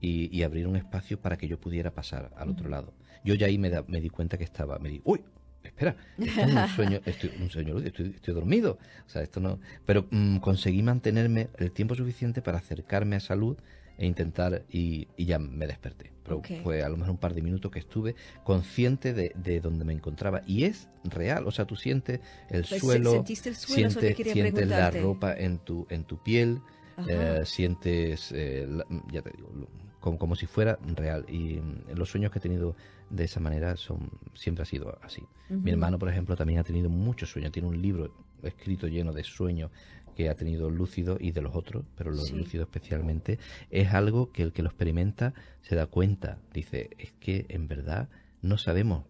y, 0.00 0.42
abrir 0.42 0.66
un 0.66 0.76
espacio 0.76 1.20
para 1.20 1.36
que 1.36 1.46
yo 1.46 1.60
pudiera 1.60 1.90
pasar 1.90 2.30
al 2.38 2.48
otro 2.48 2.70
lado. 2.70 2.94
Yo 3.22 3.34
ya 3.34 3.48
ahí 3.48 3.58
me, 3.58 3.70
me 3.88 4.00
di 4.00 4.08
cuenta 4.08 4.38
que 4.38 4.44
estaba, 4.44 4.78
me 4.78 4.88
di, 4.88 5.02
uy, 5.04 5.20
espera, 5.62 5.94
esto 6.16 6.40
es 6.40 6.54
un 6.54 6.68
sueño, 6.68 7.00
estoy, 7.04 7.32
un 7.38 7.50
sueño 7.50 7.78
estoy, 7.80 8.12
estoy, 8.14 8.32
dormido. 8.32 8.78
O 9.06 9.10
sea, 9.10 9.20
esto 9.20 9.38
no. 9.38 9.58
Pero 9.84 10.06
mm, 10.10 10.38
conseguí 10.38 10.82
mantenerme 10.82 11.48
el 11.58 11.70
tiempo 11.70 11.94
suficiente 11.96 12.40
para 12.40 12.56
acercarme 12.56 13.16
a 13.16 13.18
esa 13.18 13.36
luz 13.36 13.58
e 13.98 14.06
intentar 14.06 14.64
y, 14.70 15.08
ya 15.16 15.38
me 15.38 15.66
desperté. 15.66 16.12
Pero 16.22 16.42
fue 16.62 16.82
a 16.82 16.88
lo 16.88 16.96
mejor 16.96 17.12
un 17.12 17.18
par 17.18 17.34
de 17.34 17.42
minutos 17.42 17.70
que 17.70 17.78
estuve 17.78 18.16
consciente 18.42 19.14
de, 19.14 19.32
de 19.36 19.60
donde 19.60 19.84
me 19.84 19.92
encontraba. 19.92 20.42
Y 20.44 20.64
es 20.64 20.88
real, 21.04 21.46
o 21.46 21.52
sea, 21.52 21.66
tú 21.66 21.76
sientes 21.76 22.20
el 22.50 22.64
pues, 22.68 22.80
suelo, 22.80 23.24
sientes, 23.24 24.68
la 24.68 24.90
ropa 24.90 25.34
en 25.34 25.58
tu, 25.58 25.86
en 25.88 26.02
tu 26.04 26.20
piel, 26.22 26.60
eh, 27.08 27.42
sientes, 27.44 28.32
eh, 28.32 28.66
ya 29.12 29.22
te 29.22 29.30
digo, 29.30 29.68
como, 30.00 30.18
como, 30.18 30.34
si 30.34 30.46
fuera 30.46 30.78
real. 30.96 31.24
Y 31.28 31.60
mm, 31.60 31.94
los 31.94 32.10
sueños 32.10 32.32
que 32.32 32.40
he 32.40 32.42
tenido 32.42 32.74
de 33.08 33.24
esa 33.24 33.38
manera 33.38 33.76
son 33.76 34.10
siempre 34.34 34.62
ha 34.62 34.66
sido 34.66 34.98
así. 35.02 35.22
Mi 35.48 35.70
hermano, 35.70 35.96
por 35.96 36.08
ejemplo, 36.08 36.34
también 36.34 36.58
ha 36.58 36.64
tenido 36.64 36.88
muchos 36.88 37.30
sueños. 37.30 37.52
Tiene 37.52 37.68
un 37.68 37.80
libro 37.80 38.12
escrito 38.42 38.88
lleno 38.88 39.12
de 39.12 39.22
sueños 39.22 39.70
que 40.16 40.28
ha 40.28 40.34
tenido 40.34 40.70
lúcido 40.70 41.18
y 41.20 41.30
de 41.30 41.42
los 41.42 41.54
otros, 41.54 41.84
pero 41.94 42.10
los 42.10 42.32
lúcidos 42.32 42.66
especialmente, 42.66 43.38
es 43.70 43.92
algo 43.92 44.32
que 44.32 44.42
el 44.42 44.52
que 44.52 44.62
lo 44.62 44.68
experimenta 44.68 45.34
se 45.62 45.76
da 45.76 45.86
cuenta. 45.86 46.38
Dice, 46.52 46.90
es 46.98 47.12
que 47.12 47.46
en 47.48 47.68
verdad 47.68 48.08
no 48.42 48.58
sabemos 48.58 49.04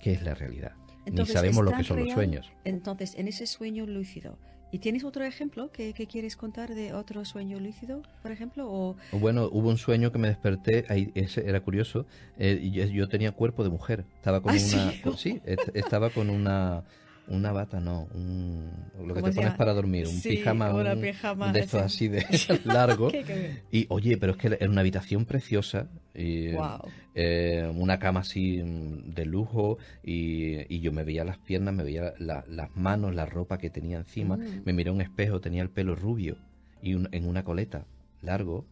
qué 0.00 0.12
es 0.12 0.22
la 0.22 0.34
realidad, 0.34 0.72
ni 1.10 1.24
sabemos 1.24 1.64
lo 1.64 1.72
que 1.72 1.84
son 1.84 2.00
los 2.00 2.12
sueños. 2.12 2.50
Entonces, 2.64 3.14
en 3.16 3.28
ese 3.28 3.46
sueño 3.46 3.86
lúcido, 3.86 4.36
¿Y 4.70 4.80
tienes 4.80 5.02
otro 5.02 5.24
ejemplo 5.24 5.72
que, 5.72 5.94
quieres 5.94 6.36
contar 6.36 6.74
de 6.74 6.92
otro 6.92 7.24
sueño 7.24 7.58
lúcido, 7.58 8.02
por 8.20 8.32
ejemplo? 8.32 8.70
O... 8.70 8.96
Bueno, 9.12 9.48
hubo 9.50 9.70
un 9.70 9.78
sueño 9.78 10.12
que 10.12 10.18
me 10.18 10.28
desperté, 10.28 10.84
ahí, 10.90 11.10
ese 11.14 11.48
era 11.48 11.60
curioso, 11.60 12.04
eh, 12.38 12.70
yo, 12.92 13.08
tenía 13.08 13.32
cuerpo 13.32 13.64
de 13.64 13.70
mujer, 13.70 14.04
estaba 14.16 14.42
con 14.42 14.52
¿Ah, 14.52 14.58
una... 15.04 15.16
sí 15.16 15.40
estaba 15.72 16.10
con 16.10 16.28
una 16.28 16.84
una 17.30 17.52
bata 17.52 17.80
no, 17.80 18.08
un, 18.14 18.70
lo 19.06 19.14
que 19.14 19.22
te 19.22 19.32
pones 19.32 19.54
para 19.54 19.74
dormir, 19.74 20.06
un 20.06 20.20
pijama, 20.20 20.74
un, 20.74 21.52
de 21.52 21.60
estos 21.60 21.82
así 21.82 22.08
de 22.08 22.24
largo. 22.64 23.10
y 23.70 23.86
oye, 23.88 24.16
pero 24.16 24.32
es 24.32 24.38
que 24.38 24.46
era 24.48 24.70
una 24.70 24.80
habitación 24.80 25.24
preciosa, 25.24 25.88
y, 26.14 26.50
eh, 27.14 27.70
una 27.74 27.98
cama 27.98 28.20
así 28.20 28.60
de 28.62 29.24
lujo 29.24 29.78
y, 30.02 30.74
y, 30.74 30.80
yo 30.80 30.92
me 30.92 31.04
veía 31.04 31.24
las 31.24 31.38
piernas, 31.38 31.74
me 31.74 31.84
veía 31.84 32.14
las 32.18 32.76
manos, 32.76 33.14
la 33.14 33.26
ropa 33.26 33.58
que 33.58 33.70
tenía 33.70 33.98
encima, 33.98 34.36
mm. 34.36 34.62
me 34.64 34.72
miré 34.72 34.90
a 34.90 34.92
un 34.92 35.00
espejo, 35.00 35.40
tenía 35.40 35.62
el 35.62 35.70
pelo 35.70 35.94
rubio 35.94 36.36
y 36.82 36.92
en 36.92 37.26
una 37.26 37.44
coleta 37.44 37.84
largo. 38.22 38.64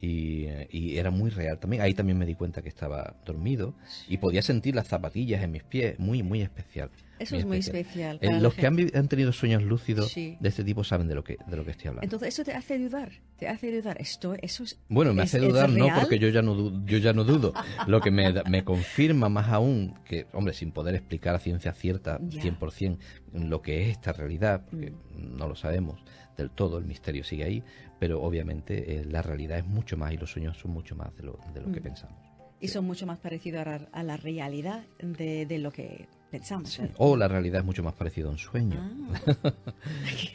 Y, 0.00 0.46
y, 0.70 0.96
era 0.96 1.10
muy 1.10 1.30
real 1.30 1.58
también. 1.58 1.82
Ahí 1.82 1.92
también 1.92 2.16
me 2.16 2.24
di 2.24 2.34
cuenta 2.34 2.62
que 2.62 2.70
estaba 2.70 3.16
dormido 3.26 3.74
y 4.08 4.16
podía 4.16 4.40
sentir 4.40 4.74
las 4.74 4.88
zapatillas 4.88 5.42
en 5.42 5.50
mis 5.50 5.62
pies, 5.62 5.98
muy, 5.98 6.22
muy 6.22 6.40
especial. 6.40 6.90
Eso 7.20 7.36
es 7.36 7.44
muy 7.44 7.58
especial. 7.58 8.18
Eh, 8.22 8.40
los 8.40 8.54
que 8.54 8.66
han, 8.66 9.08
tenido 9.08 9.30
sueños 9.32 9.62
lúcidos 9.62 10.14
de 10.14 10.38
este 10.40 10.64
tipo 10.64 10.84
saben 10.84 11.06
de 11.06 11.14
lo 11.14 11.22
que 11.22 11.36
de 11.46 11.56
lo 11.56 11.66
que 11.66 11.72
estoy 11.72 11.88
hablando. 11.88 12.04
Entonces 12.04 12.28
eso 12.28 12.44
te 12.44 12.54
hace 12.54 12.78
dudar, 12.78 13.12
te 13.36 13.46
hace 13.46 13.70
dudar. 13.70 14.00
Esto, 14.00 14.34
eso 14.40 14.64
es, 14.64 14.78
bueno, 14.88 15.12
me 15.12 15.22
hace 15.22 15.38
dudar 15.38 15.68
no 15.68 15.86
porque 16.00 16.18
yo 16.18 16.28
ya 16.28 16.40
no 16.40 16.86
yo 16.86 16.96
ya 16.96 17.12
no 17.12 17.24
dudo. 17.24 17.52
lo 17.86 18.00
que 18.00 18.10
me, 18.10 18.32
me, 18.48 18.64
confirma 18.64 19.28
más 19.28 19.48
aún 19.48 19.94
que, 20.06 20.26
hombre, 20.32 20.54
sin 20.54 20.72
poder 20.72 20.94
explicar 20.94 21.34
a 21.34 21.40
ciencia 21.40 21.74
cierta 21.74 22.18
100% 22.20 22.96
lo 23.34 23.60
que 23.60 23.82
es 23.82 23.90
esta 23.90 24.12
realidad, 24.12 24.64
porque 24.70 24.92
mm. 24.92 25.36
no 25.36 25.46
lo 25.46 25.56
sabemos 25.56 26.02
del 26.38 26.50
todo, 26.50 26.78
el 26.78 26.86
misterio 26.86 27.22
sigue 27.22 27.44
ahí, 27.44 27.62
pero 28.00 28.20
obviamente 28.22 28.96
eh, 28.96 29.04
la 29.04 29.22
realidad 29.22 29.58
es 29.58 29.66
mucho 29.66 29.96
más 29.96 30.12
y 30.12 30.16
los 30.16 30.32
sueños 30.32 30.58
son 30.58 30.72
mucho 30.72 30.96
más 30.96 31.14
de 31.16 31.22
lo, 31.22 31.38
de 31.54 31.60
lo 31.60 31.70
que 31.70 31.80
mm. 31.80 31.84
pensamos. 31.84 32.18
Y 32.58 32.68
son 32.68 32.84
mucho 32.84 33.06
más 33.06 33.18
parecidos 33.18 33.66
a, 33.92 34.02
la 34.02 34.16
realidad 34.16 34.84
de, 34.98 35.46
de 35.46 35.58
lo 35.58 35.70
que 35.70 36.08
pensamos. 36.30 36.78
O 36.96 37.16
la 37.16 37.28
realidad 37.28 37.60
es 37.60 37.64
mucho 37.64 37.82
más 37.82 37.94
parecida 37.94 38.28
a 38.28 38.30
un 38.30 38.38
sueño. 38.38 38.78
Ah. 38.80 39.52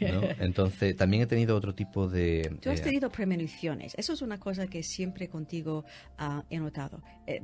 Entonces, 0.40 0.96
también 0.96 1.22
he 1.22 1.26
tenido 1.26 1.56
otro 1.56 1.74
tipo 1.74 2.08
de... 2.08 2.56
Tú 2.60 2.70
has 2.70 2.80
eh, 2.80 2.84
tenido 2.84 3.10
premoniciones. 3.10 3.94
Eso 3.96 4.12
es 4.12 4.22
una 4.22 4.38
cosa 4.38 4.66
que 4.66 4.82
siempre 4.82 5.28
contigo 5.28 5.84
uh, 6.18 6.42
he 6.50 6.58
notado. 6.58 7.02
Eh, 7.26 7.42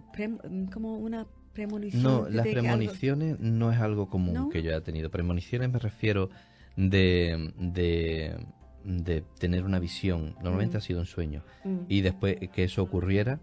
como 0.72 0.96
una 0.96 1.26
premonición. 1.52 2.02
No, 2.02 2.28
las 2.28 2.46
premoniciones 2.46 3.38
no 3.40 3.72
es 3.72 3.80
algo 3.80 4.08
común 4.08 4.50
que 4.50 4.62
yo 4.62 4.70
haya 4.70 4.82
tenido. 4.82 5.10
Premoniciones 5.10 5.70
me 5.70 5.78
refiero 5.78 6.30
de, 6.76 7.52
de, 7.58 8.36
de 8.84 9.24
tener 9.38 9.64
una 9.64 9.78
visión. 9.78 10.34
Normalmente 10.42 10.76
mm. 10.76 10.78
ha 10.78 10.80
sido 10.80 11.00
un 11.00 11.06
sueño. 11.06 11.44
Mm. 11.64 11.78
Y 11.88 12.00
después 12.00 12.36
que 12.52 12.64
eso 12.64 12.82
ocurriera 12.82 13.40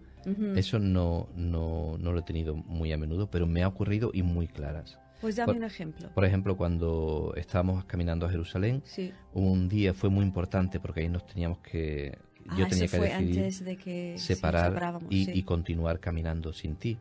eso 0.56 0.80
no, 0.80 1.30
no, 1.36 1.97
no, 1.97 2.12
lo 2.12 2.19
he 2.19 2.23
tenido 2.23 2.56
muy 2.56 2.91
a 2.91 2.97
menudo, 2.97 3.30
pero 3.30 3.47
me 3.47 3.63
ha 3.63 3.67
ocurrido 3.67 4.12
y 4.13 4.23
muy 4.23 4.47
claras. 4.47 4.99
Pues 5.21 5.36
dame 5.36 5.54
un 5.54 5.63
ejemplo. 5.63 6.10
Por 6.13 6.23
ejemplo, 6.25 6.56
cuando 6.56 7.34
estábamos 7.36 7.84
caminando 7.86 8.25
a 8.25 8.30
Jerusalén, 8.30 8.84
un 9.34 9.67
día 9.67 9.93
fue 9.93 10.10
muy 10.10 10.25
importante 10.25 10.80
porque 10.80 11.02
ahí 11.02 11.10
nos 11.10 11.25
teníamos 11.25 11.60
que... 11.60 12.17
yo 12.58 12.66
ah, 12.66 12.68
tenía 12.70 12.88
que 12.88 13.00
decidir 13.00 14.20
separar 14.20 15.00
y, 15.10 15.44
continuar 15.44 16.00
caminando 16.00 16.54
sin 16.54 16.76
ti. 16.76 16.98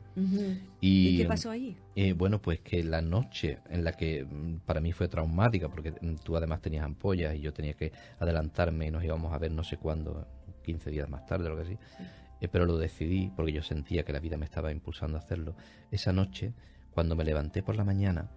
y, 0.80 1.18
qué 1.18 1.24
pasó 1.26 1.50
ahí? 1.50 1.76
Eh, 1.94 2.12
bueno, 2.12 2.40
pues 2.40 2.60
que 2.60 2.82
la 2.84 3.00
noche 3.00 3.58
en 3.70 3.84
la 3.84 3.92
que 3.92 4.24
mm, 4.24 4.60
para 4.66 4.80
mí 4.80 4.92
fue 4.92 5.08
traumática, 5.08 5.68
porque 5.68 5.92
mm, 5.92 6.16
tú 6.22 6.36
además 6.36 6.60
tenías 6.60 6.84
ampollas 6.84 7.34
y 7.34 7.40
yo 7.40 7.52
tenía 7.52 7.74
que 7.74 7.92
adelantarme 8.18 8.86
y 8.86 8.90
nos 8.90 9.04
íbamos 9.04 9.32
a 9.32 9.38
ver 9.38 9.52
no 9.52 9.64
sé 9.64 9.76
cuándo, 9.76 10.26
15 10.64 10.90
días 10.90 11.08
más 11.08 11.26
tarde 11.26 11.46
o 11.46 11.48
algo 11.48 11.62
así. 11.62 11.76
eh, 12.40 12.48
pero 12.48 12.66
lo 12.66 12.76
decidí 12.76 13.30
porque 13.34 13.52
yo 13.52 13.62
sentía 13.62 14.04
que 14.04 14.12
la 14.12 14.20
vida 14.20 14.36
me 14.36 14.44
estaba 14.44 14.70
impulsando 14.70 15.16
a 15.16 15.20
hacerlo. 15.20 15.54
Esa 15.90 16.12
noche, 16.12 16.52
cuando 16.92 17.16
me 17.16 17.24
levanté 17.24 17.62
por 17.62 17.76
la 17.76 17.84
mañana, 17.84 18.30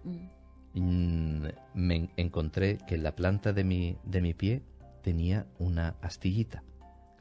mm, 0.74 1.46
me 1.74 2.10
encontré 2.16 2.78
que 2.86 2.94
en 2.94 3.02
la 3.02 3.14
planta 3.14 3.52
de 3.52 3.64
mi, 3.64 3.96
de 4.04 4.20
mi 4.20 4.34
pie 4.34 4.62
tenía 5.02 5.46
una 5.58 5.96
astillita 6.00 6.62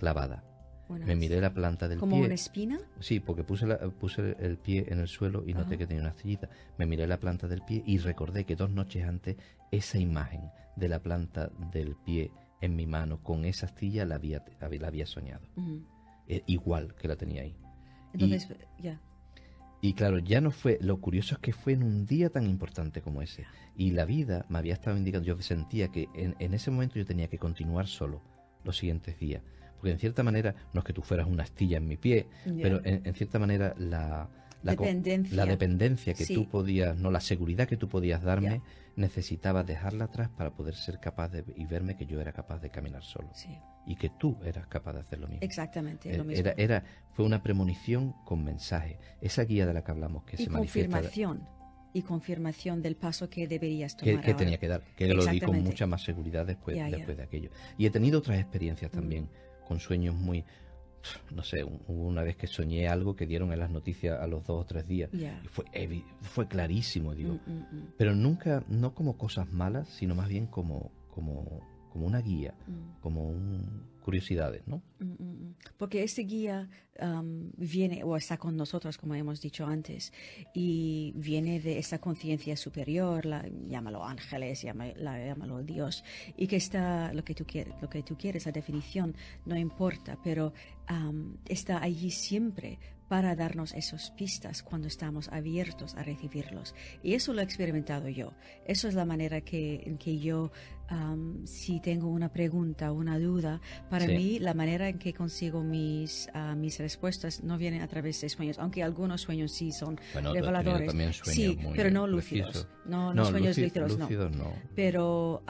clavada. 0.01 0.43
Me 1.05 1.15
miré 1.15 1.39
la 1.39 1.53
planta 1.53 1.87
del 1.87 1.99
¿Como 1.99 2.17
pie. 2.17 2.25
una 2.25 2.33
espina? 2.33 2.77
Sí, 2.99 3.21
porque 3.21 3.43
puse, 3.45 3.65
la- 3.65 3.77
puse 3.77 4.35
el 4.39 4.57
pie 4.57 4.85
en 4.89 4.99
el 4.99 5.07
suelo 5.07 5.43
y 5.47 5.53
noté 5.53 5.77
que 5.77 5.87
tenía 5.87 6.01
una 6.01 6.09
astillita. 6.09 6.49
Me 6.77 6.85
miré 6.85 7.07
la 7.07 7.17
planta 7.17 7.47
del 7.47 7.61
pie 7.61 7.81
y 7.85 7.97
recordé 7.99 8.43
que 8.43 8.57
dos 8.57 8.69
noches 8.71 9.05
antes 9.07 9.37
esa 9.71 9.99
imagen 9.99 10.41
de 10.75 10.89
la 10.89 10.99
planta 10.99 11.49
del 11.71 11.95
pie 11.95 12.31
en 12.59 12.75
mi 12.75 12.87
mano 12.87 13.23
con 13.23 13.45
esa 13.45 13.67
astilla 13.67 14.03
la 14.05 14.15
había, 14.15 14.43
la 14.59 14.87
había 14.87 15.05
soñado. 15.05 15.45
Eh, 16.27 16.41
igual 16.47 16.93
que 16.95 17.07
la 17.07 17.15
tenía 17.15 17.43
ahí. 17.43 17.55
Entonces, 18.13 18.49
ya. 18.79 18.99
Y 19.79 19.93
claro, 19.93 20.19
ya 20.19 20.41
no 20.41 20.51
fue, 20.51 20.77
lo 20.81 20.99
curioso 20.99 21.35
es 21.35 21.39
que 21.39 21.53
fue 21.53 21.71
en 21.73 21.83
un 21.83 22.05
día 22.05 22.29
tan 22.29 22.45
importante 22.47 23.01
como 23.01 23.21
ese. 23.21 23.45
Y 23.77 23.91
la 23.91 24.03
vida 24.03 24.45
me 24.49 24.57
había 24.59 24.73
estado 24.73 24.97
indicando, 24.97 25.25
yo 25.25 25.41
sentía 25.41 25.87
que 25.87 26.09
en, 26.15 26.35
en 26.39 26.53
ese 26.53 26.69
momento 26.69 26.95
yo 26.99 27.05
tenía 27.05 27.29
que 27.29 27.37
continuar 27.37 27.87
solo 27.87 28.21
los 28.65 28.75
siguientes 28.77 29.17
días. 29.17 29.41
Porque 29.81 29.91
en 29.93 29.99
cierta 29.99 30.21
manera, 30.21 30.53
no 30.73 30.79
es 30.81 30.85
que 30.85 30.93
tú 30.93 31.01
fueras 31.01 31.27
una 31.27 31.41
astilla 31.43 31.77
en 31.77 31.87
mi 31.87 31.97
pie, 31.97 32.27
pero 32.61 32.85
en, 32.85 33.01
en 33.03 33.13
cierta 33.15 33.39
manera 33.39 33.73
la, 33.79 34.29
Dependencia. 34.61 35.35
la 35.35 35.47
dependencia 35.47 36.13
que 36.13 36.23
Sí. 36.23 36.35
tú 36.35 36.47
podías, 36.47 36.95
no 36.95 37.09
la 37.09 37.19
seguridad 37.19 37.67
que 37.67 37.77
tú 37.77 37.89
podías 37.89 38.21
darme, 38.21 38.49
Ya. 38.57 38.61
necesitaba 38.95 39.63
dejarla 39.63 40.05
atrás 40.05 40.29
para 40.29 40.51
poder 40.51 40.75
ser 40.75 40.99
capaz 40.99 41.29
de 41.29 41.43
y 41.55 41.65
verme 41.65 41.97
que 41.97 42.05
yo 42.05 42.21
era 42.21 42.31
capaz 42.31 42.59
de 42.61 42.69
caminar 42.69 43.01
solo. 43.03 43.29
Sí, 43.33 43.49
Y 43.87 43.95
que 43.95 44.09
tú 44.19 44.37
eras 44.45 44.67
capaz 44.67 44.93
de 44.93 44.99
hacer 44.99 45.17
lo 45.19 45.27
mismo. 45.27 45.41
exactamente 45.41 46.13
Eh, 46.13 46.17
lo 46.17 46.23
mismo. 46.25 46.39
Era, 46.47 46.53
era, 46.57 46.83
fue 47.13 47.25
una 47.25 47.41
premonición 47.41 48.13
con 48.23 48.43
mensaje. 48.43 48.99
Esa 49.19 49.43
guía 49.45 49.65
de 49.65 49.73
la 49.73 49.83
que 49.83 49.89
hablamos 49.89 50.23
que 50.25 50.35
y 50.39 50.43
se 50.45 50.49
manifiesta 50.51 50.91
confirmación. 50.97 51.47
Y 51.93 52.03
confirmación 52.03 52.81
del 52.81 52.95
paso 52.95 53.29
que 53.29 53.47
deberías 53.49 53.97
tomar 53.97 54.21
que 54.21 54.31
ahora. 54.31 54.37
tenía 54.37 54.57
que 54.59 54.67
dar, 54.69 54.81
que 54.95 55.07
lo 55.13 55.25
di 55.25 55.41
con 55.41 55.61
mucha 55.61 55.85
más 55.87 56.01
seguridad 56.03 56.45
después, 56.45 56.77
después 56.89 57.17
de 57.17 57.23
aquello. 57.23 57.49
Y 57.77 57.85
he 57.85 57.89
tenido 57.89 58.19
otras 58.19 58.39
experiencias 58.39 58.91
Mm. 58.91 58.93
Con 59.67 59.79
sueños 59.79 60.15
muy, 60.15 60.43
no 61.31 61.43
sé, 61.43 61.63
hubo 61.63 62.07
una 62.07 62.23
vez 62.23 62.35
que 62.35 62.47
soñé 62.47 62.87
algo 62.87 63.15
que 63.15 63.25
dieron 63.25 63.51
en 63.53 63.59
las 63.59 63.69
noticias 63.69 64.19
a 64.19 64.27
los 64.27 64.45
dos 64.45 64.61
o 64.61 64.65
tres 64.65 64.87
días. 64.87 65.09
Y 65.13 65.47
fue, 65.47 65.65
fue 66.21 66.47
clarísimo, 66.47 67.15
digo. 67.15 67.39
Mm, 67.45 67.51
mm, 67.51 67.57
mm, 67.71 67.87
Pero 67.97 68.15
nunca, 68.15 68.63
no 68.67 68.93
como 68.93 69.17
cosas 69.17 69.51
malas, 69.51 69.89
sino 69.89 70.15
más 70.15 70.29
bien 70.29 70.47
como, 70.47 70.91
como, 71.09 71.61
como 71.91 72.05
una 72.05 72.21
guía, 72.21 72.53
como 73.01 73.27
un, 73.27 73.90
curiosidades, 74.01 74.67
¿no? 74.67 74.81
Mm, 74.99 75.05
mm, 75.05 75.15
mm. 75.19 75.55
Porque 75.77 76.03
este 76.03 76.23
guía 76.23 76.69
viene 77.57 78.03
o 78.03 78.15
está 78.15 78.37
con 78.37 78.55
nosotros, 78.55 78.97
como 78.97 79.15
hemos 79.15 79.41
dicho 79.41 79.65
antes, 79.65 80.13
y 80.53 81.13
viene 81.15 81.59
de 81.59 81.79
esa 81.79 81.99
conciencia 81.99 82.55
superior, 82.55 83.25
la, 83.25 83.47
llámalo 83.67 84.05
ángeles, 84.05 84.61
llámalo 84.61 85.63
Dios, 85.63 86.03
y 86.37 86.47
que 86.47 86.57
está 86.57 87.11
lo 87.13 87.23
que 87.23 87.33
tú 87.33 87.45
quieres, 87.45 87.73
lo 87.81 87.89
que 87.89 88.03
tú 88.03 88.15
quieres, 88.17 88.45
la 88.45 88.51
definición 88.51 89.15
no 89.45 89.57
importa, 89.57 90.17
pero 90.23 90.53
am, 90.87 91.37
está 91.47 91.81
allí 91.81 92.11
siempre 92.11 92.77
para 93.11 93.35
darnos 93.35 93.73
esas 93.73 94.11
pistas 94.11 94.63
cuando 94.63 94.87
estamos 94.87 95.27
abiertos 95.33 95.95
a 95.95 96.03
recibirlos. 96.03 96.73
Y 97.03 97.13
eso 97.13 97.33
lo 97.33 97.41
he 97.41 97.43
experimentado 97.43 98.07
yo. 98.07 98.31
Eso 98.65 98.87
es 98.87 98.93
la 98.93 99.03
manera 99.03 99.41
que, 99.41 99.83
en 99.85 99.97
que 99.97 100.17
yo, 100.17 100.49
si 101.43 101.81
tengo 101.81 102.07
una 102.07 102.29
pregunta, 102.31 102.93
una 102.93 103.19
duda, 103.19 103.59
para 103.89 104.05
Sí. 104.05 104.13
mí 104.15 104.39
la 104.39 104.53
manera 104.53 104.87
en 104.87 104.97
que 104.97 105.13
consigo 105.13 105.61
mis, 105.61 106.29
ah, 106.33 106.55
mis 106.55 106.79
respuestas 106.79 107.43
no 107.43 107.57
vienen 107.57 107.81
a 107.81 107.87
través 107.89 108.21
de 108.21 108.29
sueños, 108.29 108.57
aunque 108.59 108.81
algunos 108.81 109.19
sueños 109.21 109.51
sí 109.51 109.73
son 109.73 109.99
Bueno, 110.13 110.33
reveladores. 110.33 110.87
también 110.87 111.11
sueños 111.11 111.35
sí, 111.35 111.57
pero 111.75 111.91
no 111.91 112.07
lúcidos. 112.07 112.49
precisos. 112.51 112.67
No, 112.85 113.13
no, 113.13 113.25
sueños 113.25 113.57
lúci- 113.57 113.63
lúcidos, 113.97 114.31
no 114.37 114.43
no. 114.45 114.53
pero 114.73 115.43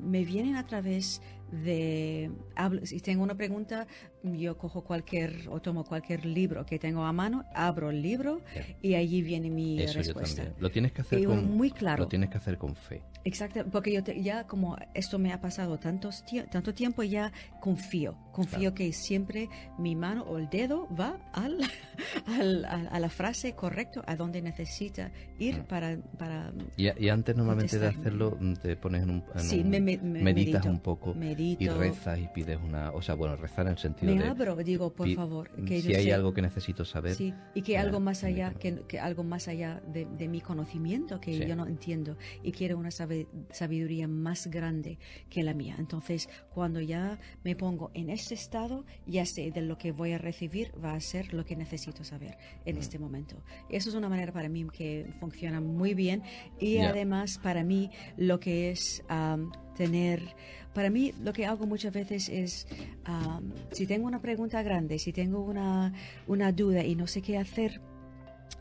me 0.00 0.24
vienen 0.26 0.56
a 0.56 0.66
través 0.66 1.22
de 1.52 2.30
hablo- 2.56 2.84
si 2.86 3.00
tengo 3.00 3.22
una 3.22 3.34
pregunta 3.36 3.86
yo 4.24 4.56
cojo 4.56 4.82
cualquier 4.84 5.48
o 5.50 5.60
tomo 5.60 5.84
cualquier 5.84 6.24
libro 6.24 6.64
que 6.64 6.78
tengo 6.78 7.04
a 7.04 7.12
mano 7.12 7.44
abro 7.54 7.90
el 7.90 8.00
libro 8.02 8.40
Ya. 8.54 8.64
y 8.80 8.94
allí 8.94 9.20
viene 9.22 9.50
mi 9.50 9.80
Eso 9.80 9.94
yo 9.94 9.98
respuesta 9.98 10.42
también. 10.44 10.62
Lo 10.62 10.70
tienes 10.70 10.92
que 10.92 11.02
hacer 11.02 11.18
Y 11.20 11.24
con, 11.24 11.56
muy 11.56 11.70
claro 11.70 12.04
Lo 12.04 12.08
tienes 12.08 12.30
que 12.30 12.38
hacer 12.38 12.56
con 12.58 12.74
fe. 12.74 13.02
exacto 13.24 13.64
porque 13.70 13.92
yo 13.92 14.02
te- 14.02 14.22
ya 14.22 14.46
como 14.46 14.76
esto 14.94 15.18
me 15.18 15.32
ha 15.32 15.40
pasado 15.40 15.78
tantos 15.78 16.24
tie- 16.24 16.48
tanto 16.50 16.72
tiempo 16.72 17.02
ya 17.02 17.32
confío 17.60 18.16
confío 18.32 18.58
Claro. 18.58 18.74
que 18.74 18.92
siempre 18.92 19.48
mi 19.78 19.94
mano 19.94 20.22
o 20.22 20.38
el 20.38 20.48
dedo 20.48 20.88
va 20.98 21.18
al, 21.32 21.58
al- 22.26 22.64
a, 22.64 22.88
a 22.90 23.00
la 23.00 23.08
frase 23.10 23.52
correcto 23.54 24.02
a 24.06 24.16
donde 24.16 24.40
necesita 24.40 25.10
ir 25.38 25.60
Mm. 25.60 25.64
para 25.66 25.96
para 26.18 26.52
Y, 26.76 26.86
y 27.04 27.08
antes 27.08 27.36
normalmente 27.36 27.78
de 27.78 27.92
Contestarme. 27.92 28.08
hacerlo 28.08 28.38
mm, 28.40 28.52
te 28.54 28.76
pones 28.76 29.02
en 29.02 29.10
un, 29.10 29.24
en 29.34 29.40
sí 29.40 29.60
un- 29.60 29.70
me- 29.70 29.80
me- 29.80 29.96
meditas 29.98 30.22
medito, 30.64 30.70
un 30.70 30.78
poco 30.80 31.14
medito, 31.14 31.41
y 31.58 31.68
rezas 31.68 32.18
y 32.18 32.28
pides 32.28 32.58
una, 32.62 32.90
o 32.92 33.02
sea, 33.02 33.14
bueno, 33.14 33.36
rezar 33.36 33.66
en 33.66 33.72
el 33.72 33.78
sentido 33.78 34.14
me 34.14 34.22
de 34.22 34.28
abro 34.28 34.56
digo 34.56 34.92
por 34.92 35.08
favor 35.14 35.50
que 35.64 35.80
si 35.82 35.90
yo 35.92 35.98
hay 35.98 36.04
sé- 36.04 36.14
algo 36.14 36.32
que 36.32 36.42
necesito 36.42 36.84
saber, 36.84 37.14
Sí, 37.14 37.34
y 37.54 37.62
que 37.62 37.78
algo 37.78 38.00
más 38.00 38.24
allá, 38.24 38.52
que, 38.54 38.82
que 38.88 38.98
algo 39.00 39.24
más 39.24 39.48
allá 39.48 39.80
de, 39.92 40.04
de 40.06 40.28
mi 40.28 40.40
conocimiento 40.40 41.20
que 41.20 41.32
Sí. 41.34 41.46
yo 41.46 41.56
no 41.56 41.66
entiendo 41.66 42.16
y 42.42 42.52
quiero 42.52 42.78
una 42.78 42.90
sabiduría 42.90 44.08
más 44.08 44.46
grande 44.48 44.98
que 45.28 45.42
la 45.42 45.54
mía. 45.54 45.76
Entonces, 45.78 46.28
cuando 46.54 46.80
ya 46.80 47.18
me 47.44 47.56
pongo 47.56 47.90
en 47.94 48.10
ese 48.10 48.34
estado, 48.34 48.84
ya 49.06 49.26
sé 49.26 49.50
de 49.50 49.62
lo 49.62 49.78
que 49.78 49.92
voy 49.92 50.12
a 50.12 50.18
recibir 50.18 50.72
va 50.82 50.94
a 50.94 51.00
ser 51.00 51.32
lo 51.34 51.44
que 51.44 51.56
necesito 51.56 52.04
saber 52.04 52.36
en 52.64 52.76
Mm. 52.76 52.78
este 52.78 52.98
momento. 52.98 53.36
Eso 53.68 53.88
es 53.88 53.94
una 53.94 54.08
manera 54.08 54.32
para 54.32 54.48
mí 54.48 54.66
que 54.72 55.06
funciona 55.20 55.60
muy 55.60 55.94
bien 55.94 56.22
y 56.60 56.74
Ya. 56.74 56.90
además 56.90 57.38
para 57.42 57.64
mí 57.64 57.90
lo 58.16 58.38
que 58.40 58.70
es 58.70 59.02
am, 59.08 59.50
tener 59.74 60.34
para 60.74 60.88
mí 60.90 61.12
lo 61.22 61.32
que 61.32 61.46
hago 61.46 61.66
muchas 61.66 61.92
veces 61.92 62.28
es, 62.28 62.66
am, 63.04 63.52
si 63.72 63.86
tengo 63.86 64.06
una 64.06 64.20
pregunta 64.20 64.62
grande, 64.62 64.98
si 64.98 65.12
tengo 65.12 65.40
una, 65.40 65.92
una 66.26 66.52
duda 66.52 66.82
y 66.84 66.94
no 66.94 67.06
sé 67.06 67.20
qué 67.20 67.36
hacer, 67.36 67.80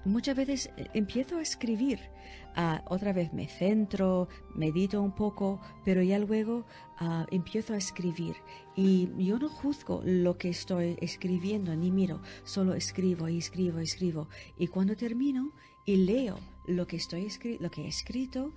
muchas 0.03 0.35
veces 0.35 0.69
eh, 0.77 0.87
empiezo 0.93 1.37
a 1.37 1.41
escribir. 1.41 1.99
Ah, 2.53 2.83
otra 2.89 3.13
vez 3.13 3.31
me 3.31 3.47
centro, 3.47 4.27
medito 4.55 5.01
un 5.01 5.13
poco, 5.13 5.61
pero 5.85 6.01
ya 6.01 6.19
luego 6.19 6.65
ah, 6.99 7.25
empiezo 7.31 7.73
a 7.73 7.77
escribir. 7.77 8.35
Y 8.75 9.09
yo 9.17 9.39
no 9.39 9.47
juzgo 9.47 10.01
lo 10.03 10.37
que 10.37 10.49
estoy 10.49 10.97
escribiendo, 10.99 11.73
ni 11.77 11.91
miro, 11.91 12.21
solo 12.43 12.73
escribo 12.73 13.29
y 13.29 13.37
escribo 13.37 13.79
y 13.79 13.83
escribo. 13.83 14.27
Y 14.57 14.67
cuando 14.67 14.97
termino 14.97 15.53
y 15.85 15.95
leo 15.95 16.37
lo 16.67 16.87
que, 16.87 16.97
estoy 16.97 17.29
lo 17.59 17.71
que 17.71 17.83
he 17.83 17.87
escrito, 17.87 18.53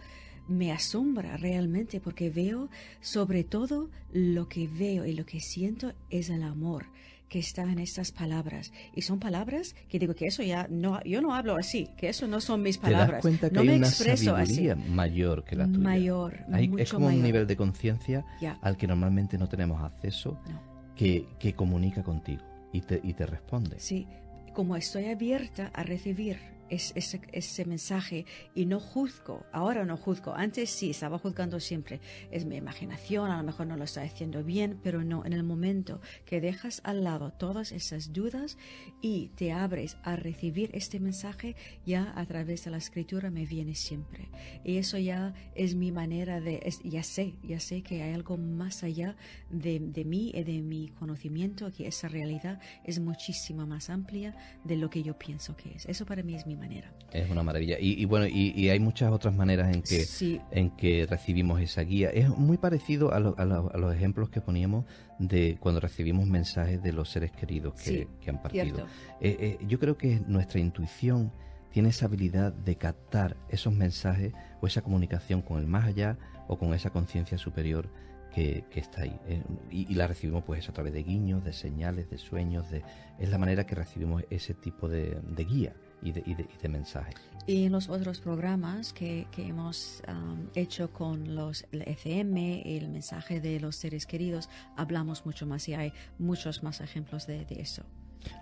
me 0.48 0.72
asombra 0.72 1.36
realmente 1.36 2.00
porque 2.00 2.30
veo, 2.30 2.68
sobre 3.00 3.44
todo, 3.44 3.90
lo 4.12 4.48
que 4.48 4.68
veo 4.68 5.06
y 5.06 5.12
lo 5.14 5.24
que 5.26 5.40
siento 5.40 5.92
es 6.10 6.30
el 6.30 6.42
amor 6.42 6.86
que 7.28 7.38
está 7.40 7.62
en 7.62 7.78
estas 7.80 8.12
palabras. 8.12 8.70
Y 8.94 9.02
son 9.02 9.18
palabras 9.18 9.74
que 9.88 9.98
digo 9.98 10.14
que 10.14 10.26
eso 10.26 10.42
ya 10.42 10.68
no, 10.70 11.02
yo 11.04 11.20
no 11.22 11.34
hablo 11.34 11.56
así, 11.56 11.88
que 11.96 12.08
eso 12.10 12.28
no 12.28 12.40
son 12.40 12.62
mis 12.62 12.78
te 12.78 12.82
das 12.90 12.92
palabras. 12.92 13.22
cuenta 13.22 13.48
que 13.48 13.54
no 13.54 13.60
hay 13.62 13.68
me 13.68 13.76
una 13.76 13.88
expreso 13.88 14.36
así. 14.36 14.68
mayor 14.90 15.42
que 15.44 15.56
la 15.56 15.66
tuya. 15.66 15.78
Mayor, 15.78 16.44
Hay- 16.52 16.68
mucho 16.68 16.82
es 16.84 16.92
como 16.92 17.06
mayor. 17.06 17.18
un 17.18 17.24
nivel 17.24 17.46
de 17.46 17.56
conciencia 17.56 18.24
Ya, 18.40 18.58
al 18.62 18.76
que 18.76 18.86
normalmente 18.86 19.36
no 19.38 19.48
tenemos 19.48 19.82
acceso, 19.82 20.38
no. 20.48 20.60
que, 20.94 21.26
que 21.40 21.54
comunica 21.54 22.04
contigo 22.04 22.42
y 22.72 22.82
te, 22.82 23.00
y 23.02 23.14
te 23.14 23.26
responde. 23.26 23.80
Sí, 23.80 24.06
como 24.52 24.76
estoy 24.76 25.06
abierta 25.06 25.70
a 25.74 25.82
recibir 25.82 26.38
es- 26.68 26.92
ese, 26.96 27.64
mensaje 27.64 28.26
y 28.54 28.66
no 28.66 28.80
juzgo, 28.80 29.44
ahora 29.52 29.84
no 29.84 29.96
juzgo, 29.96 30.34
antes 30.34 30.70
sí, 30.70 30.90
estaba 30.90 31.18
juzgando 31.18 31.60
siempre, 31.60 32.00
es 32.30 32.44
mi 32.44 32.56
imaginación, 32.56 33.30
a 33.30 33.36
lo 33.38 33.42
mejor 33.44 33.66
no 33.66 33.76
lo 33.76 33.84
estoy 33.84 34.04
haciendo 34.06 34.42
bien, 34.44 34.78
pero 34.82 35.02
no, 35.04 35.24
en 35.24 35.32
el 35.32 35.42
momento 35.44 36.00
que 36.26 36.40
dejas 36.40 36.80
al 36.84 37.04
lado 37.04 37.32
todas 37.32 37.72
esas 37.72 38.12
dudas 38.12 38.56
y 39.00 39.28
te 39.36 39.52
abres 39.52 39.96
a 40.02 40.16
recibir 40.16 40.70
este 40.74 41.00
mensaje, 41.00 41.56
ya 41.86 42.12
a 42.16 42.26
través 42.26 42.64
de 42.64 42.70
la 42.70 42.78
escritura 42.78 43.30
me 43.30 43.46
viene 43.46 43.74
siempre. 43.74 44.28
Y 44.64 44.76
eso 44.78 44.98
ya 44.98 45.34
es 45.54 45.74
mi 45.74 45.92
manera 45.92 46.40
de, 46.40 46.60
es- 46.64 46.82
ya 46.82 47.02
sé, 47.02 47.34
ya 47.42 47.60
sé 47.60 47.82
que 47.82 48.02
hay 48.02 48.12
algo 48.12 48.36
más 48.36 48.82
allá 48.84 49.16
de, 49.50 49.78
de 49.80 50.04
mí 50.04 50.30
y 50.34 50.42
de 50.44 50.60
mi 50.62 50.88
conocimiento, 50.88 51.70
que 51.72 51.86
esa 51.86 52.08
realidad 52.08 52.60
es 52.84 53.00
muchísimo 53.00 53.66
más 53.66 53.90
amplia 53.90 54.36
de 54.64 54.76
lo 54.76 54.90
que 54.90 55.02
yo 55.02 55.18
pienso 55.18 55.56
que 55.56 55.72
es. 55.72 55.86
Eso 55.86 56.06
para 56.06 56.22
mí 56.22 56.34
es 56.34 56.46
mi 56.46 56.53
manera. 56.56 56.90
Es 57.12 57.30
una 57.30 57.44
maravilla. 57.44 57.78
Y, 57.78 57.92
y 57.92 58.06
bueno, 58.06 58.26
y, 58.26 58.52
y 58.56 58.70
hay 58.70 58.80
muchas 58.80 59.12
otras 59.12 59.32
maneras 59.36 59.72
en 59.72 59.82
que, 59.82 60.04
sí, 60.04 60.40
en 60.50 60.70
que 60.70 61.06
recibimos 61.08 61.60
esa 61.60 61.82
guía. 61.82 62.10
Es 62.10 62.28
muy 62.28 62.58
parecido 62.58 63.12
a, 63.14 63.20
lo- 63.20 63.36
a 63.38 63.44
lo- 63.44 63.72
a 63.72 63.78
los 63.78 63.94
ejemplos 63.94 64.30
que 64.30 64.40
poníamos 64.40 64.84
de 65.20 65.56
cuando 65.60 65.80
recibimos 65.80 66.26
mensajes 66.26 66.82
de 66.82 66.92
los 66.92 67.08
seres 67.10 67.30
queridos 67.30 67.74
que, 67.74 67.80
Sí, 67.90 68.06
que 68.20 68.30
han 68.30 68.42
partido. 68.42 68.86
Eh, 69.20 69.36
eh, 69.60 69.64
yo 69.68 69.78
creo 69.78 69.96
que 69.96 70.20
nuestra 70.26 70.58
intuición 70.58 71.30
tiene 71.70 71.90
esa 71.90 72.06
habilidad 72.06 72.52
de 72.52 72.74
captar 72.76 73.36
esos 73.48 73.72
mensajes 73.72 74.32
o 74.60 74.66
esa 74.66 74.82
comunicación 74.82 75.40
con 75.40 75.60
el 75.60 75.66
más 75.68 75.84
allá 75.84 76.18
o 76.48 76.58
con 76.58 76.74
esa 76.74 76.90
conciencia 76.90 77.38
superior 77.38 77.88
que, 78.34 78.64
está 78.74 79.02
ahí. 79.02 79.16
Eh, 79.28 79.40
y, 79.70 79.94
la 79.94 80.08
recibimos 80.08 80.42
pues 80.42 80.68
a 80.68 80.72
través 80.72 80.92
de 80.92 81.04
guiños, 81.04 81.44
de 81.44 81.52
señales, 81.52 82.10
de 82.10 82.18
sueños, 82.18 82.68
de, 82.72 82.82
es 83.20 83.28
la 83.28 83.38
manera 83.38 83.64
que 83.66 83.76
recibimos 83.76 84.24
ese 84.30 84.52
tipo 84.54 84.88
de, 84.88 85.16
guía 85.44 85.74
y 86.04 86.12
de, 86.12 86.22
y, 86.26 86.34
de, 86.34 86.68
mensajes. 86.68 87.16
Y 87.46 87.64
en 87.64 87.72
los 87.72 87.88
otros 87.88 88.20
programas 88.20 88.92
que, 88.92 89.26
hemos 89.38 90.02
um, 90.06 90.46
hecho 90.54 90.92
con 90.92 91.34
los 91.34 91.66
el 91.72 91.82
FM, 91.82 92.76
el 92.76 92.88
mensaje 92.90 93.40
de 93.40 93.58
los 93.58 93.76
seres 93.76 94.06
queridos, 94.06 94.48
hablamos 94.76 95.24
mucho 95.24 95.46
más 95.46 95.68
y 95.68 95.74
hay 95.74 95.92
muchos 96.18 96.62
más 96.62 96.80
ejemplos 96.80 97.26
de, 97.26 97.46
eso. 97.48 97.82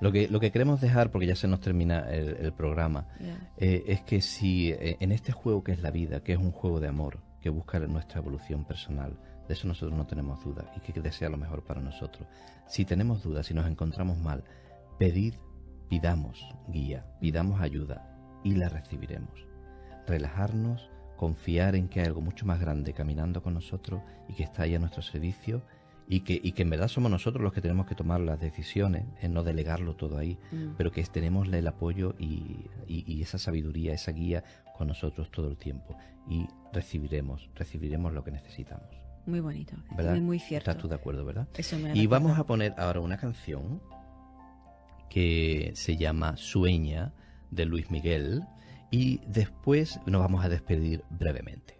Lo 0.00 0.12
que, 0.12 0.28
lo 0.28 0.40
que 0.40 0.50
queremos 0.50 0.80
dejar, 0.80 1.10
porque 1.10 1.26
ya 1.28 1.36
se 1.36 1.48
nos 1.48 1.60
termina 1.60 2.10
el, 2.10 2.52
programa, 2.52 3.06
eh, 3.56 3.84
es 3.86 4.00
que 4.02 4.20
si 4.20 4.70
eh, 4.70 4.96
en 5.00 5.12
este 5.12 5.32
juego 5.32 5.62
que 5.62 5.72
es 5.72 5.82
la 5.82 5.90
vida, 5.90 6.22
que 6.22 6.32
es 6.32 6.38
un 6.38 6.52
juego 6.52 6.80
de 6.80 6.88
amor, 6.88 7.20
que 7.40 7.50
busca 7.50 7.78
nuestra 7.80 8.20
evolución 8.20 8.64
personal, 8.64 9.18
de 9.46 9.54
eso 9.54 9.66
nosotros 9.66 9.96
no 9.96 10.06
tenemos 10.06 10.42
duda 10.44 10.72
y 10.76 10.80
que 10.80 11.00
desea 11.00 11.28
lo 11.28 11.36
mejor 11.36 11.64
para 11.64 11.80
nosotros. 11.80 12.26
Si 12.68 12.84
tenemos 12.84 13.22
dudas, 13.22 13.46
si 13.46 13.54
nos 13.54 13.66
encontramos 13.66 14.18
mal, 14.18 14.44
pedid, 14.98 15.34
pidamos 15.92 16.42
guía, 16.68 17.04
pidamos 17.20 17.60
ayuda 17.60 18.40
y 18.42 18.54
la 18.54 18.70
recibiremos. 18.70 19.46
Relajarnos, 20.06 20.90
confiar 21.18 21.76
en 21.76 21.88
que 21.88 22.00
hay 22.00 22.06
algo 22.06 22.22
mucho 22.22 22.46
más 22.46 22.58
grande 22.58 22.94
caminando 22.94 23.42
con 23.42 23.52
nosotros 23.52 24.00
y 24.26 24.32
que 24.32 24.42
está 24.42 24.62
ahí 24.62 24.74
a 24.74 24.78
nuestro 24.78 25.02
servicio 25.02 25.60
y 26.08 26.20
que, 26.20 26.40
y 26.42 26.52
que 26.52 26.62
en 26.62 26.70
verdad 26.70 26.88
somos 26.88 27.10
nosotros 27.10 27.44
los 27.44 27.52
que 27.52 27.60
tenemos 27.60 27.84
que 27.84 27.94
tomar 27.94 28.22
las 28.22 28.40
decisiones, 28.40 29.04
en 29.20 29.34
no 29.34 29.42
delegarlo 29.42 29.94
todo 29.94 30.16
ahí, 30.16 30.38
mm. 30.50 30.76
pero 30.78 30.92
que 30.92 31.04
tenemos 31.04 31.46
el 31.52 31.66
apoyo 31.66 32.14
y, 32.18 32.70
y, 32.88 33.20
esa 33.20 33.36
sabiduría, 33.36 33.92
esa 33.92 34.12
guía 34.12 34.44
con 34.78 34.88
nosotros 34.88 35.30
todo 35.30 35.48
el 35.48 35.58
tiempo 35.58 35.94
y 36.26 36.48
recibiremos, 36.72 37.50
recibiremos 37.54 38.14
lo 38.14 38.24
que 38.24 38.30
necesitamos. 38.30 38.88
Muy 39.26 39.40
bonito, 39.40 39.76
¿verdad? 39.94 40.16
muy 40.16 40.38
cierto. 40.38 40.70
Estás 40.70 40.82
tú 40.82 40.88
de 40.88 40.94
acuerdo, 40.94 41.26
¿verdad? 41.26 41.48
y 41.92 42.06
vamos 42.06 42.38
a 42.38 42.46
poner 42.46 42.72
ahora 42.78 43.00
una 43.00 43.18
canción 43.18 43.82
que 45.12 45.72
se 45.74 45.98
llama 45.98 46.38
Sueña 46.38 47.12
de 47.50 47.66
Luis 47.66 47.90
Miguel 47.90 48.44
y 48.90 49.20
después 49.26 50.00
nos 50.06 50.22
vamos 50.22 50.42
a 50.42 50.48
despedir 50.48 51.04
brevemente. 51.10 51.78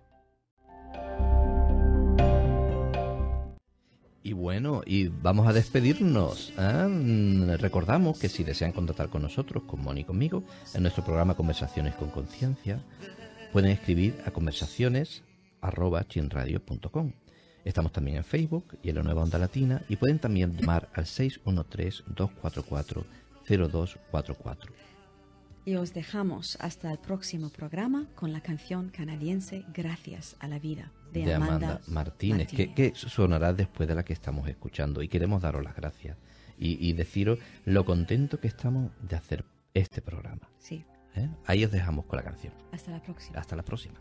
Y 4.22 4.34
bueno, 4.34 4.82
y 4.84 5.08
vamos 5.08 5.48
a 5.48 5.54
despedirnos. 5.54 6.52
¿eh? 6.58 7.56
Recordamos 7.58 8.18
que 8.18 8.28
si 8.28 8.44
desean 8.44 8.72
contactar 8.72 9.08
con 9.08 9.22
nosotros, 9.22 9.62
con 9.64 9.82
Moni 9.82 10.02
y 10.02 10.04
conmigo, 10.04 10.44
en 10.74 10.82
nuestro 10.82 11.02
programa 11.02 11.34
Conversaciones 11.34 11.94
con 11.94 12.10
Conciencia, 12.10 12.84
pueden 13.50 13.70
escribir 13.70 14.14
a 14.26 14.30
conversaciones.chinradio.com. 14.30 17.12
Estamos 17.64 17.92
también 17.92 18.18
en 18.18 18.24
Facebook 18.24 18.76
y 18.82 18.90
en 18.90 18.96
la 18.96 19.02
Nueva 19.02 19.22
Onda 19.22 19.38
Latina 19.38 19.82
y 19.88 19.96
pueden 19.96 20.18
también 20.18 20.54
llamar 20.54 20.90
al 20.92 21.06
613-244-0244. 23.58 24.72
Y 25.64 25.76
os 25.76 25.94
dejamos 25.94 26.56
hasta 26.60 26.90
el 26.90 26.98
próximo 26.98 27.48
programa 27.50 28.08
con 28.16 28.32
la 28.32 28.40
canción 28.40 28.88
canadiense 28.88 29.64
Gracias 29.72 30.36
a 30.40 30.48
la 30.48 30.58
Vida 30.58 30.90
de, 31.12 31.32
Amanda, 31.34 31.80
Martínez, 31.86 32.48
Que, 32.48 32.92
sonará 32.96 33.52
después 33.52 33.88
de 33.88 33.94
la 33.94 34.04
que 34.04 34.12
estamos 34.12 34.48
escuchando. 34.48 35.02
Y 35.02 35.08
queremos 35.08 35.42
daros 35.42 35.62
las 35.62 35.76
gracias 35.76 36.16
y, 36.58 36.92
deciros 36.94 37.38
lo 37.64 37.84
contento 37.84 38.40
que 38.40 38.48
estamos 38.48 38.90
de 39.02 39.16
hacer 39.16 39.44
este 39.74 40.02
programa. 40.02 40.48
Sí. 40.58 40.84
¿Eh? 41.14 41.28
Ahí 41.46 41.64
os 41.64 41.70
dejamos 41.70 42.06
con 42.06 42.16
la 42.16 42.24
canción. 42.24 42.52
Hasta 42.72 42.90
la 42.90 43.02
próxima. 43.02 43.38
Hasta 43.38 43.56
la 43.56 43.62
próxima. 43.62 44.00